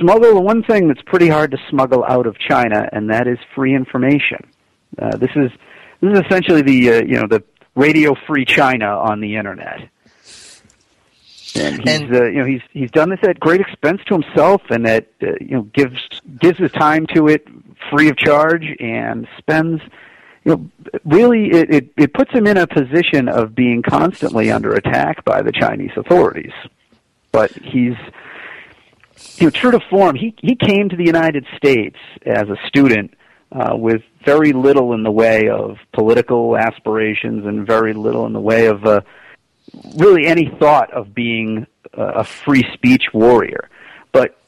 smuggle 0.00 0.34
the 0.34 0.40
one 0.40 0.64
thing 0.64 0.88
that's 0.88 1.02
pretty 1.02 1.28
hard 1.28 1.52
to 1.52 1.58
smuggle 1.70 2.04
out 2.04 2.26
of 2.26 2.36
China, 2.38 2.88
and 2.92 3.10
that 3.10 3.28
is 3.28 3.38
free 3.54 3.74
information. 3.74 4.38
Uh, 5.00 5.16
this 5.16 5.30
is 5.36 5.50
this 6.00 6.12
is 6.12 6.24
essentially 6.26 6.62
the 6.62 6.90
uh, 6.90 7.02
you 7.02 7.20
know 7.20 7.26
the 7.28 7.42
radio 7.76 8.14
free 8.26 8.44
China 8.44 8.86
on 8.86 9.20
the 9.20 9.36
internet. 9.36 9.88
And 11.54 11.88
he's 11.88 12.10
uh, 12.10 12.24
you 12.24 12.38
know 12.40 12.44
he's 12.44 12.62
he's 12.72 12.90
done 12.90 13.10
this 13.10 13.20
at 13.22 13.38
great 13.38 13.60
expense 13.60 14.00
to 14.06 14.14
himself, 14.14 14.62
and 14.70 14.84
that 14.86 15.08
uh, 15.22 15.28
you 15.40 15.56
know 15.56 15.62
gives 15.62 16.08
gives 16.40 16.58
his 16.58 16.72
time 16.72 17.06
to 17.14 17.28
it 17.28 17.46
free 17.90 18.08
of 18.08 18.16
charge, 18.16 18.66
and 18.80 19.28
spends 19.38 19.80
you 20.46 20.52
know, 20.52 20.70
really 21.04 21.50
it, 21.50 21.74
it, 21.74 21.92
it 21.96 22.14
puts 22.14 22.30
him 22.30 22.46
in 22.46 22.56
a 22.56 22.68
position 22.68 23.28
of 23.28 23.54
being 23.54 23.82
constantly 23.82 24.52
under 24.52 24.74
attack 24.74 25.24
by 25.24 25.42
the 25.42 25.50
Chinese 25.50 25.90
authorities. 25.96 26.52
But 27.32 27.50
he's 27.50 27.96
you 29.38 29.46
know, 29.46 29.50
true 29.50 29.72
to 29.72 29.80
form, 29.90 30.14
he 30.14 30.36
he 30.40 30.54
came 30.54 30.88
to 30.88 30.96
the 30.96 31.04
United 31.04 31.46
States 31.56 31.96
as 32.24 32.48
a 32.48 32.56
student 32.68 33.14
uh, 33.50 33.76
with 33.76 34.02
very 34.24 34.52
little 34.52 34.92
in 34.94 35.02
the 35.02 35.10
way 35.10 35.48
of 35.48 35.78
political 35.92 36.56
aspirations 36.56 37.44
and 37.44 37.66
very 37.66 37.92
little 37.92 38.24
in 38.26 38.32
the 38.32 38.40
way 38.40 38.66
of 38.66 38.84
uh, 38.84 39.00
really 39.96 40.26
any 40.26 40.48
thought 40.60 40.92
of 40.92 41.12
being 41.12 41.66
a 41.92 42.22
free 42.22 42.64
speech 42.74 43.06
warrior. 43.12 43.68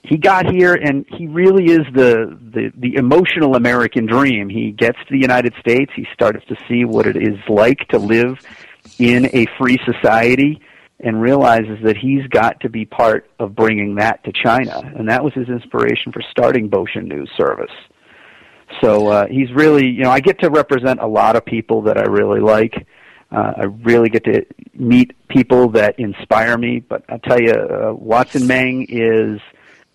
He 0.02 0.16
got 0.16 0.50
here, 0.50 0.74
and 0.74 1.04
he 1.08 1.26
really 1.26 1.66
is 1.66 1.86
the, 1.92 2.38
the 2.54 2.72
the 2.76 2.94
emotional 2.94 3.56
American 3.56 4.06
dream. 4.06 4.48
He 4.48 4.70
gets 4.70 4.98
to 4.98 5.10
the 5.10 5.18
United 5.18 5.54
States. 5.60 5.92
He 5.94 6.06
starts 6.12 6.44
to 6.46 6.56
see 6.68 6.84
what 6.84 7.06
it 7.06 7.16
is 7.16 7.38
like 7.48 7.86
to 7.88 7.98
live 7.98 8.38
in 8.98 9.26
a 9.34 9.46
free 9.58 9.78
society, 9.84 10.60
and 11.00 11.20
realizes 11.20 11.78
that 11.84 11.96
he's 11.96 12.26
got 12.28 12.60
to 12.60 12.68
be 12.68 12.84
part 12.84 13.30
of 13.38 13.54
bringing 13.54 13.96
that 13.96 14.24
to 14.24 14.32
China. 14.32 14.80
And 14.96 15.08
that 15.08 15.22
was 15.22 15.32
his 15.34 15.48
inspiration 15.48 16.10
for 16.12 16.22
starting 16.22 16.68
Boxun 16.68 17.06
News 17.06 17.30
Service. 17.36 17.70
So 18.80 19.08
uh, 19.08 19.26
he's 19.26 19.50
really, 19.52 19.86
you 19.86 20.02
know, 20.02 20.10
I 20.10 20.20
get 20.20 20.40
to 20.40 20.50
represent 20.50 21.00
a 21.00 21.06
lot 21.06 21.36
of 21.36 21.44
people 21.44 21.82
that 21.82 21.98
I 21.98 22.02
really 22.02 22.40
like. 22.40 22.86
Uh, 23.30 23.52
I 23.56 23.64
really 23.64 24.08
get 24.08 24.24
to 24.24 24.44
meet 24.74 25.14
people 25.28 25.68
that 25.70 25.98
inspire 25.98 26.56
me. 26.58 26.80
But 26.80 27.04
I 27.08 27.18
tell 27.18 27.40
you, 27.40 27.52
uh, 27.52 27.92
Watson 27.94 28.46
Meng 28.46 28.86
is 28.88 29.40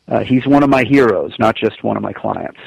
uh, 0.08 0.24
he's 0.24 0.46
one 0.46 0.64
of 0.64 0.70
my 0.70 0.84
heroes, 0.84 1.34
not 1.40 1.56
just 1.56 1.84
one 1.84 1.98
of 1.98 2.04
my 2.04 2.14
clients. 2.14 2.60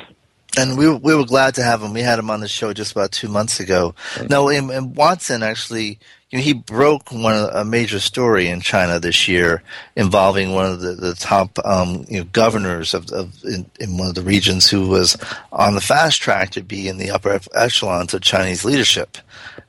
And 0.59 0.79
we 0.79 0.89
we 0.89 1.15
were 1.15 1.27
glad 1.27 1.55
to 1.57 1.63
have 1.63 1.83
him. 1.83 1.93
We 1.93 2.01
had 2.01 2.19
him 2.19 2.31
on 2.31 2.41
the 2.41 2.49
show 2.49 2.73
just 2.73 2.93
about 2.93 3.13
two 3.13 3.29
months 3.29 3.61
ago. 3.61 3.95
No, 4.31 4.49
and, 4.49 4.71
and 4.71 4.97
Watson 4.97 5.43
actually, 5.43 5.99
you 6.31 6.39
know, 6.39 6.43
he 6.43 6.55
broke 6.55 7.13
one 7.13 7.51
a 7.53 7.63
major 7.63 8.01
story 8.01 8.49
in 8.49 8.63
China 8.63 8.99
this 8.99 9.29
year 9.29 9.63
involving 9.97 10.55
one 10.55 10.73
of 10.73 10.81
the, 10.81 10.95
the 10.95 11.15
top 11.15 11.59
um, 11.63 12.07
you 12.09 12.21
know, 12.21 12.25
governors 12.33 12.95
of, 12.95 13.11
of 13.13 13.35
in, 13.45 13.71
in 13.79 13.99
one 13.99 14.09
of 14.09 14.15
the 14.15 14.23
regions 14.23 14.71
who 14.71 14.89
was 14.89 15.19
on 15.53 15.75
the 15.75 15.81
fast 15.81 16.23
track 16.23 16.51
to 16.51 16.63
be 16.63 16.89
in 16.89 16.97
the 16.97 17.11
upper 17.11 17.39
echelons 17.55 18.15
of 18.15 18.23
Chinese 18.23 18.65
leadership. 18.65 19.19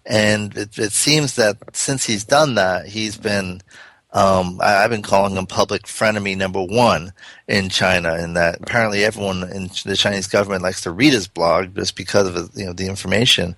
And 0.05 0.55
it, 0.55 0.79
it 0.79 0.93
seems 0.93 1.35
that 1.35 1.57
since 1.75 2.05
he's 2.05 2.23
done 2.23 2.55
that, 2.55 2.87
he's 2.87 3.17
been 3.17 3.61
um, 4.17 4.59
I, 4.63 4.71
have 4.81 4.89
been 4.89 5.03
calling 5.03 5.35
him 5.35 5.45
public 5.45 5.83
frenemy 5.83 6.35
number 6.35 6.63
one 6.63 7.13
in 7.47 7.69
China, 7.69 8.13
and 8.13 8.35
that 8.35 8.61
apparently 8.61 9.05
everyone 9.05 9.43
in 9.51 9.69
the 9.85 9.95
Chinese 9.95 10.25
government 10.25 10.63
likes 10.63 10.81
to 10.81 10.91
read 10.91 11.13
his 11.13 11.27
blog 11.27 11.75
just 11.75 11.95
because 11.95 12.27
of 12.27 12.49
you 12.55 12.65
know 12.65 12.73
the 12.73 12.87
information. 12.87 13.55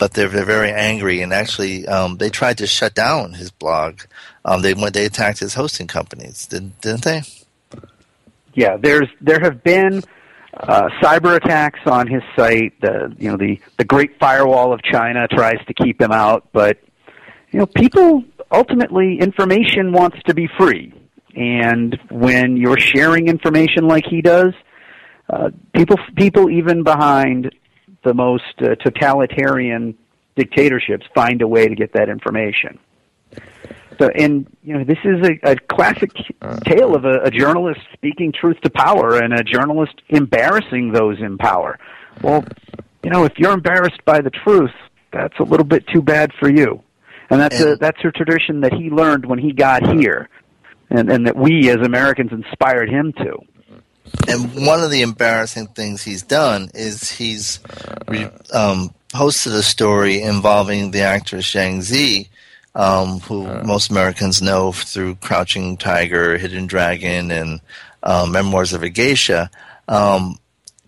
But 0.00 0.14
they're, 0.14 0.26
they're 0.26 0.44
very 0.44 0.72
angry, 0.72 1.22
and 1.22 1.32
actually, 1.32 1.86
um, 1.86 2.16
they 2.16 2.28
tried 2.28 2.58
to 2.58 2.66
shut 2.66 2.92
down 2.92 3.34
his 3.34 3.52
blog. 3.52 4.00
Um, 4.44 4.62
they 4.62 4.72
they 4.72 5.06
attacked 5.06 5.38
his 5.38 5.54
hosting 5.54 5.86
companies, 5.86 6.44
did, 6.48 6.80
didn't 6.80 7.04
they? 7.04 7.22
Yeah, 8.54 8.78
there's 8.78 9.08
there 9.20 9.38
have 9.38 9.62
been 9.62 10.02
uh, 10.54 10.88
cyber 11.00 11.36
attacks 11.36 11.86
on 11.86 12.08
his 12.08 12.22
site. 12.34 12.80
The 12.80 13.14
you 13.16 13.30
know 13.30 13.36
the 13.36 13.60
the 13.76 13.84
Great 13.84 14.18
Firewall 14.18 14.72
of 14.72 14.82
China 14.82 15.28
tries 15.28 15.64
to 15.66 15.74
keep 15.74 16.00
him 16.00 16.10
out, 16.10 16.48
but 16.52 16.78
you 17.50 17.58
know 17.58 17.66
people 17.66 18.24
ultimately 18.50 19.18
information 19.20 19.92
wants 19.92 20.18
to 20.26 20.34
be 20.34 20.48
free. 20.58 20.92
And 21.34 21.96
when 22.10 22.56
you're 22.56 22.78
sharing 22.78 23.28
information 23.28 23.86
like 23.86 24.04
he 24.08 24.20
does, 24.20 24.52
uh, 25.28 25.50
people 25.74 25.96
people 26.16 26.50
even 26.50 26.82
behind 26.82 27.54
the 28.02 28.14
most 28.14 28.44
uh, 28.60 28.74
totalitarian 28.76 29.96
dictatorships 30.36 31.06
find 31.14 31.42
a 31.42 31.48
way 31.48 31.68
to 31.68 31.74
get 31.74 31.92
that 31.92 32.08
information. 32.08 32.78
So, 34.00 34.08
and 34.08 34.46
you 34.62 34.78
know, 34.78 34.84
this 34.84 34.98
is 35.04 35.28
a, 35.28 35.52
a 35.52 35.56
classic 35.56 36.10
tale 36.64 36.96
of 36.96 37.04
a, 37.04 37.20
a 37.24 37.30
journalist 37.30 37.80
speaking 37.92 38.32
truth 38.32 38.58
to 38.62 38.70
power 38.70 39.18
and 39.18 39.34
a 39.34 39.44
journalist 39.44 40.00
embarrassing 40.08 40.92
those 40.92 41.18
in 41.20 41.36
power. 41.36 41.78
Well, 42.22 42.44
you 43.04 43.10
know, 43.10 43.24
if 43.24 43.34
you're 43.38 43.52
embarrassed 43.52 44.02
by 44.06 44.20
the 44.20 44.30
truth, 44.30 44.72
that's 45.12 45.38
a 45.38 45.42
little 45.42 45.66
bit 45.66 45.86
too 45.88 46.02
bad 46.02 46.32
for 46.40 46.50
you 46.50 46.82
and 47.30 47.40
that's 47.40 47.60
a 47.60 47.76
that's 47.76 48.04
a 48.04 48.10
tradition 48.10 48.60
that 48.60 48.72
he 48.72 48.90
learned 48.90 49.24
when 49.24 49.38
he 49.38 49.52
got 49.52 49.96
here, 49.96 50.28
and 50.90 51.10
and 51.10 51.26
that 51.26 51.36
we 51.36 51.70
as 51.70 51.76
Americans 51.76 52.32
inspired 52.32 52.90
him 52.90 53.12
to. 53.14 53.38
And 54.28 54.66
one 54.66 54.80
of 54.80 54.90
the 54.90 55.02
embarrassing 55.02 55.68
things 55.68 56.02
he's 56.02 56.22
done 56.22 56.70
is 56.74 57.12
he's 57.12 57.60
um, 58.52 58.92
posted 59.12 59.52
a 59.52 59.62
story 59.62 60.20
involving 60.20 60.90
the 60.90 61.02
actress 61.02 61.46
Zhang 61.46 61.80
Zi, 61.80 62.28
um, 62.74 63.20
who 63.20 63.44
most 63.62 63.90
Americans 63.90 64.42
know 64.42 64.72
through 64.72 65.14
Crouching 65.16 65.76
Tiger, 65.76 66.36
Hidden 66.38 66.66
Dragon, 66.66 67.30
and 67.30 67.60
um, 68.02 68.32
Memoirs 68.32 68.72
of 68.72 68.82
a 68.82 68.88
Geisha. 68.88 69.48
Um, 69.86 70.39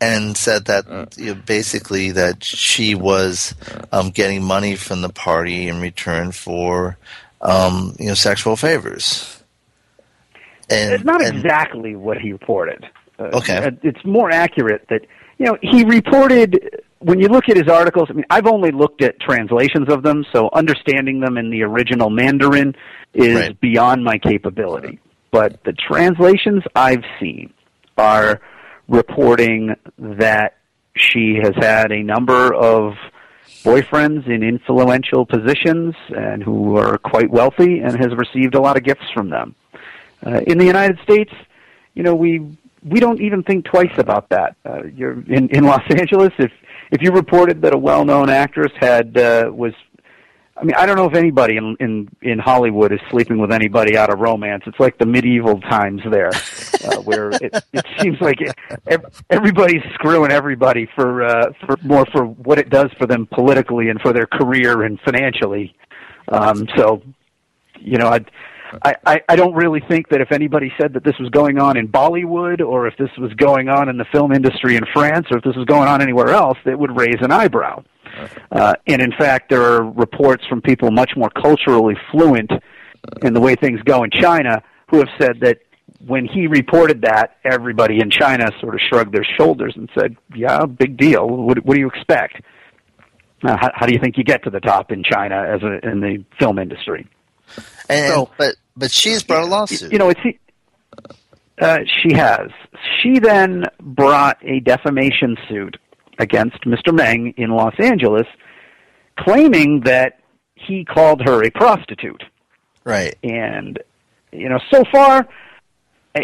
and 0.02 0.36
said 0.36 0.64
that 0.64 0.88
uh. 0.88 1.06
you 1.16 1.34
know, 1.34 1.40
basically 1.46 2.10
that 2.10 2.42
she 2.42 2.94
was 2.94 3.54
um, 3.92 4.10
getting 4.10 4.42
money 4.42 4.74
from 4.74 5.00
the 5.00 5.08
party 5.08 5.68
in 5.68 5.80
return 5.80 6.32
for 6.32 6.98
um, 7.40 7.94
you 7.98 8.08
know 8.08 8.14
sexual 8.14 8.56
favors. 8.56 9.42
And, 10.68 10.92
it's 10.92 11.04
not 11.04 11.22
and, 11.22 11.36
exactly 11.36 11.94
what 11.94 12.18
he 12.18 12.32
reported. 12.32 12.84
Uh, 13.18 13.30
okay, 13.34 13.70
it's 13.82 14.04
more 14.04 14.30
accurate 14.30 14.86
that 14.90 15.02
you 15.38 15.46
know 15.46 15.56
he 15.62 15.84
reported 15.84 16.82
when 16.98 17.18
you 17.18 17.28
look 17.28 17.48
at 17.48 17.56
his 17.56 17.68
articles, 17.68 18.08
I 18.10 18.12
mean, 18.12 18.24
I've 18.30 18.46
only 18.46 18.70
looked 18.70 19.02
at 19.02 19.18
translations 19.18 19.88
of 19.88 20.04
them, 20.04 20.24
so 20.32 20.50
understanding 20.52 21.18
them 21.18 21.36
in 21.36 21.50
the 21.50 21.62
original 21.62 22.10
Mandarin 22.10 22.76
is 23.12 23.34
Right. 23.34 23.60
beyond 23.60 24.04
my 24.04 24.18
capability. 24.18 25.00
But 25.32 25.64
the 25.64 25.72
translations 25.72 26.62
I've 26.76 27.02
seen 27.18 27.52
are 27.98 28.40
reporting 28.92 29.74
that 29.98 30.58
she 30.94 31.40
has 31.42 31.54
had 31.56 31.90
a 31.90 32.02
number 32.02 32.54
of 32.54 32.94
boyfriends 33.64 34.26
in 34.28 34.42
influential 34.42 35.24
positions 35.24 35.94
and 36.14 36.42
who 36.42 36.76
are 36.76 36.98
quite 36.98 37.30
wealthy 37.30 37.80
and 37.80 37.96
has 37.98 38.14
received 38.14 38.54
a 38.54 38.60
lot 38.60 38.76
of 38.76 38.84
gifts 38.84 39.08
from 39.14 39.30
them. 39.30 39.54
Uh, 40.24 40.40
in 40.46 40.58
the 40.58 40.64
United 40.64 40.98
States, 41.02 41.32
you 41.94 42.02
know, 42.02 42.14
we 42.14 42.56
we 42.84 43.00
don't 43.00 43.20
even 43.20 43.42
think 43.42 43.64
twice 43.64 43.96
about 43.96 44.28
that. 44.28 44.56
Uh, 44.64 44.82
you're 44.94 45.20
in 45.22 45.48
in 45.48 45.64
Los 45.64 45.82
Angeles. 45.90 46.32
If 46.38 46.52
if 46.90 47.00
you 47.02 47.10
reported 47.10 47.62
that 47.62 47.74
a 47.74 47.78
well-known 47.78 48.28
actress 48.28 48.72
had 48.78 49.16
uh, 49.16 49.50
was, 49.52 49.72
I 50.62 50.64
mean, 50.64 50.76
I 50.76 50.86
don't 50.86 50.94
know 50.94 51.06
if 51.06 51.16
anybody 51.16 51.56
in 51.56 51.76
in 51.80 52.08
in 52.22 52.38
Hollywood 52.38 52.92
is 52.92 53.00
sleeping 53.10 53.38
with 53.38 53.50
anybody 53.50 53.96
out 53.96 54.12
of 54.12 54.20
romance. 54.20 54.62
It's 54.64 54.78
like 54.78 54.96
the 54.96 55.06
medieval 55.06 55.60
times 55.60 56.02
there, 56.08 56.30
uh, 56.84 56.96
where 57.02 57.30
it, 57.30 57.64
it 57.72 57.84
seems 57.98 58.20
like 58.20 58.36
it, 58.40 58.54
everybody's 59.28 59.82
screwing 59.94 60.30
everybody 60.30 60.88
for 60.94 61.24
uh, 61.24 61.52
for 61.66 61.76
more 61.82 62.06
for 62.12 62.26
what 62.26 62.60
it 62.60 62.70
does 62.70 62.92
for 62.96 63.08
them 63.08 63.26
politically 63.26 63.88
and 63.88 64.00
for 64.00 64.12
their 64.12 64.26
career 64.26 64.82
and 64.84 65.00
financially. 65.00 65.74
Um, 66.28 66.68
so, 66.76 67.02
you 67.80 67.98
know, 67.98 68.08
I'd. 68.08 68.30
I, 68.86 68.94
I, 69.04 69.20
I 69.28 69.36
don't 69.36 69.52
really 69.52 69.80
think 69.86 70.08
that 70.08 70.22
if 70.22 70.32
anybody 70.32 70.72
said 70.80 70.94
that 70.94 71.04
this 71.04 71.18
was 71.20 71.28
going 71.28 71.58
on 71.58 71.76
in 71.76 71.88
Bollywood 71.88 72.62
or 72.66 72.86
if 72.86 72.96
this 72.96 73.10
was 73.18 73.30
going 73.34 73.68
on 73.68 73.90
in 73.90 73.98
the 73.98 74.06
film 74.06 74.32
industry 74.32 74.76
in 74.76 74.84
France 74.94 75.26
or 75.30 75.36
if 75.36 75.44
this 75.44 75.54
was 75.56 75.66
going 75.66 75.88
on 75.88 76.00
anywhere 76.00 76.30
else, 76.30 76.56
that 76.64 76.78
would 76.78 76.96
raise 76.96 77.18
an 77.20 77.32
eyebrow. 77.32 77.84
Uh, 78.50 78.74
and 78.86 79.02
in 79.02 79.12
fact, 79.12 79.50
there 79.50 79.62
are 79.62 79.84
reports 79.84 80.44
from 80.46 80.60
people 80.60 80.90
much 80.90 81.12
more 81.16 81.30
culturally 81.30 81.96
fluent 82.10 82.50
in 83.22 83.34
the 83.34 83.40
way 83.40 83.54
things 83.54 83.80
go 83.82 84.04
in 84.04 84.10
China 84.10 84.62
who 84.88 84.98
have 84.98 85.08
said 85.18 85.40
that 85.40 85.58
when 86.06 86.26
he 86.26 86.46
reported 86.46 87.02
that, 87.02 87.36
everybody 87.44 88.00
in 88.00 88.10
China 88.10 88.50
sort 88.60 88.74
of 88.74 88.80
shrugged 88.80 89.14
their 89.14 89.24
shoulders 89.24 89.74
and 89.76 89.88
said, 89.98 90.16
"Yeah, 90.34 90.66
big 90.66 90.96
deal. 90.96 91.28
What, 91.28 91.64
what 91.64 91.74
do 91.74 91.80
you 91.80 91.88
expect? 91.88 92.42
Uh, 93.42 93.56
how, 93.56 93.70
how 93.74 93.86
do 93.86 93.92
you 93.92 94.00
think 94.00 94.16
you 94.16 94.24
get 94.24 94.44
to 94.44 94.50
the 94.50 94.60
top 94.60 94.90
in 94.90 95.02
China 95.04 95.42
as 95.42 95.62
a, 95.62 95.78
in 95.88 96.00
the 96.00 96.24
film 96.38 96.58
industry?" 96.58 97.06
And, 97.88 98.12
so, 98.12 98.30
but 98.38 98.56
but 98.76 98.90
she's 98.90 99.22
brought 99.22 99.44
a 99.44 99.46
lawsuit. 99.46 99.92
You 99.92 99.98
know, 99.98 100.10
it's 100.10 100.20
uh, 101.60 101.78
she 102.02 102.14
has. 102.14 102.50
She 103.00 103.18
then 103.18 103.64
brought 103.80 104.38
a 104.42 104.60
defamation 104.60 105.36
suit 105.48 105.76
against 106.18 106.62
Mr. 106.64 106.94
Meng 106.94 107.34
in 107.36 107.50
Los 107.50 107.74
Angeles, 107.78 108.26
claiming 109.18 109.80
that 109.84 110.20
he 110.54 110.84
called 110.84 111.22
her 111.26 111.42
a 111.44 111.50
prostitute. 111.50 112.22
Right. 112.84 113.16
And 113.22 113.78
you 114.32 114.48
know, 114.48 114.58
so 114.72 114.82
far, 114.90 115.28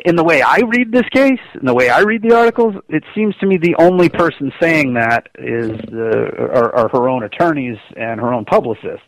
in 0.05 0.17
the 0.17 0.25
way 0.25 0.43
I 0.43 0.61
read 0.67 0.93
this 0.93 1.09
case, 1.13 1.41
in 1.55 1.67
the 1.67 1.75
way 1.75 1.89
I 1.89 2.01
read 2.01 2.23
the 2.23 2.35
articles, 2.35 2.75
it 2.89 3.05
seems 3.15 3.37
to 3.37 3.47
me 3.47 3.57
the 3.57 3.75
only 3.79 4.09
person 4.09 4.53
saying 4.61 4.95
that 4.95 5.29
is 5.39 5.71
the 5.91 6.31
are, 6.39 6.75
are 6.75 6.89
her 6.89 7.09
own 7.09 7.23
attorneys 7.25 7.79
and 7.97 8.21
her 8.21 8.33
own 8.33 8.45
publicists. 8.45 9.03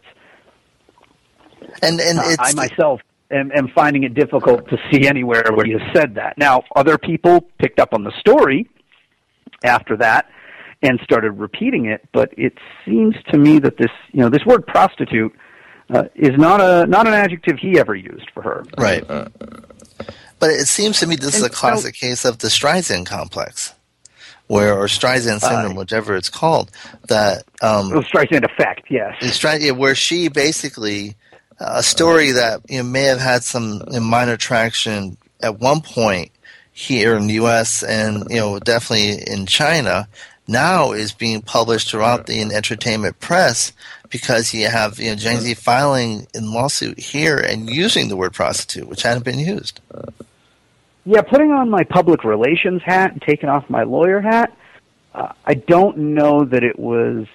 And 1.83 2.01
and 2.01 2.19
Uh, 2.19 2.23
it's 2.27 2.39
I 2.41 2.53
myself 2.55 3.01
am, 3.31 3.51
am 3.55 3.69
finding 3.75 4.05
it 4.05 4.15
difficult 4.15 4.69
to 4.69 4.77
see 4.91 5.07
anywhere 5.07 5.45
where 5.55 5.67
he 5.67 5.73
has 5.73 5.83
said 5.95 6.15
that. 6.17 6.37
Now, 6.39 6.63
other 6.75 6.99
people 6.99 7.43
picked 7.59 7.79
up 7.79 7.93
on 7.93 8.05
the 8.05 8.13
story 8.21 8.69
after 9.65 9.97
that 9.99 10.27
and 10.83 10.99
started 11.03 11.33
repeating 11.33 11.87
it, 11.87 12.07
but 12.13 12.31
it 12.37 12.55
seems 12.85 13.15
to 13.31 13.39
me 13.39 13.59
that 13.59 13.77
this, 13.77 13.91
you 14.13 14.21
know, 14.21 14.31
this 14.31 14.45
word 14.47 14.67
prostitute 14.67 15.33
uh, 15.93 16.05
is 16.15 16.37
not 16.39 16.61
a 16.61 16.87
not 16.87 17.07
an 17.07 17.15
adjective 17.15 17.59
he 17.59 17.79
ever 17.79 17.95
used 17.95 18.31
for 18.33 18.43
her. 18.43 18.65
Right. 18.79 19.07
But 19.07 20.51
it 20.51 20.67
seems 20.69 21.01
to 21.01 21.07
me 21.07 21.17
this 21.17 21.35
is 21.37 21.43
a 21.43 21.47
And 21.47 21.55
so- 21.55 21.61
classic 21.61 21.95
case 21.95 22.25
of 22.25 22.39
the 22.39 22.49
Streisand 22.49 23.07
complex, 23.07 23.75
where 24.47 24.75
or 24.75 24.87
Streisand 24.87 25.41
syndrome, 25.41 25.77
whichever 25.77 26.17
it's 26.17 26.31
called. 26.31 26.71
That 27.09 27.45
um, 27.61 27.91
Streisand 27.91 28.45
effect, 28.45 28.87
yes. 28.89 29.15
It's 29.21 29.43
yeah, 29.43 29.73
where 29.73 29.95
she 29.95 30.29
basically 30.29 31.17
a 31.61 31.83
story 31.83 32.31
that 32.33 32.63
you 32.69 32.79
know, 32.79 32.85
may 32.85 33.03
have 33.03 33.21
had 33.21 33.45
some 33.45 33.83
you 33.89 33.95
know, 33.95 34.01
minor 34.01 34.37
traction 34.37 35.19
at 35.43 35.59
one 35.59 35.83
point 35.83 36.33
here 36.73 37.15
in 37.17 37.27
the 37.27 37.35
U.S. 37.35 37.83
and 37.83 38.25
you 38.31 38.37
know 38.37 38.59
definitely 38.59 39.23
in 39.31 39.47
China. 39.47 40.09
Now 40.51 40.93
is 40.93 41.13
being 41.13 41.43
published 41.43 41.91
throughout 41.91 42.27
the 42.27 42.41
entertainment 42.41 43.21
press 43.21 43.73
because 44.09 44.53
you 44.53 44.69
have 44.69 44.99
you 44.99 45.11
know 45.11 45.17
Zhang 45.17 45.39
Zi 45.39 45.55
filing 45.55 46.27
in 46.35 46.53
lawsuit 46.53 46.99
here 46.99 47.39
and 47.39 47.71
using 47.71 48.09
the 48.09 48.17
word 48.17 48.33
prostitute, 48.33 48.89
which 48.89 49.03
hadn't 49.03 49.25
been 49.25 49.39
used. 49.39 49.81
Yeah, 51.05 51.23
putting 51.23 51.53
on 51.53 51.71
my 51.71 51.85
public 51.85 52.25
relations 52.25 52.83
hat 52.85 53.13
and 53.13 53.23
taking 53.23 53.49
off 53.49 53.71
my 53.71 53.85
lawyer 53.85 54.21
hat, 54.21 54.55
uh, 55.15 55.33
I 55.45 55.55
don't 55.55 55.97
know 56.15 56.45
that 56.45 56.63
it 56.63 56.79
was 56.79 57.27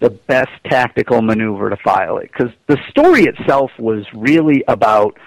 the 0.00 0.10
best 0.10 0.50
tactical 0.64 1.22
maneuver 1.22 1.70
to 1.70 1.76
file 1.76 2.18
it 2.18 2.30
because 2.32 2.52
the 2.66 2.78
story 2.90 3.24
itself 3.24 3.70
was 3.78 4.04
really 4.12 4.64
about 4.68 5.18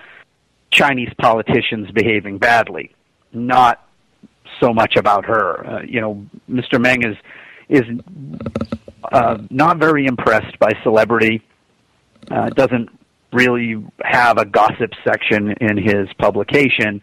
Chinese 0.72 1.12
politicians 1.18 1.90
behaving 1.92 2.38
badly, 2.38 2.94
not 3.34 3.88
so 4.60 4.74
much 4.74 4.96
about 4.96 5.26
her. 5.26 5.66
Uh, 5.66 5.82
you 5.82 6.02
know, 6.02 6.26
Mr. 6.50 6.80
Meng 6.80 7.04
is 7.04 7.16
is 7.70 7.84
uh, 9.12 9.38
not 9.50 9.78
very 9.78 10.06
impressed 10.06 10.58
by 10.60 10.72
celebrity. 10.84 11.42
Uh, 12.30 12.50
doesn't 12.50 12.90
really 13.32 13.84
have 14.04 14.38
a 14.38 14.46
gossip 14.46 14.92
section 15.04 15.52
in 15.62 15.78
his 15.78 16.08
publication. 16.18 17.02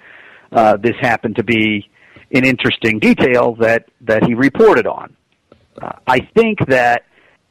Uh, 0.52 0.76
this 0.76 0.94
happened 1.00 1.36
to 1.36 1.44
be 1.44 1.88
an 2.32 2.44
interesting 2.44 2.98
detail 2.98 3.54
that 3.56 3.86
that 4.00 4.24
he 4.24 4.34
reported 4.34 4.86
on. 4.86 5.14
Uh, 5.80 5.92
I 6.06 6.20
think 6.34 6.58
that 6.66 7.04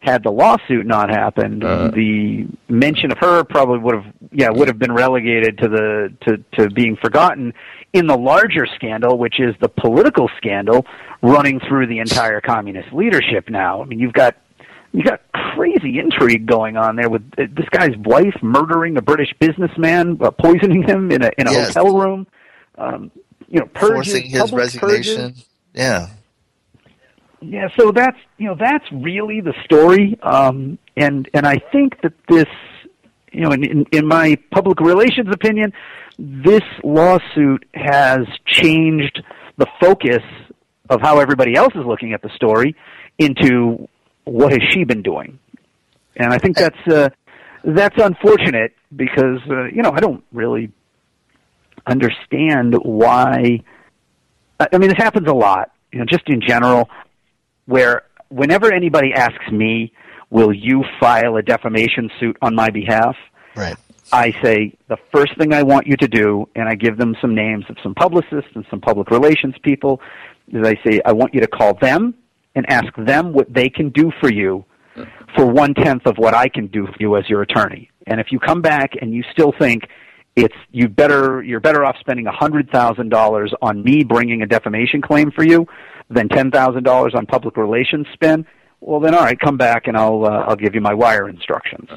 had 0.05 0.23
the 0.23 0.31
lawsuit 0.31 0.85
not 0.85 1.09
happened, 1.09 1.61
the 1.61 2.47
mention 2.69 3.11
of 3.11 3.17
her 3.17 3.43
probably 3.43 3.79
would 3.79 3.95
have 3.95 4.05
yeah 4.31 4.49
would 4.49 4.67
have 4.67 4.79
been 4.79 4.93
relegated 4.93 5.57
to 5.57 5.67
the 5.67 6.13
to 6.21 6.37
to 6.57 6.69
being 6.69 6.95
forgotten 6.95 7.53
in 7.93 8.07
the 8.07 8.17
larger 8.17 8.65
scandal, 8.75 9.17
which 9.17 9.39
is 9.39 9.55
the 9.61 9.69
political 9.69 10.29
scandal 10.37 10.85
running 11.21 11.59
through 11.61 11.87
the 11.87 11.99
entire 11.99 12.39
communist 12.41 12.93
leadership 12.93 13.49
now. 13.49 13.81
I 13.81 13.85
mean, 13.85 13.99
you've 13.99 14.13
got 14.13 14.35
you've 14.91 15.05
got 15.05 15.21
crazy 15.33 15.99
intrigue 15.99 16.45
going 16.45 16.77
on 16.77 16.95
there 16.95 17.09
with 17.09 17.23
uh, 17.37 17.43
this 17.55 17.67
guy's 17.71 17.95
wife 17.97 18.35
murdering 18.41 18.97
a 18.97 19.01
British 19.01 19.33
businessman, 19.39 20.17
uh, 20.21 20.31
poisoning 20.31 20.83
him 20.83 21.11
in 21.11 21.21
a 21.23 21.31
in 21.37 21.47
a 21.47 21.51
Yes. 21.51 21.67
hotel 21.73 21.97
room. 21.97 22.27
Um, 22.77 23.11
you 23.47 23.59
know, 23.59 23.67
purges, 23.67 24.11
Forcing 24.13 24.29
his 24.29 24.51
resignation. 24.51 25.15
purges. 25.31 25.45
Yeah. 25.73 26.07
Yeah, 27.47 27.67
so 27.77 27.91
that's 27.91 28.17
you 28.37 28.47
know 28.47 28.55
that's 28.59 28.85
really 28.91 29.39
the 29.39 29.53
story, 29.65 30.17
um, 30.23 30.79
and 30.97 31.29
and 31.33 31.45
I 31.45 31.57
think 31.71 32.01
that 32.01 32.13
this, 32.27 32.47
you 33.31 33.41
know, 33.41 33.51
in, 33.51 33.63
in 33.63 33.85
in 33.91 34.07
my 34.07 34.37
public 34.51 34.79
relations 34.79 35.27
opinion, 35.31 35.71
this 36.17 36.63
lawsuit 36.83 37.65
has 37.73 38.21
changed 38.47 39.21
the 39.57 39.67
focus 39.79 40.23
of 40.89 41.01
how 41.01 41.19
everybody 41.19 41.55
else 41.55 41.73
is 41.75 41.85
looking 41.85 42.13
at 42.13 42.23
the 42.23 42.29
story 42.35 42.75
into 43.19 43.87
what 44.23 44.51
has 44.51 44.61
she 44.71 44.83
been 44.83 45.03
doing, 45.03 45.37
and 46.15 46.33
I 46.33 46.39
think 46.39 46.57
that's 46.57 46.87
uh, 46.87 47.09
that's 47.63 48.01
unfortunate 48.01 48.73
because 48.95 49.39
uh, 49.49 49.65
you 49.65 49.83
know 49.83 49.91
I 49.91 49.99
don't 49.99 50.23
really 50.31 50.71
understand 51.85 52.73
why. 52.81 53.61
I 54.59 54.77
mean, 54.79 54.89
this 54.89 54.97
happens 54.97 55.27
a 55.27 55.33
lot, 55.33 55.71
you 55.91 55.99
know, 55.99 56.05
just 56.05 56.23
in 56.27 56.41
general 56.41 56.89
where 57.65 58.03
whenever 58.29 58.73
anybody 58.73 59.13
asks 59.13 59.51
me, 59.51 59.91
"Will 60.29 60.53
you 60.53 60.83
file 60.99 61.37
a 61.37 61.41
defamation 61.41 62.09
suit 62.19 62.37
on 62.41 62.55
my 62.55 62.69
behalf?" 62.69 63.15
Right. 63.55 63.75
I 64.11 64.31
say 64.43 64.77
the 64.87 64.97
first 65.13 65.37
thing 65.37 65.53
I 65.53 65.63
want 65.63 65.87
you 65.87 65.97
to 65.97 66.07
do, 66.07 66.47
and 66.55 66.69
I 66.69 66.75
give 66.75 66.97
them 66.97 67.15
some 67.21 67.33
names 67.33 67.65
of 67.69 67.77
some 67.81 67.95
publicists 67.95 68.51
and 68.53 68.65
some 68.69 68.79
public 68.79 69.09
relations 69.09 69.55
people, 69.63 69.99
is 70.49 70.65
I 70.65 70.75
say 70.85 71.01
I 71.05 71.11
want 71.11 71.33
you 71.33 71.41
to 71.41 71.47
call 71.47 71.73
them 71.73 72.13
and 72.55 72.69
ask 72.69 72.93
them 72.97 73.33
what 73.33 73.53
they 73.53 73.69
can 73.69 73.89
do 73.89 74.11
for 74.21 74.31
you 74.31 74.63
for 75.35 75.45
one 75.45 75.73
tenth 75.73 76.05
of 76.05 76.17
what 76.17 76.33
I 76.33 76.47
can 76.47 76.67
do 76.67 76.85
for 76.85 76.95
you 76.99 77.17
as 77.17 77.29
your 77.29 77.41
attorney. 77.41 77.89
And 78.07 78.19
if 78.19 78.27
you 78.31 78.39
come 78.39 78.61
back 78.61 78.91
and 79.01 79.13
you 79.13 79.23
still 79.31 79.53
think 79.59 79.83
it's 80.35 80.55
you 80.71 80.87
better 80.87 81.43
you're 81.43 81.59
better 81.59 81.85
off 81.85 81.95
spending 81.99 82.27
a 82.27 82.31
hundred 82.31 82.69
thousand 82.69 83.09
dollars 83.09 83.53
on 83.61 83.83
me 83.83 84.03
bringing 84.03 84.41
a 84.41 84.45
defamation 84.45 85.01
claim 85.01 85.31
for 85.31 85.43
you 85.43 85.65
than 86.09 86.29
ten 86.29 86.51
thousand 86.51 86.83
dollars 86.83 87.13
on 87.15 87.25
public 87.25 87.57
relations 87.57 88.07
spend, 88.13 88.45
well 88.81 88.99
then 88.99 89.13
all 89.13 89.23
right, 89.23 89.39
come 89.39 89.57
back 89.57 89.87
and 89.87 89.97
I'll 89.97 90.25
uh, 90.25 90.45
I'll 90.47 90.55
give 90.55 90.75
you 90.75 90.81
my 90.81 90.93
wire 90.93 91.27
instructions. 91.29 91.89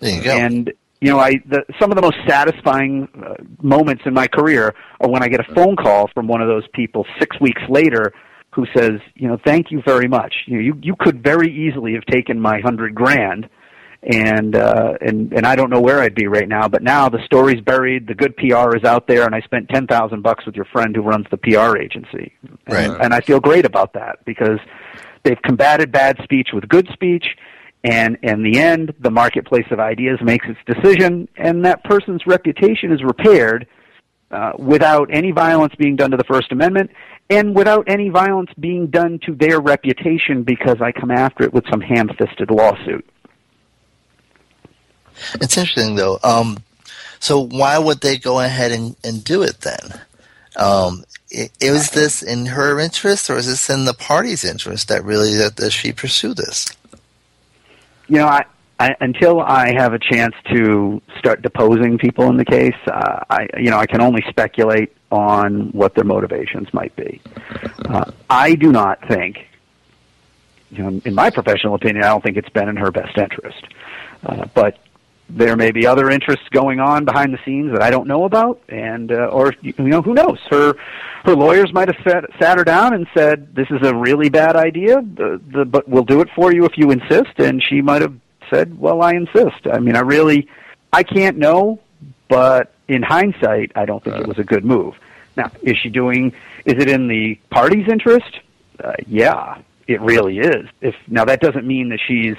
There 0.00 0.16
you 0.16 0.22
go. 0.22 0.30
And 0.32 0.72
you 1.00 1.10
know, 1.10 1.18
I 1.18 1.34
the, 1.46 1.64
some 1.78 1.90
of 1.90 1.96
the 1.96 2.02
most 2.02 2.16
satisfying 2.26 3.08
uh, 3.22 3.34
moments 3.62 4.02
in 4.06 4.14
my 4.14 4.26
career 4.26 4.74
are 5.00 5.08
when 5.08 5.22
I 5.22 5.28
get 5.28 5.40
a 5.40 5.54
phone 5.54 5.76
call 5.76 6.08
from 6.14 6.26
one 6.26 6.40
of 6.40 6.48
those 6.48 6.64
people 6.72 7.06
six 7.18 7.38
weeks 7.40 7.62
later 7.68 8.12
who 8.54 8.66
says, 8.74 9.00
you 9.14 9.28
know, 9.28 9.36
thank 9.44 9.70
you 9.70 9.82
very 9.84 10.08
much. 10.08 10.32
You 10.46 10.54
know, 10.54 10.62
you 10.62 10.78
you 10.82 10.94
could 10.98 11.22
very 11.22 11.50
easily 11.52 11.94
have 11.94 12.06
taken 12.06 12.40
my 12.40 12.60
hundred 12.60 12.94
grand, 12.94 13.48
and 14.04 14.54
uh, 14.54 14.94
and 15.00 15.32
and 15.32 15.46
I 15.46 15.56
don't 15.56 15.70
know 15.70 15.80
where 15.80 16.00
I'd 16.00 16.14
be 16.14 16.26
right 16.26 16.48
now. 16.48 16.68
But 16.68 16.82
now 16.82 17.08
the 17.08 17.24
story's 17.24 17.60
buried, 17.60 18.06
the 18.06 18.14
good 18.14 18.36
PR 18.36 18.76
is 18.76 18.84
out 18.84 19.06
there, 19.06 19.24
and 19.24 19.34
I 19.34 19.40
spent 19.40 19.68
ten 19.70 19.86
thousand 19.86 20.22
bucks 20.22 20.44
with 20.46 20.54
your 20.56 20.66
friend 20.66 20.94
who 20.94 21.02
runs 21.02 21.26
the 21.30 21.36
PR 21.38 21.76
agency, 21.78 22.32
Right. 22.68 22.88
and, 22.90 23.00
and 23.02 23.14
I 23.14 23.20
feel 23.20 23.40
great 23.40 23.64
about 23.64 23.94
that 23.94 24.24
because 24.24 24.58
they've 25.22 25.40
combated 25.42 25.90
bad 25.90 26.18
speech 26.22 26.48
with 26.52 26.68
good 26.68 26.88
speech. 26.92 27.26
And 27.82 28.16
in 28.22 28.42
the 28.42 28.58
end, 28.60 28.94
the 29.00 29.10
marketplace 29.10 29.66
of 29.70 29.78
ideas 29.78 30.18
makes 30.22 30.46
its 30.48 30.58
decision, 30.66 31.28
and 31.36 31.64
that 31.66 31.84
person's 31.84 32.26
reputation 32.26 32.90
is 32.92 33.02
repaired 33.02 33.66
uh, 34.30 34.52
without 34.58 35.10
any 35.12 35.32
violence 35.32 35.74
being 35.78 35.94
done 35.94 36.10
to 36.10 36.16
the 36.16 36.24
First 36.24 36.50
Amendment 36.50 36.90
and 37.30 37.54
without 37.54 37.84
any 37.86 38.08
violence 38.08 38.50
being 38.58 38.86
done 38.86 39.18
to 39.26 39.34
their 39.34 39.60
reputation 39.60 40.42
because 40.44 40.76
I 40.80 40.92
come 40.92 41.10
after 41.10 41.44
it 41.44 41.52
with 41.52 41.64
some 41.70 41.80
ham 41.82 42.08
fisted 42.18 42.50
lawsuit. 42.50 43.04
It's 45.34 45.56
interesting 45.56 45.96
though. 45.96 46.18
Um, 46.22 46.58
so 47.20 47.40
why 47.40 47.78
would 47.78 48.00
they 48.00 48.18
go 48.18 48.40
ahead 48.40 48.72
and, 48.72 48.96
and 49.02 49.24
do 49.24 49.42
it 49.42 49.62
then? 49.62 50.00
Um, 50.56 51.04
is 51.30 51.90
this 51.90 52.22
in 52.22 52.46
her 52.46 52.78
interest 52.78 53.28
or 53.28 53.36
is 53.36 53.46
this 53.46 53.68
in 53.68 53.86
the 53.86 53.94
party's 53.94 54.44
interest 54.44 54.88
that 54.88 55.04
really 55.04 55.34
that, 55.34 55.56
that 55.56 55.70
she 55.72 55.92
pursue 55.92 56.34
this? 56.34 56.70
You 58.08 58.18
know, 58.18 58.26
I, 58.26 58.44
I 58.78 58.94
until 59.00 59.40
I 59.40 59.72
have 59.72 59.94
a 59.94 59.98
chance 59.98 60.34
to 60.52 61.00
start 61.18 61.42
deposing 61.42 61.98
people 61.98 62.28
in 62.28 62.36
the 62.36 62.44
case, 62.44 62.76
uh, 62.86 63.20
I 63.30 63.48
you 63.56 63.70
know 63.70 63.78
I 63.78 63.86
can 63.86 64.00
only 64.00 64.22
speculate 64.28 64.94
on 65.10 65.70
what 65.70 65.94
their 65.94 66.04
motivations 66.04 66.72
might 66.74 66.94
be. 66.96 67.20
Uh, 67.86 68.10
I 68.28 68.54
do 68.54 68.72
not 68.72 69.06
think, 69.08 69.46
you 70.70 70.82
know, 70.82 71.00
in 71.04 71.14
my 71.14 71.30
professional 71.30 71.74
opinion, 71.74 72.04
I 72.04 72.08
don't 72.08 72.22
think 72.22 72.36
it's 72.36 72.48
been 72.48 72.68
in 72.68 72.76
her 72.76 72.90
best 72.90 73.16
interest. 73.16 73.64
Uh, 74.26 74.46
but 74.54 74.78
there 75.28 75.56
may 75.56 75.70
be 75.70 75.86
other 75.86 76.10
interests 76.10 76.46
going 76.50 76.80
on 76.80 77.04
behind 77.04 77.32
the 77.32 77.38
scenes 77.44 77.72
that 77.72 77.82
I 77.82 77.90
don't 77.90 78.06
know 78.06 78.24
about, 78.24 78.60
and 78.68 79.10
uh, 79.10 79.26
or 79.26 79.54
you 79.62 79.74
know 79.78 80.02
who 80.02 80.14
knows? 80.14 80.38
Her 80.50 80.74
her 81.24 81.34
lawyers 81.34 81.72
might 81.72 81.88
have 81.88 81.96
sat, 82.06 82.24
sat 82.38 82.58
her 82.58 82.64
down 82.64 82.94
and 82.94 83.06
said, 83.14 83.54
"This 83.54 83.68
is 83.70 83.86
a 83.86 83.94
really 83.94 84.28
bad 84.28 84.56
idea, 84.56 85.00
the, 85.02 85.40
the, 85.52 85.64
but 85.64 85.88
we'll 85.88 86.04
do 86.04 86.20
it 86.20 86.28
for 86.34 86.52
you 86.52 86.64
if 86.64 86.76
you 86.76 86.90
insist." 86.90 87.38
And 87.38 87.62
she 87.62 87.80
might 87.80 88.02
have 88.02 88.14
said, 88.50 88.78
"Well, 88.78 89.02
I 89.02 89.12
insist." 89.12 89.66
I 89.72 89.78
mean, 89.78 89.96
I 89.96 90.00
really 90.00 90.48
I 90.92 91.02
can't 91.02 91.38
know, 91.38 91.80
but 92.28 92.72
in 92.86 93.02
hindsight, 93.02 93.72
I 93.74 93.86
don't 93.86 94.04
think 94.04 94.16
it 94.16 94.26
was 94.26 94.38
a 94.38 94.44
good 94.44 94.64
move. 94.64 94.94
Now, 95.36 95.50
is 95.62 95.76
she 95.78 95.88
doing? 95.88 96.32
Is 96.64 96.74
it 96.74 96.88
in 96.88 97.08
the 97.08 97.36
party's 97.50 97.88
interest? 97.88 98.40
Uh, 98.82 98.92
yeah, 99.06 99.58
it 99.88 100.00
really 100.00 100.38
is. 100.38 100.68
If 100.80 100.94
now 101.08 101.24
that 101.24 101.40
doesn't 101.40 101.66
mean 101.66 101.88
that 101.88 102.00
she's 102.06 102.36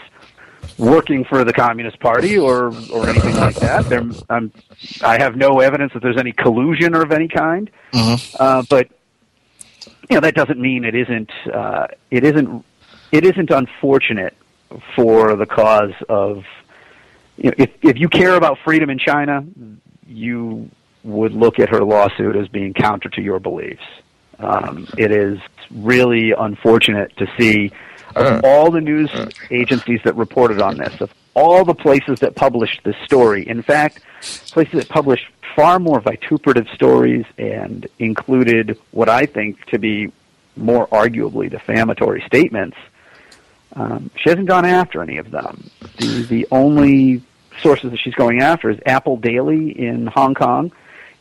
working 0.77 1.23
for 1.25 1.43
the 1.43 1.53
Communist 1.53 1.99
Party 1.99 2.37
or 2.37 2.67
or 2.91 3.07
anything 3.07 3.35
like 3.35 3.55
that. 3.55 3.85
There, 3.85 4.03
I'm, 4.29 4.51
I 5.01 5.17
have 5.17 5.35
no 5.35 5.59
evidence 5.59 5.93
that 5.93 6.01
there's 6.01 6.17
any 6.17 6.31
collusion 6.31 6.95
or 6.95 7.01
of 7.01 7.11
any 7.11 7.27
kind. 7.27 7.69
Uh, 8.39 8.63
but 8.69 8.89
you 10.09 10.15
know 10.15 10.21
that 10.21 10.35
doesn't 10.35 10.59
mean 10.59 10.83
it 10.85 10.95
isn't 10.95 11.31
uh, 11.53 11.87
it 12.11 12.23
isn't 12.23 12.65
it 13.11 13.25
isn't 13.25 13.49
unfortunate 13.51 14.35
for 14.95 15.35
the 15.35 15.45
cause 15.45 15.93
of 16.09 16.43
you 17.37 17.49
know 17.49 17.55
if 17.57 17.71
if 17.81 17.99
you 17.99 18.09
care 18.09 18.35
about 18.35 18.57
freedom 18.63 18.89
in 18.89 18.99
China, 18.99 19.45
you 20.07 20.69
would 21.03 21.33
look 21.33 21.59
at 21.59 21.69
her 21.69 21.83
lawsuit 21.83 22.35
as 22.35 22.47
being 22.47 22.73
counter 22.73 23.09
to 23.09 23.21
your 23.21 23.39
beliefs. 23.39 23.83
Um, 24.39 24.87
it 24.97 25.11
is 25.11 25.39
really 25.71 26.31
unfortunate 26.31 27.15
to 27.17 27.27
see 27.37 27.71
of 28.15 28.43
all 28.43 28.71
the 28.71 28.81
news 28.81 29.09
agencies 29.51 29.99
that 30.03 30.15
reported 30.15 30.61
on 30.61 30.77
this, 30.77 31.01
of 31.01 31.13
all 31.33 31.65
the 31.65 31.75
places 31.75 32.19
that 32.19 32.35
published 32.35 32.81
this 32.83 32.95
story. 33.03 33.47
In 33.47 33.61
fact, 33.61 34.01
places 34.51 34.73
that 34.73 34.89
published 34.89 35.25
far 35.55 35.79
more 35.79 35.99
vituperative 35.99 36.67
stories 36.73 37.25
and 37.37 37.87
included 37.99 38.77
what 38.91 39.09
I 39.09 39.25
think 39.25 39.63
to 39.67 39.79
be 39.79 40.11
more 40.55 40.87
arguably 40.87 41.49
defamatory 41.49 42.23
statements. 42.25 42.77
Um, 43.73 44.09
she 44.15 44.29
hasn't 44.29 44.47
gone 44.47 44.65
after 44.65 45.01
any 45.01 45.17
of 45.17 45.31
them. 45.31 45.69
The 45.97 46.23
the 46.23 46.47
only 46.51 47.21
sources 47.61 47.91
that 47.91 47.99
she's 47.99 48.15
going 48.15 48.41
after 48.41 48.69
is 48.69 48.79
Apple 48.85 49.17
Daily 49.17 49.77
in 49.77 50.07
Hong 50.07 50.33
Kong 50.33 50.71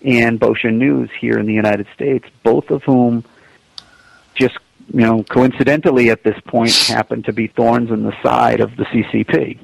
and 0.05 0.39
Boxun 0.39 0.75
News 0.75 1.11
here 1.19 1.39
in 1.39 1.47
the 1.47 1.53
United 1.53 1.87
States, 1.95 2.27
both 2.43 2.71
of 2.71 2.83
whom 2.85 3.25
just 4.35 4.59
you 4.93 5.01
know 5.01 5.23
coincidentally 5.25 6.11
at 6.11 6.23
this 6.25 6.39
point 6.47 6.75
happen 6.75 7.23
to 7.25 7.33
be 7.33 7.49
thorns 7.49 7.91
in 7.91 8.03
the 8.03 8.15
side 8.23 8.61
of 8.61 8.77
the 8.77 8.85
CCP. 8.85 9.59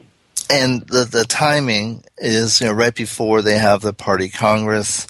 And 0.50 0.82
the 0.88 1.04
the 1.04 1.24
timing 1.24 2.04
is 2.18 2.60
you 2.60 2.66
know 2.66 2.72
right 2.72 2.94
before 2.94 3.42
they 3.42 3.58
have 3.58 3.82
the 3.82 3.92
party 3.92 4.28
congress, 4.28 5.06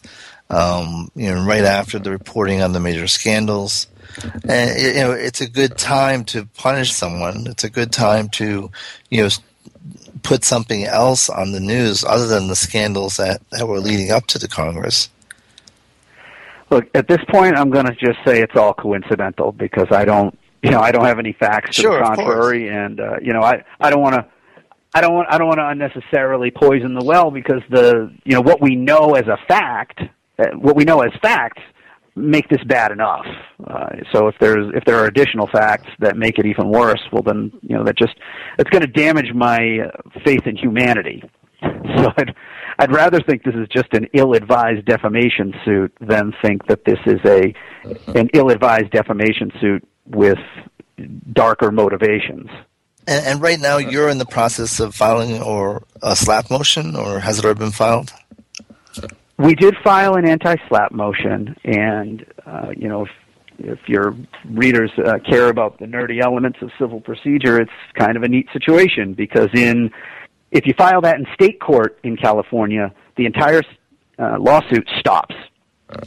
um, 0.49 1.11
you 1.15 1.33
know 1.33 1.45
right 1.45 1.65
after 1.65 1.99
the 1.99 2.11
reporting 2.11 2.63
on 2.63 2.73
the 2.73 2.81
major 2.81 3.09
scandals, 3.09 3.87
and 4.49 4.81
you 4.81 4.95
know 4.95 5.13
it's 5.13 5.41
a 5.41 5.49
good 5.49 5.79
time 5.79 6.25
to 6.27 6.47
punish 6.57 6.93
someone. 6.93 7.47
It's 7.47 7.65
a 7.65 7.71
good 7.71 7.93
time 7.93 8.29
to 8.31 8.71
you 9.11 9.23
know 9.23 9.29
put 10.23 10.45
something 10.45 10.85
else 10.85 11.29
on 11.31 11.53
the 11.53 11.61
news 11.61 12.05
other 12.05 12.27
than 12.27 12.49
the 12.49 12.57
scandals 12.57 13.17
that, 13.17 13.41
that 13.51 13.67
were 13.67 13.81
leading 13.81 14.11
up 14.11 14.27
to 14.27 14.39
the 14.39 14.49
Congress. 14.49 15.09
Look, 16.71 16.87
at 16.95 17.09
this 17.09 17.19
point, 17.29 17.57
I'm 17.57 17.71
going 17.71 17.87
to 17.87 17.95
just 17.95 18.19
say 18.25 18.41
it's 18.41 18.57
all 18.57 18.75
coincidental 18.75 19.53
because 19.53 19.89
I 19.91 20.05
don't, 20.05 20.39
you 20.63 20.71
know, 20.71 20.81
I 20.81 20.93
don't 20.93 21.05
have 21.05 21.19
any 21.19 21.33
facts 21.33 21.77
to 21.77 21.83
Sure, 21.83 21.99
the 21.99 22.05
contrary, 22.05 22.69
and 22.69 23.01
uh, 23.01 23.17
you 23.21 23.33
know, 23.33 23.43
I, 23.43 23.65
I 23.81 23.91
don't 23.91 24.01
want 24.01 24.15
to, 24.15 24.27
I 24.95 25.01
don't 25.01 25.15
want, 25.15 25.29
I 25.31 25.39
don't 25.39 25.49
want 25.49 25.59
to 25.59 25.69
unnecessarily 25.69 26.51
poison 26.51 26.95
the 26.95 27.05
well 27.05 27.31
because 27.31 27.63
the, 27.71 28.13
you 28.25 28.35
know, 28.35 28.41
what 28.41 28.61
we 28.61 28.77
know 28.77 29.15
as 29.15 29.27
a 29.27 29.39
fact, 29.49 30.01
uh, 30.39 30.47
what 30.57 30.77
we 30.77 30.85
know 30.85 31.01
as 31.01 31.13
facts, 31.23 31.63
make 32.17 32.49
this 32.49 32.63
bad 32.65 32.93
enough. 32.93 33.27
Uh, 33.67 33.89
so 34.13 34.29
if 34.29 34.35
there's, 34.41 34.73
if 34.75 34.85
there 34.85 34.97
are 34.97 35.07
additional 35.07 35.49
facts 35.49 35.89
that 36.01 36.17
make 36.17 36.39
it 36.39 36.47
even 36.47 36.69
worse, 36.69 37.01
well, 37.13 37.23
then, 37.23 37.53
you 37.63 37.77
know, 37.77 37.85
that 37.85 37.97
just, 37.97 38.15
it's 38.59 38.71
going 38.71 38.83
to 38.83 38.89
damage 38.89 39.33
my 39.35 39.79
uh, 39.79 40.21
faith 40.25 40.47
in 40.47 40.57
humanity. 40.57 41.23
So 41.97 42.09
I'd, 42.17 42.35
I'd 42.81 42.93
rather 42.93 43.21
think 43.21 43.43
this 43.43 43.55
is 43.55 43.69
just 43.69 43.93
an 43.93 44.09
ill-advised 44.15 44.87
defamation 44.87 45.53
suit 45.67 45.93
than 46.01 46.33
think 46.41 46.67
that 46.69 46.87
this 46.87 46.99
is 47.05 47.21
a 47.27 47.53
an 48.19 48.31
ill-advised 48.33 48.91
defamation 48.91 49.53
suit 49.61 49.87
with 50.07 50.39
darker 51.31 51.71
motivations. 51.71 52.49
And, 53.07 53.27
and 53.27 53.43
right 53.43 53.61
now, 53.61 53.77
you're 53.77 54.09
in 54.09 54.17
the 54.17 54.25
process 54.25 54.81
of 54.81 54.95
filing 54.95 55.43
or 55.43 55.83
a 56.03 56.17
SLAPP 56.17 56.51
motion, 56.51 56.97
or 56.97 57.21
has 57.21 57.39
it 57.39 57.45
already 57.45 57.59
been 57.59 57.71
filed? 57.71 58.15
We 59.37 59.55
did 59.55 59.77
file 59.85 60.15
an 60.15 60.27
anti-SLAPP 60.27 60.93
motion, 60.93 61.57
and 61.65 62.25
uh, 62.47 62.69
you 62.75 62.89
know, 62.89 63.05
if, 63.05 63.11
if 63.59 63.89
your 63.91 64.17
readers 64.47 64.91
uh, 65.05 65.19
care 65.19 65.49
about 65.49 65.81
the 65.81 65.85
nerdy 65.85 66.23
elements 66.23 66.61
of 66.63 66.71
civil 66.79 67.03
procedure, 67.03 67.61
it's 67.61 67.71
kind 67.93 68.17
of 68.17 68.23
a 68.23 68.29
neat 68.29 68.47
situation 68.55 69.13
because 69.13 69.51
in 69.53 69.91
if 70.51 70.67
you 70.67 70.75
file 70.77 71.01
that 71.03 71.17
in 71.17 71.27
state 71.35 71.61
court 71.61 71.99
in 72.03 72.17
California, 72.17 72.93
the 73.17 73.27
entire 73.27 73.63
uh, 74.19 74.37
lawsuit 74.39 74.89
stops, 74.99 75.35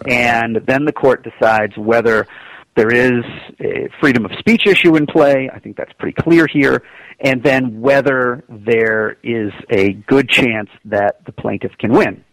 and 0.08 0.60
then 0.68 0.86
the 0.86 0.94
court 0.94 1.24
decides 1.24 1.78
whether 1.78 2.28
there 2.76 2.92
is 2.92 3.24
a 3.60 3.90
freedom 4.00 4.26
of 4.26 4.32
speech 4.40 4.66
issue 4.66 4.96
in 4.96 5.06
play. 5.06 5.50
I 5.54 5.60
think 5.60 5.78
that's 5.78 5.94
pretty 5.94 6.22
clear 6.22 6.48
here, 6.52 6.84
and 7.20 7.44
then 7.44 7.82
whether 7.82 8.44
there 8.50 9.18
is 9.24 9.52
a 9.70 9.94
good 9.94 10.30
chance 10.30 10.70
that 10.86 11.24
the 11.26 11.32
plaintiff 11.32 11.72
can 11.80 11.92
win. 11.92 12.24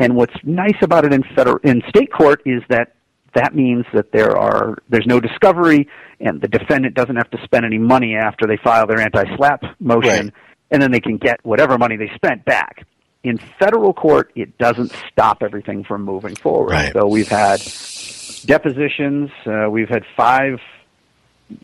And 0.00 0.16
what's 0.16 0.34
nice 0.42 0.76
about 0.82 1.04
it 1.04 1.12
in 1.12 1.22
federal 1.34 1.58
in 1.58 1.82
state 1.88 2.12
court 2.12 2.42
is 2.46 2.62
that 2.68 2.94
that 3.34 3.54
means 3.54 3.84
that 3.94 4.12
there 4.12 4.36
are 4.36 4.76
there's 4.88 5.06
no 5.06 5.20
discovery 5.20 5.88
and 6.20 6.40
the 6.40 6.48
defendant 6.48 6.94
doesn't 6.94 7.16
have 7.16 7.30
to 7.30 7.38
spend 7.44 7.64
any 7.64 7.78
money 7.78 8.14
after 8.14 8.46
they 8.46 8.58
file 8.62 8.86
their 8.86 9.00
anti-SLAPP 9.00 9.64
motion 9.80 10.32
and 10.72 10.82
then 10.82 10.90
they 10.90 11.00
can 11.00 11.16
get 11.16 11.38
whatever 11.44 11.78
money 11.78 11.96
they 11.96 12.10
spent 12.14 12.44
back. 12.44 12.84
In 13.22 13.38
federal 13.38 13.94
court, 13.94 14.32
it 14.34 14.58
doesn't 14.58 14.92
stop 15.12 15.42
everything 15.42 15.84
from 15.84 16.02
moving 16.02 16.34
forward. 16.34 16.72
So 16.92 17.06
we've 17.06 17.28
had 17.28 17.60
depositions, 18.46 19.30
uh, 19.46 19.70
we've 19.70 19.88
had 19.88 20.04
five 20.16 20.58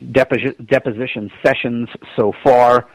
deposi- 0.01 0.65
deposition 0.69 1.33
sessions 1.45 1.89
so 2.15 2.33
far, 2.45 2.87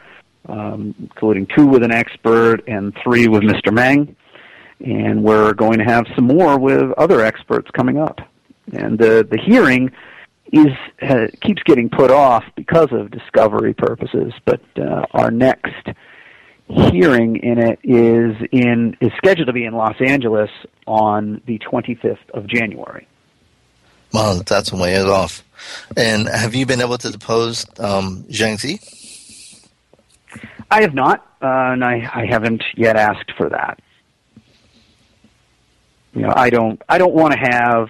um, 0.48 0.94
including 0.98 1.46
two 1.54 1.66
with 1.66 1.82
an 1.82 1.92
expert 1.92 2.62
and 2.66 2.96
three 3.02 3.28
with 3.28 3.42
Mr. 3.42 3.70
Meng 3.70 4.16
and 4.80 5.22
we're 5.22 5.52
going 5.54 5.78
to 5.78 5.84
have 5.84 6.04
some 6.14 6.26
more 6.26 6.58
with 6.58 6.92
other 6.98 7.20
experts 7.20 7.70
coming 7.70 7.98
up. 7.98 8.20
And 8.72 8.98
the 8.98 9.26
the 9.28 9.38
hearing 9.38 9.90
is 10.52 10.72
uh, 11.02 11.26
keeps 11.40 11.62
getting 11.64 11.88
put 11.88 12.10
off 12.10 12.44
because 12.54 12.92
of 12.92 13.10
discovery 13.10 13.74
purposes, 13.74 14.32
but 14.44 14.60
uh, 14.76 15.06
our 15.12 15.30
next 15.30 15.88
hearing 16.68 17.36
in 17.36 17.58
it 17.58 17.78
is 17.82 18.36
in 18.52 18.96
is 19.00 19.12
scheduled 19.16 19.46
to 19.46 19.52
be 19.52 19.64
in 19.64 19.74
Los 19.74 19.96
Angeles 20.00 20.50
on 20.86 21.42
the 21.46 21.58
25th 21.58 22.30
of 22.32 22.46
January. 22.46 23.06
Well, 24.12 24.42
that's 24.46 24.72
a 24.72 24.76
way 24.76 24.96
off. 25.00 25.42
And 25.96 26.28
have 26.28 26.54
you 26.54 26.66
been 26.66 26.80
able 26.80 26.98
to 26.98 27.10
depose 27.10 27.66
um, 27.80 28.24
Zhang 28.30 28.58
Zi? 28.58 28.80
I 30.70 30.82
have 30.82 30.94
not, 30.94 31.26
uh, 31.42 31.72
and 31.72 31.84
I, 31.84 32.08
I 32.14 32.26
haven't 32.26 32.62
yet 32.76 32.96
asked 32.96 33.32
for 33.36 33.48
that. 33.48 33.80
You 36.14 36.22
know, 36.22 36.32
I 36.34 36.48
don't. 36.50 36.80
I 36.88 36.98
don't 36.98 37.14
want 37.14 37.32
to 37.32 37.38
have. 37.38 37.88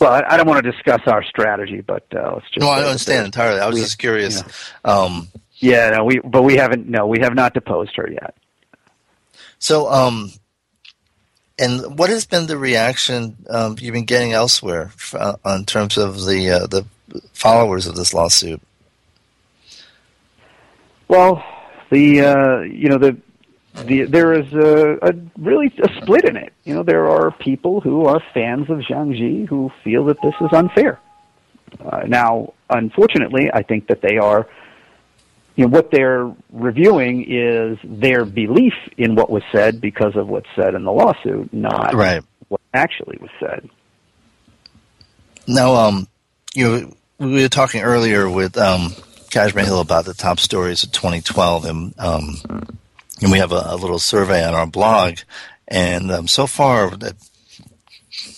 Well, 0.00 0.12
I, 0.12 0.22
I 0.34 0.36
don't 0.36 0.46
want 0.48 0.64
to 0.64 0.70
discuss 0.72 1.00
our 1.06 1.22
strategy, 1.22 1.80
but 1.80 2.04
uh, 2.14 2.32
let's 2.34 2.46
just. 2.50 2.60
No, 2.60 2.68
I 2.68 2.82
understand 2.84 3.26
entirely. 3.26 3.60
I 3.60 3.66
was 3.66 3.74
we- 3.76 3.80
just 3.82 3.98
curious. 3.98 4.42
you 4.42 4.90
Um, 4.90 5.28
Yeah, 5.58 5.90
no, 5.90 6.04
we 6.04 6.20
but 6.20 6.42
we 6.42 6.56
haven't. 6.56 6.88
No, 6.88 7.06
we 7.06 7.18
have 7.20 7.34
not 7.34 7.54
deposed 7.54 7.96
her 7.96 8.08
yet. 8.10 8.34
so, 9.58 9.90
um, 9.90 10.30
and 11.58 11.98
what 11.98 12.10
has 12.10 12.24
been 12.26 12.46
the 12.46 12.56
reaction 12.56 13.36
um, 13.50 13.76
you've 13.80 13.92
been 13.94 14.04
getting 14.04 14.32
elsewhere 14.32 14.92
uh, 15.14 15.34
in 15.46 15.64
terms 15.64 15.98
of 15.98 16.24
the 16.26 16.50
uh, 16.50 16.66
the 16.66 16.84
followers 17.32 17.86
of 17.86 17.96
this 17.96 18.14
lawsuit? 18.14 18.60
Well, 21.08 21.42
the 21.90 22.20
uh, 22.20 22.60
you 22.60 22.88
know 22.88 22.98
the 22.98 23.16
the 23.86 24.02
there 24.04 24.32
is 24.32 24.52
a, 24.52 24.98
a 25.02 25.12
really 25.38 25.72
a 25.82 26.02
split 26.02 26.24
in 26.24 26.36
it. 26.36 26.52
You 26.64 26.74
know, 26.74 26.82
there 26.82 27.08
are 27.08 27.30
people 27.30 27.80
who 27.80 28.06
are 28.06 28.20
fans 28.34 28.68
of 28.70 28.78
Zhang 28.78 29.12
Ji 29.16 29.44
who 29.44 29.70
feel 29.84 30.04
that 30.06 30.20
this 30.22 30.34
is 30.40 30.48
unfair. 30.52 30.98
Uh, 31.84 32.02
now, 32.06 32.54
unfortunately, 32.70 33.50
I 33.52 33.62
think 33.62 33.88
that 33.88 34.00
they 34.02 34.18
are. 34.18 34.46
You 35.56 35.64
know, 35.64 35.70
what 35.70 35.90
they're 35.90 36.32
reviewing 36.52 37.24
is 37.28 37.78
their 37.82 38.24
belief 38.24 38.74
in 38.96 39.16
what 39.16 39.28
was 39.28 39.42
said 39.50 39.80
because 39.80 40.14
of 40.14 40.28
what's 40.28 40.46
said 40.54 40.76
in 40.76 40.84
the 40.84 40.92
lawsuit, 40.92 41.52
not 41.52 41.94
Right. 41.94 42.22
what 42.46 42.60
actually 42.72 43.18
was 43.20 43.30
said. 43.40 43.68
Now, 45.48 45.74
um, 45.74 46.06
you 46.54 46.64
know, 46.64 46.94
we 47.18 47.42
were 47.42 47.48
talking 47.48 47.80
earlier 47.82 48.30
with 48.30 48.56
um, 48.56 48.92
Kashmir 49.30 49.64
Hill 49.64 49.80
about 49.80 50.04
the 50.04 50.14
top 50.14 50.38
stories 50.38 50.84
of 50.84 50.92
2012, 50.92 51.64
and 51.64 51.94
um, 51.98 52.36
and 53.22 53.30
we 53.32 53.38
have 53.38 53.52
a, 53.52 53.62
a 53.66 53.76
little 53.76 53.98
survey 53.98 54.44
on 54.46 54.54
our 54.54 54.66
blog, 54.66 55.18
and 55.66 56.10
um, 56.10 56.28
so 56.28 56.46
far, 56.46 56.90
that, 56.96 57.14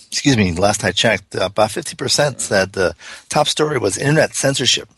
excuse 0.07 0.37
me, 0.37 0.53
last 0.53 0.83
I 0.83 0.91
checked, 0.91 1.35
about 1.35 1.69
50% 1.69 2.39
said 2.39 2.73
the 2.73 2.95
top 3.29 3.47
story 3.47 3.77
was 3.77 3.97
internet 3.97 4.35
censorship. 4.35 4.89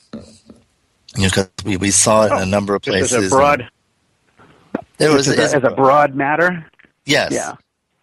You 1.16 1.24
know, 1.24 1.30
'cause 1.30 1.50
we, 1.64 1.78
we 1.78 1.92
saw 1.92 2.26
it 2.26 2.32
in 2.32 2.40
a 2.42 2.46
number 2.46 2.74
of 2.76 2.82
places. 2.82 3.14
as 3.14 3.32
a 3.32 3.36
broad, 3.36 3.70
There 4.98 5.12
was 5.12 5.28
as, 5.28 5.54
a, 5.54 5.58
as 5.58 5.64
a 5.64 5.70
broad 5.76 6.16
matter. 6.16 6.66
Yes. 7.06 7.32
Yeah. 7.34 7.56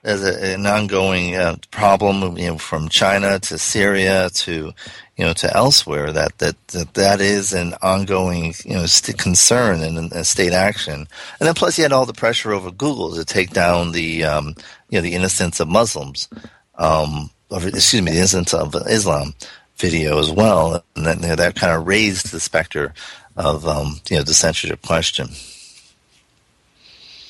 As 0.02 0.24
a, 0.24 0.54
an 0.54 0.64
ongoing 0.64 1.36
uh, 1.36 1.56
problem, 1.70 2.38
you 2.38 2.46
know, 2.46 2.58
from 2.58 2.88
China 2.88 3.38
to 3.40 3.58
Syria 3.58 4.30
to, 4.30 4.72
you 5.16 5.24
know, 5.24 5.34
to 5.34 5.54
elsewhere, 5.54 6.10
that 6.10 6.38
that 6.38 6.56
that, 6.68 6.94
that 6.94 7.20
is 7.20 7.52
an 7.52 7.74
ongoing, 7.82 8.54
you 8.64 8.74
know, 8.74 8.86
st- 8.86 9.18
concern 9.18 9.82
and, 9.82 10.26
state 10.26 10.54
action. 10.54 10.94
And 11.38 11.46
then 11.46 11.52
plus, 11.54 11.76
you 11.76 11.84
had 11.84 11.92
all 11.92 12.06
the 12.06 12.14
pressure 12.14 12.52
over 12.52 12.70
Google 12.70 13.14
to 13.14 13.26
take 13.26 13.50
down 13.50 13.92
the, 13.92 14.24
um, 14.24 14.54
you 14.88 14.96
know, 14.96 15.02
the 15.02 15.14
innocence 15.14 15.60
of 15.60 15.68
Muslims, 15.68 16.28
um, 16.76 17.28
or, 17.50 17.58
excuse 17.68 18.00
me, 18.00 18.12
the 18.12 18.18
innocence 18.18 18.54
of 18.54 18.74
Islam 18.86 19.34
video 19.76 20.18
as 20.18 20.30
well, 20.30 20.82
and 20.96 21.06
then 21.06 21.20
you 21.20 21.28
know, 21.28 21.36
that 21.36 21.56
kind 21.56 21.74
of 21.74 21.86
raised 21.86 22.32
the 22.32 22.40
specter 22.40 22.94
of, 23.36 23.66
um, 23.66 24.00
you 24.08 24.16
know, 24.16 24.22
the 24.22 24.34
censorship 24.34 24.82
question. 24.82 25.28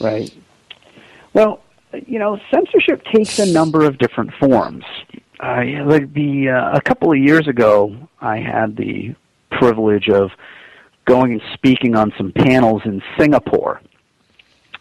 Right. 0.00 0.32
Well, 1.32 1.62
you 2.06 2.18
know, 2.18 2.38
censorship 2.52 3.04
takes 3.12 3.38
a 3.38 3.52
number 3.52 3.84
of 3.84 3.98
different 3.98 4.32
forms. 4.34 4.84
Uh, 5.40 5.62
like 5.86 6.12
the 6.12 6.50
uh, 6.50 6.76
a 6.76 6.80
couple 6.80 7.10
of 7.12 7.18
years 7.18 7.48
ago, 7.48 7.96
I 8.20 8.38
had 8.38 8.76
the 8.76 9.14
privilege 9.50 10.08
of 10.08 10.30
going 11.06 11.32
and 11.32 11.42
speaking 11.54 11.96
on 11.96 12.12
some 12.16 12.32
panels 12.32 12.82
in 12.84 13.02
Singapore, 13.18 13.80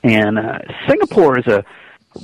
and 0.04 0.38
uh, 0.38 0.60
Singapore 0.88 1.40
is 1.40 1.48
a 1.48 1.64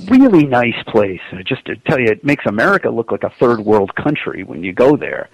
really 0.08 0.44
nice 0.44 0.80
place. 0.88 1.20
Just 1.44 1.64
to 1.66 1.76
tell 1.76 1.98
you, 1.98 2.06
it 2.06 2.24
makes 2.24 2.44
America 2.46 2.90
look 2.90 3.10
like 3.10 3.24
a 3.24 3.30
third 3.30 3.60
world 3.60 3.94
country 3.94 4.44
when 4.44 4.62
you 4.62 4.72
go 4.72 4.96
there. 4.96 5.28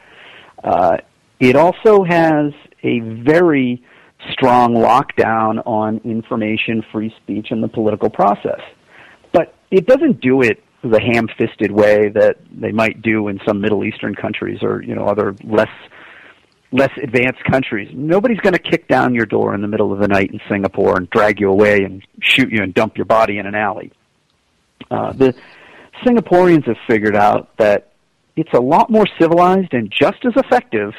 Uh, 0.62 0.98
it 1.40 1.56
also 1.56 2.04
has 2.04 2.52
a 2.84 3.00
very 3.00 3.82
strong 4.30 4.74
lockdown 4.74 5.60
on 5.66 6.00
information, 6.04 6.84
free 6.92 7.12
speech, 7.22 7.48
and 7.50 7.62
the 7.62 7.68
political 7.68 8.10
process. 8.10 8.60
It 9.72 9.86
doesn't 9.86 10.20
do 10.20 10.42
it 10.42 10.62
the 10.82 11.00
ham-fisted 11.00 11.72
way 11.72 12.10
that 12.10 12.36
they 12.50 12.72
might 12.72 13.00
do 13.00 13.28
in 13.28 13.40
some 13.46 13.60
Middle 13.60 13.84
Eastern 13.84 14.14
countries 14.14 14.58
or 14.62 14.82
you 14.82 14.94
know 14.94 15.06
other 15.06 15.34
less 15.44 15.70
less 16.72 16.90
advanced 17.02 17.42
countries. 17.50 17.90
Nobody's 17.94 18.40
going 18.40 18.52
to 18.52 18.58
kick 18.58 18.86
down 18.86 19.14
your 19.14 19.26
door 19.26 19.54
in 19.54 19.62
the 19.62 19.68
middle 19.68 19.92
of 19.92 19.98
the 19.98 20.08
night 20.08 20.30
in 20.30 20.40
Singapore 20.48 20.96
and 20.96 21.08
drag 21.10 21.40
you 21.40 21.50
away 21.50 21.78
and 21.84 22.02
shoot 22.20 22.50
you 22.50 22.62
and 22.62 22.74
dump 22.74 22.96
your 22.96 23.06
body 23.06 23.38
in 23.38 23.46
an 23.46 23.54
alley. 23.54 23.92
Uh, 24.90 25.12
the 25.12 25.34
Singaporeans 26.04 26.66
have 26.66 26.78
figured 26.88 27.16
out 27.16 27.56
that 27.58 27.92
it's 28.36 28.52
a 28.54 28.60
lot 28.60 28.90
more 28.90 29.06
civilized 29.18 29.72
and 29.72 29.90
just 29.90 30.24
as 30.24 30.32
effective, 30.36 30.92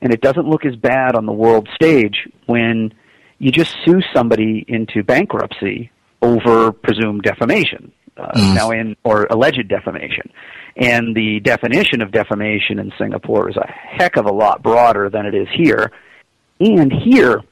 and 0.00 0.12
it 0.12 0.20
doesn't 0.20 0.46
look 0.46 0.64
as 0.64 0.76
bad 0.76 1.14
on 1.14 1.26
the 1.26 1.32
world 1.32 1.68
stage 1.74 2.28
when 2.46 2.92
you 3.38 3.50
just 3.50 3.74
sue 3.84 4.00
somebody 4.14 4.64
into 4.68 5.02
bankruptcy 5.02 5.90
over 6.22 6.72
presumed 6.72 7.22
defamation. 7.22 7.92
Uh, 8.16 8.54
Now, 8.54 8.70
in 8.70 8.96
or 9.02 9.26
alleged 9.30 9.66
defamation, 9.68 10.30
and 10.76 11.16
the 11.16 11.40
definition 11.40 12.00
of 12.00 12.12
defamation 12.12 12.78
in 12.78 12.92
Singapore 12.96 13.50
is 13.50 13.56
a 13.56 13.66
heck 13.66 14.16
of 14.16 14.26
a 14.26 14.32
lot 14.32 14.62
broader 14.62 15.10
than 15.10 15.26
it 15.26 15.34
is 15.34 15.48
here. 15.52 15.90
And 16.60 16.92
here, 16.92 17.42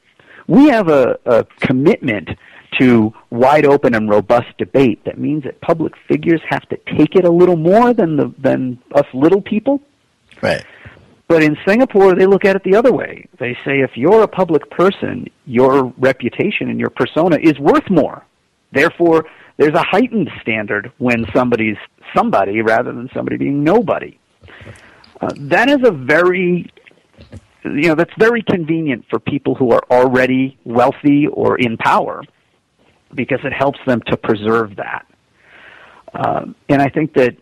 we 0.46 0.68
have 0.68 0.88
a, 0.88 1.18
a 1.26 1.44
commitment 1.60 2.30
to 2.78 3.12
wide 3.30 3.66
open 3.66 3.94
and 3.94 4.08
robust 4.08 4.56
debate. 4.58 5.04
That 5.04 5.18
means 5.18 5.44
that 5.44 5.60
public 5.60 5.94
figures 6.08 6.40
have 6.48 6.66
to 6.68 6.76
take 6.96 7.16
it 7.16 7.24
a 7.24 7.30
little 7.30 7.56
more 7.56 7.92
than 7.92 8.16
the 8.16 8.32
than 8.38 8.78
us 8.94 9.06
little 9.12 9.42
people. 9.42 9.80
Right. 10.40 10.64
But 11.28 11.42
in 11.42 11.56
Singapore, 11.66 12.14
they 12.14 12.26
look 12.26 12.44
at 12.44 12.56
it 12.56 12.64
the 12.64 12.76
other 12.76 12.92
way. 12.92 13.26
They 13.38 13.54
say 13.64 13.80
if 13.80 13.96
you're 13.96 14.22
a 14.22 14.28
public 14.28 14.70
person, 14.70 15.28
your 15.46 15.92
reputation 15.98 16.68
and 16.68 16.78
your 16.78 16.90
persona 16.90 17.38
is 17.40 17.58
worth 17.58 17.88
more. 17.90 18.24
Therefore, 18.72 19.26
there's 19.56 19.74
a 19.74 19.82
heightened 19.82 20.30
standard 20.40 20.92
when 20.98 21.26
somebody's 21.34 21.76
somebody 22.16 22.62
rather 22.62 22.92
than 22.92 23.08
somebody 23.14 23.36
being 23.36 23.62
nobody. 23.62 24.18
Uh, 25.20 25.28
that 25.36 25.68
is 25.68 25.78
a 25.84 25.92
very, 25.92 26.70
you 27.64 27.88
know, 27.88 27.94
that's 27.94 28.12
very 28.18 28.42
convenient 28.42 29.04
for 29.08 29.20
people 29.20 29.54
who 29.54 29.70
are 29.70 29.82
already 29.90 30.58
wealthy 30.64 31.26
or 31.28 31.58
in 31.58 31.76
power 31.76 32.22
because 33.14 33.38
it 33.44 33.52
helps 33.52 33.78
them 33.86 34.00
to 34.06 34.16
preserve 34.16 34.76
that. 34.76 35.06
Um, 36.14 36.54
and 36.68 36.82
I 36.82 36.88
think 36.88 37.14
that 37.14 37.36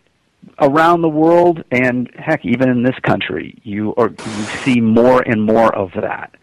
around 0.59 1.03
the 1.03 1.09
world 1.09 1.65
and 1.71 2.11
heck, 2.17 2.45
even 2.45 2.69
in 2.69 2.83
this 2.83 2.97
country, 3.03 3.59
you 3.63 3.95
are 3.97 4.11
you 4.11 4.45
see 4.65 4.81
more 4.81 5.23
and 5.23 5.43
more 5.43 5.75
of 5.75 5.91
that. 5.93 6.35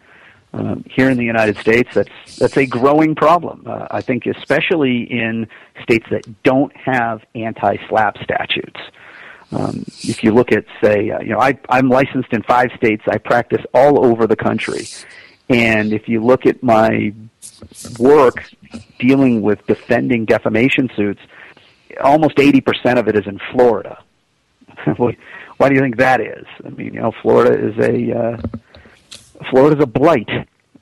Um, 0.58 0.84
here 0.90 1.08
in 1.08 1.16
the 1.16 1.24
United 1.24 1.56
States, 1.58 1.88
that's 1.94 2.36
that's 2.36 2.56
a 2.56 2.66
growing 2.66 3.14
problem. 3.14 3.62
Uh, 3.64 3.86
I 3.92 4.00
think, 4.00 4.26
especially 4.26 5.02
in 5.04 5.46
states 5.84 6.06
that 6.10 6.24
don't 6.42 6.76
have 6.76 7.22
anti-SLAPP 7.36 8.24
statutes. 8.24 8.80
Um, 9.52 9.84
if 10.02 10.24
you 10.24 10.32
look 10.32 10.50
at, 10.50 10.64
say, 10.82 11.10
uh, 11.10 11.20
you 11.20 11.28
know, 11.28 11.38
I, 11.38 11.58
I'm 11.68 11.88
licensed 11.88 12.32
in 12.32 12.42
five 12.42 12.70
states. 12.76 13.04
I 13.06 13.18
practice 13.18 13.64
all 13.72 14.04
over 14.04 14.26
the 14.26 14.34
country, 14.34 14.88
and 15.48 15.92
if 15.92 16.08
you 16.08 16.24
look 16.24 16.44
at 16.44 16.60
my 16.60 17.12
work 18.00 18.44
dealing 18.98 19.42
with 19.42 19.64
defending 19.66 20.24
defamation 20.24 20.90
suits, 20.96 21.20
almost 22.02 22.36
80% 22.36 22.98
of 22.98 23.06
it 23.06 23.16
is 23.16 23.26
in 23.26 23.38
Florida. 23.52 24.02
Why 24.96 25.68
do 25.68 25.74
you 25.74 25.80
think 25.80 25.98
that 25.98 26.20
is? 26.20 26.46
I 26.64 26.70
mean, 26.70 26.94
you 26.94 27.00
know, 27.00 27.12
Florida 27.22 27.68
is 27.68 27.78
a 27.78 28.18
uh, 28.18 28.36
Florida's 29.50 29.82
a 29.82 29.86
blight, 29.86 30.28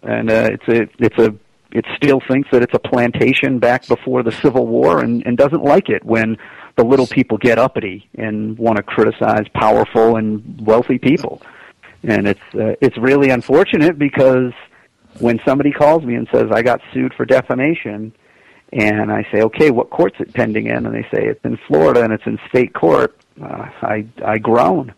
and 0.03 0.31
uh, 0.31 0.51
it's 0.53 0.69
a 0.69 0.89
it's 0.99 1.19
a 1.19 1.35
it 1.73 1.85
still 1.97 2.21
thinks 2.31 2.49
that 2.53 2.63
it's 2.63 2.75
a 2.75 2.79
plantation 2.79 3.59
back 3.59 3.87
before 3.87 4.23
the 4.23 4.33
Civil 4.33 4.67
War, 4.67 5.01
and, 5.01 5.27
and 5.27 5.37
doesn't 5.37 5.63
like 5.63 5.89
it 5.89 6.05
when 6.05 6.39
the 6.77 6.85
little 6.85 7.07
people 7.07 7.39
get 7.39 7.59
uppity 7.59 8.09
and 8.17 8.57
want 8.59 8.77
to 8.77 8.83
criticize 8.83 9.47
powerful 9.55 10.17
and 10.17 10.65
wealthy 10.67 10.99
people. 10.99 11.43
And 12.03 12.29
it's 12.29 12.41
uh, 12.55 12.77
it's 12.81 12.97
really 12.99 13.31
unfortunate 13.31 13.99
because 13.99 14.53
when 15.19 15.41
somebody 15.45 15.73
calls 15.73 16.05
me 16.05 16.15
and 16.15 16.29
says 16.33 16.47
I 16.53 16.63
got 16.63 16.81
sued 16.93 17.15
for 17.15 17.25
defamation, 17.25 18.13
and 18.73 19.11
I 19.11 19.27
say, 19.33 19.43
okay, 19.43 19.71
what 19.71 19.91
court's 19.91 20.17
it 20.21 20.35
pending 20.35 20.67
in? 20.67 20.87
And 20.87 20.95
they 20.95 21.03
say 21.15 21.27
it's 21.27 21.45
in 21.45 21.59
Florida 21.67 22.03
and 22.03 22.13
it's 22.13 22.27
in 22.27 22.39
state 22.49 22.75
court. 22.75 23.17
Uh, 23.43 23.69
I 23.83 24.07
I 24.25 24.39
groan. 24.39 24.95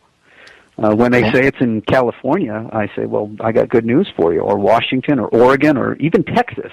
Uh, 0.78 0.94
when 0.94 1.10
they 1.10 1.22
say 1.32 1.46
it's 1.46 1.60
in 1.60 1.80
California, 1.82 2.68
I 2.72 2.86
say, 2.94 3.06
well, 3.06 3.30
I 3.40 3.50
got 3.50 3.68
good 3.68 3.84
news 3.84 4.08
for 4.16 4.32
you, 4.32 4.40
or 4.40 4.58
Washington, 4.58 5.18
or 5.18 5.26
Oregon, 5.28 5.76
or 5.76 5.96
even 5.96 6.22
Texas. 6.22 6.72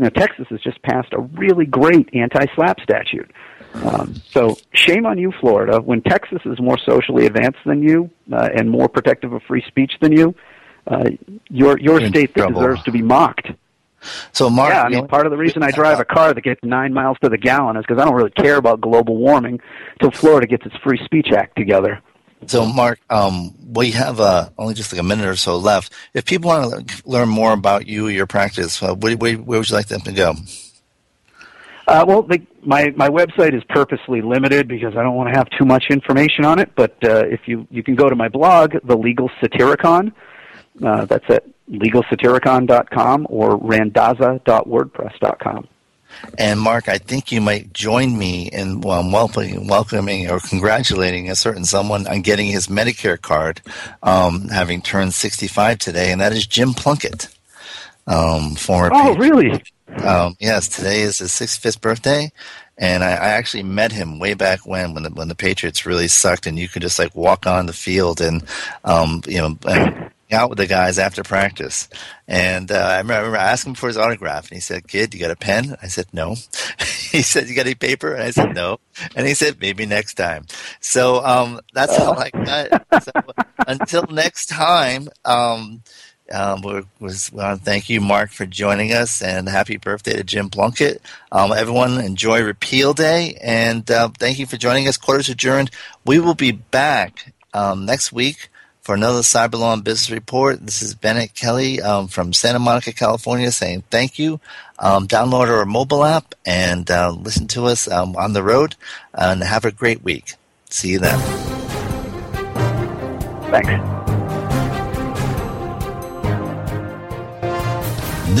Now, 0.00 0.08
Texas 0.08 0.46
has 0.50 0.60
just 0.60 0.82
passed 0.82 1.12
a 1.12 1.20
really 1.20 1.64
great 1.64 2.08
anti-SLAPP 2.12 2.80
statute. 2.82 3.30
Um, 3.74 4.14
so 4.30 4.56
shame 4.72 5.06
on 5.06 5.18
you, 5.18 5.32
Florida. 5.40 5.80
When 5.80 6.02
Texas 6.02 6.40
is 6.46 6.60
more 6.60 6.78
socially 6.78 7.26
advanced 7.26 7.58
than 7.64 7.82
you 7.82 8.10
uh, 8.32 8.48
and 8.54 8.70
more 8.70 8.88
protective 8.88 9.32
of 9.32 9.42
free 9.42 9.62
speech 9.68 9.92
than 10.00 10.12
you, 10.12 10.34
uh, 10.86 11.10
you're 11.50 11.78
you're 11.78 12.00
state 12.08 12.34
that 12.34 12.48
deserves 12.48 12.82
to 12.84 12.90
be 12.90 13.02
mocked. 13.02 13.48
So, 14.32 14.48
Marc, 14.48 14.72
yeah, 14.72 14.82
I 14.82 14.88
mean, 14.88 15.08
part 15.08 15.26
of 15.26 15.32
the 15.32 15.36
reason 15.36 15.62
I 15.62 15.72
drive 15.72 15.98
a 15.98 16.04
car 16.04 16.32
that 16.32 16.40
gets 16.40 16.60
nine 16.62 16.94
miles 16.94 17.18
to 17.22 17.28
the 17.28 17.36
gallon 17.36 17.76
is 17.76 17.84
because 17.86 18.00
I 18.00 18.04
don't 18.04 18.14
really 18.14 18.30
care 18.30 18.56
about 18.56 18.80
global 18.80 19.16
warming 19.16 19.60
until 19.94 20.12
Florida 20.12 20.46
gets 20.46 20.64
its 20.64 20.76
free 20.76 21.00
speech 21.04 21.32
act 21.32 21.56
together. 21.56 22.00
So, 22.46 22.66
Marc, 22.66 23.00
um, 23.10 23.54
we 23.74 23.90
have 23.90 24.20
uh, 24.20 24.48
only 24.56 24.74
just 24.74 24.92
like 24.92 25.00
a 25.00 25.04
minute 25.04 25.26
or 25.26 25.36
so 25.36 25.56
left. 25.56 25.92
If 26.14 26.24
people 26.24 26.48
want 26.48 26.88
to 26.88 27.08
learn 27.08 27.28
more 27.28 27.52
about 27.52 27.86
you, 27.86 28.08
your 28.08 28.26
practice, 28.26 28.82
uh, 28.82 28.94
where, 28.94 29.16
where, 29.16 29.34
where 29.34 29.58
would 29.58 29.68
you 29.68 29.76
like 29.76 29.88
them 29.88 30.00
to 30.02 30.12
go? 30.12 30.34
Uh, 31.86 32.04
well, 32.06 32.22
the, 32.22 32.40
my 32.64 32.92
my 32.96 33.08
website 33.08 33.56
is 33.56 33.62
purposely 33.70 34.20
limited 34.20 34.68
because 34.68 34.94
I 34.94 35.02
don't 35.02 35.14
want 35.14 35.32
to 35.32 35.38
have 35.38 35.48
too 35.58 35.64
much 35.64 35.86
information 35.88 36.44
on 36.44 36.58
it. 36.58 36.70
But 36.74 37.02
uh, 37.02 37.24
if 37.26 37.40
you 37.46 37.66
you 37.70 37.82
can 37.82 37.94
go 37.94 38.10
to 38.10 38.14
my 38.14 38.28
blog, 38.28 38.74
the 38.84 38.96
Legal 38.96 39.30
Satiricon. 39.42 40.12
Uh, 40.84 41.06
that's 41.06 41.24
at 41.28 41.44
legalsatiricon.com 41.70 43.26
or 43.30 43.58
randazza.wordpress.com. 43.58 45.68
And 46.38 46.60
Marc, 46.60 46.88
I 46.88 46.98
think 46.98 47.32
you 47.32 47.40
might 47.40 47.72
join 47.72 48.18
me 48.18 48.48
in 48.48 48.84
um, 48.88 49.12
welcoming, 49.12 49.66
welcoming 49.66 50.30
or 50.30 50.40
congratulating 50.40 51.30
a 51.30 51.36
certain 51.36 51.64
someone 51.64 52.06
on 52.06 52.22
getting 52.22 52.46
his 52.46 52.68
Medicare 52.68 53.20
card, 53.20 53.60
um, 54.02 54.48
having 54.48 54.82
turned 54.82 55.14
65 55.14 55.78
today, 55.78 56.12
and 56.12 56.20
that 56.20 56.32
is 56.32 56.46
Jim 56.46 56.74
Plunkett, 56.74 57.28
um, 58.06 58.54
former. 58.54 58.90
Oh, 58.92 59.14
really? 59.16 59.62
Um, 60.04 60.36
yes, 60.38 60.68
today 60.68 61.00
is 61.00 61.18
his 61.18 61.30
65th 61.30 61.80
birthday, 61.80 62.30
and 62.76 63.02
I, 63.02 63.10
I 63.10 63.28
actually 63.30 63.64
met 63.64 63.92
him 63.92 64.18
way 64.18 64.34
back 64.34 64.66
when, 64.66 64.94
when 64.94 65.02
the 65.02 65.10
when 65.10 65.28
the 65.28 65.34
Patriots 65.34 65.86
really 65.86 66.08
sucked, 66.08 66.46
and 66.46 66.58
you 66.58 66.68
could 66.68 66.82
just 66.82 66.98
like 66.98 67.14
walk 67.14 67.46
on 67.46 67.66
the 67.66 67.72
field 67.72 68.20
and, 68.20 68.44
um, 68.84 69.22
you 69.26 69.38
know. 69.38 69.58
And, 69.68 70.10
out 70.32 70.50
with 70.50 70.58
the 70.58 70.66
guys 70.66 70.98
after 70.98 71.22
practice. 71.22 71.88
And 72.26 72.70
uh, 72.70 72.74
I, 72.74 72.98
remember, 72.98 73.14
I 73.14 73.18
remember 73.18 73.36
asking 73.38 73.70
him 73.70 73.74
for 73.76 73.86
his 73.86 73.96
autograph, 73.96 74.48
and 74.48 74.56
he 74.56 74.60
said, 74.60 74.88
Kid, 74.88 75.14
you 75.14 75.20
got 75.20 75.30
a 75.30 75.36
pen? 75.36 75.76
I 75.82 75.88
said, 75.88 76.06
No. 76.12 76.36
he 77.10 77.22
said, 77.22 77.48
You 77.48 77.54
got 77.54 77.66
any 77.66 77.74
paper? 77.74 78.12
And 78.12 78.22
I 78.22 78.30
said, 78.30 78.54
No. 78.54 78.80
And 79.16 79.26
he 79.26 79.34
said, 79.34 79.60
Maybe 79.60 79.86
next 79.86 80.14
time. 80.14 80.46
So 80.80 81.24
um, 81.24 81.60
that's 81.72 81.98
all 81.98 82.18
I 82.18 82.30
got. 82.70 83.02
So, 83.02 83.12
until 83.66 84.06
next 84.10 84.46
time, 84.46 85.08
um, 85.24 85.82
um, 86.30 86.60
we 86.60 86.82
was, 87.00 87.32
we 87.32 87.38
want 87.38 87.58
to 87.58 87.64
thank 87.64 87.88
you, 87.88 88.02
Marc, 88.02 88.30
for 88.30 88.44
joining 88.44 88.92
us, 88.92 89.22
and 89.22 89.48
happy 89.48 89.78
birthday 89.78 90.14
to 90.14 90.24
Jim 90.24 90.50
Plunkett. 90.50 91.00
Um, 91.32 91.52
everyone, 91.52 91.98
enjoy 91.98 92.42
Repeal 92.42 92.92
Day, 92.92 93.38
and 93.40 93.90
uh, 93.90 94.10
thank 94.18 94.38
you 94.38 94.44
for 94.44 94.58
joining 94.58 94.88
us. 94.88 94.98
Quarters 94.98 95.30
adjourned. 95.30 95.70
We 96.04 96.18
will 96.18 96.34
be 96.34 96.52
back 96.52 97.32
um, 97.54 97.86
next 97.86 98.12
week 98.12 98.50
for 98.88 98.94
another 98.94 99.20
Cyber 99.20 99.58
Law 99.58 99.74
and 99.74 99.84
Business 99.84 100.10
Report. 100.10 100.64
This 100.64 100.80
is 100.80 100.94
Bennett 100.94 101.34
Kelly 101.34 101.82
um, 101.82 102.08
from 102.08 102.32
Santa 102.32 102.58
Monica, 102.58 102.94
California, 102.94 103.52
saying 103.52 103.82
thank 103.90 104.18
you. 104.18 104.40
Um, 104.78 105.06
download 105.06 105.48
our 105.48 105.66
mobile 105.66 106.06
app 106.06 106.34
and 106.46 106.90
uh, 106.90 107.10
listen 107.10 107.48
to 107.48 107.66
us 107.66 107.86
um, 107.86 108.16
on 108.16 108.32
the 108.32 108.42
road, 108.42 108.76
and 109.12 109.42
have 109.42 109.66
a 109.66 109.72
great 109.72 110.02
week. 110.02 110.36
See 110.70 110.92
you 110.92 111.00
then. 111.00 111.18
Thanks. 113.50 113.68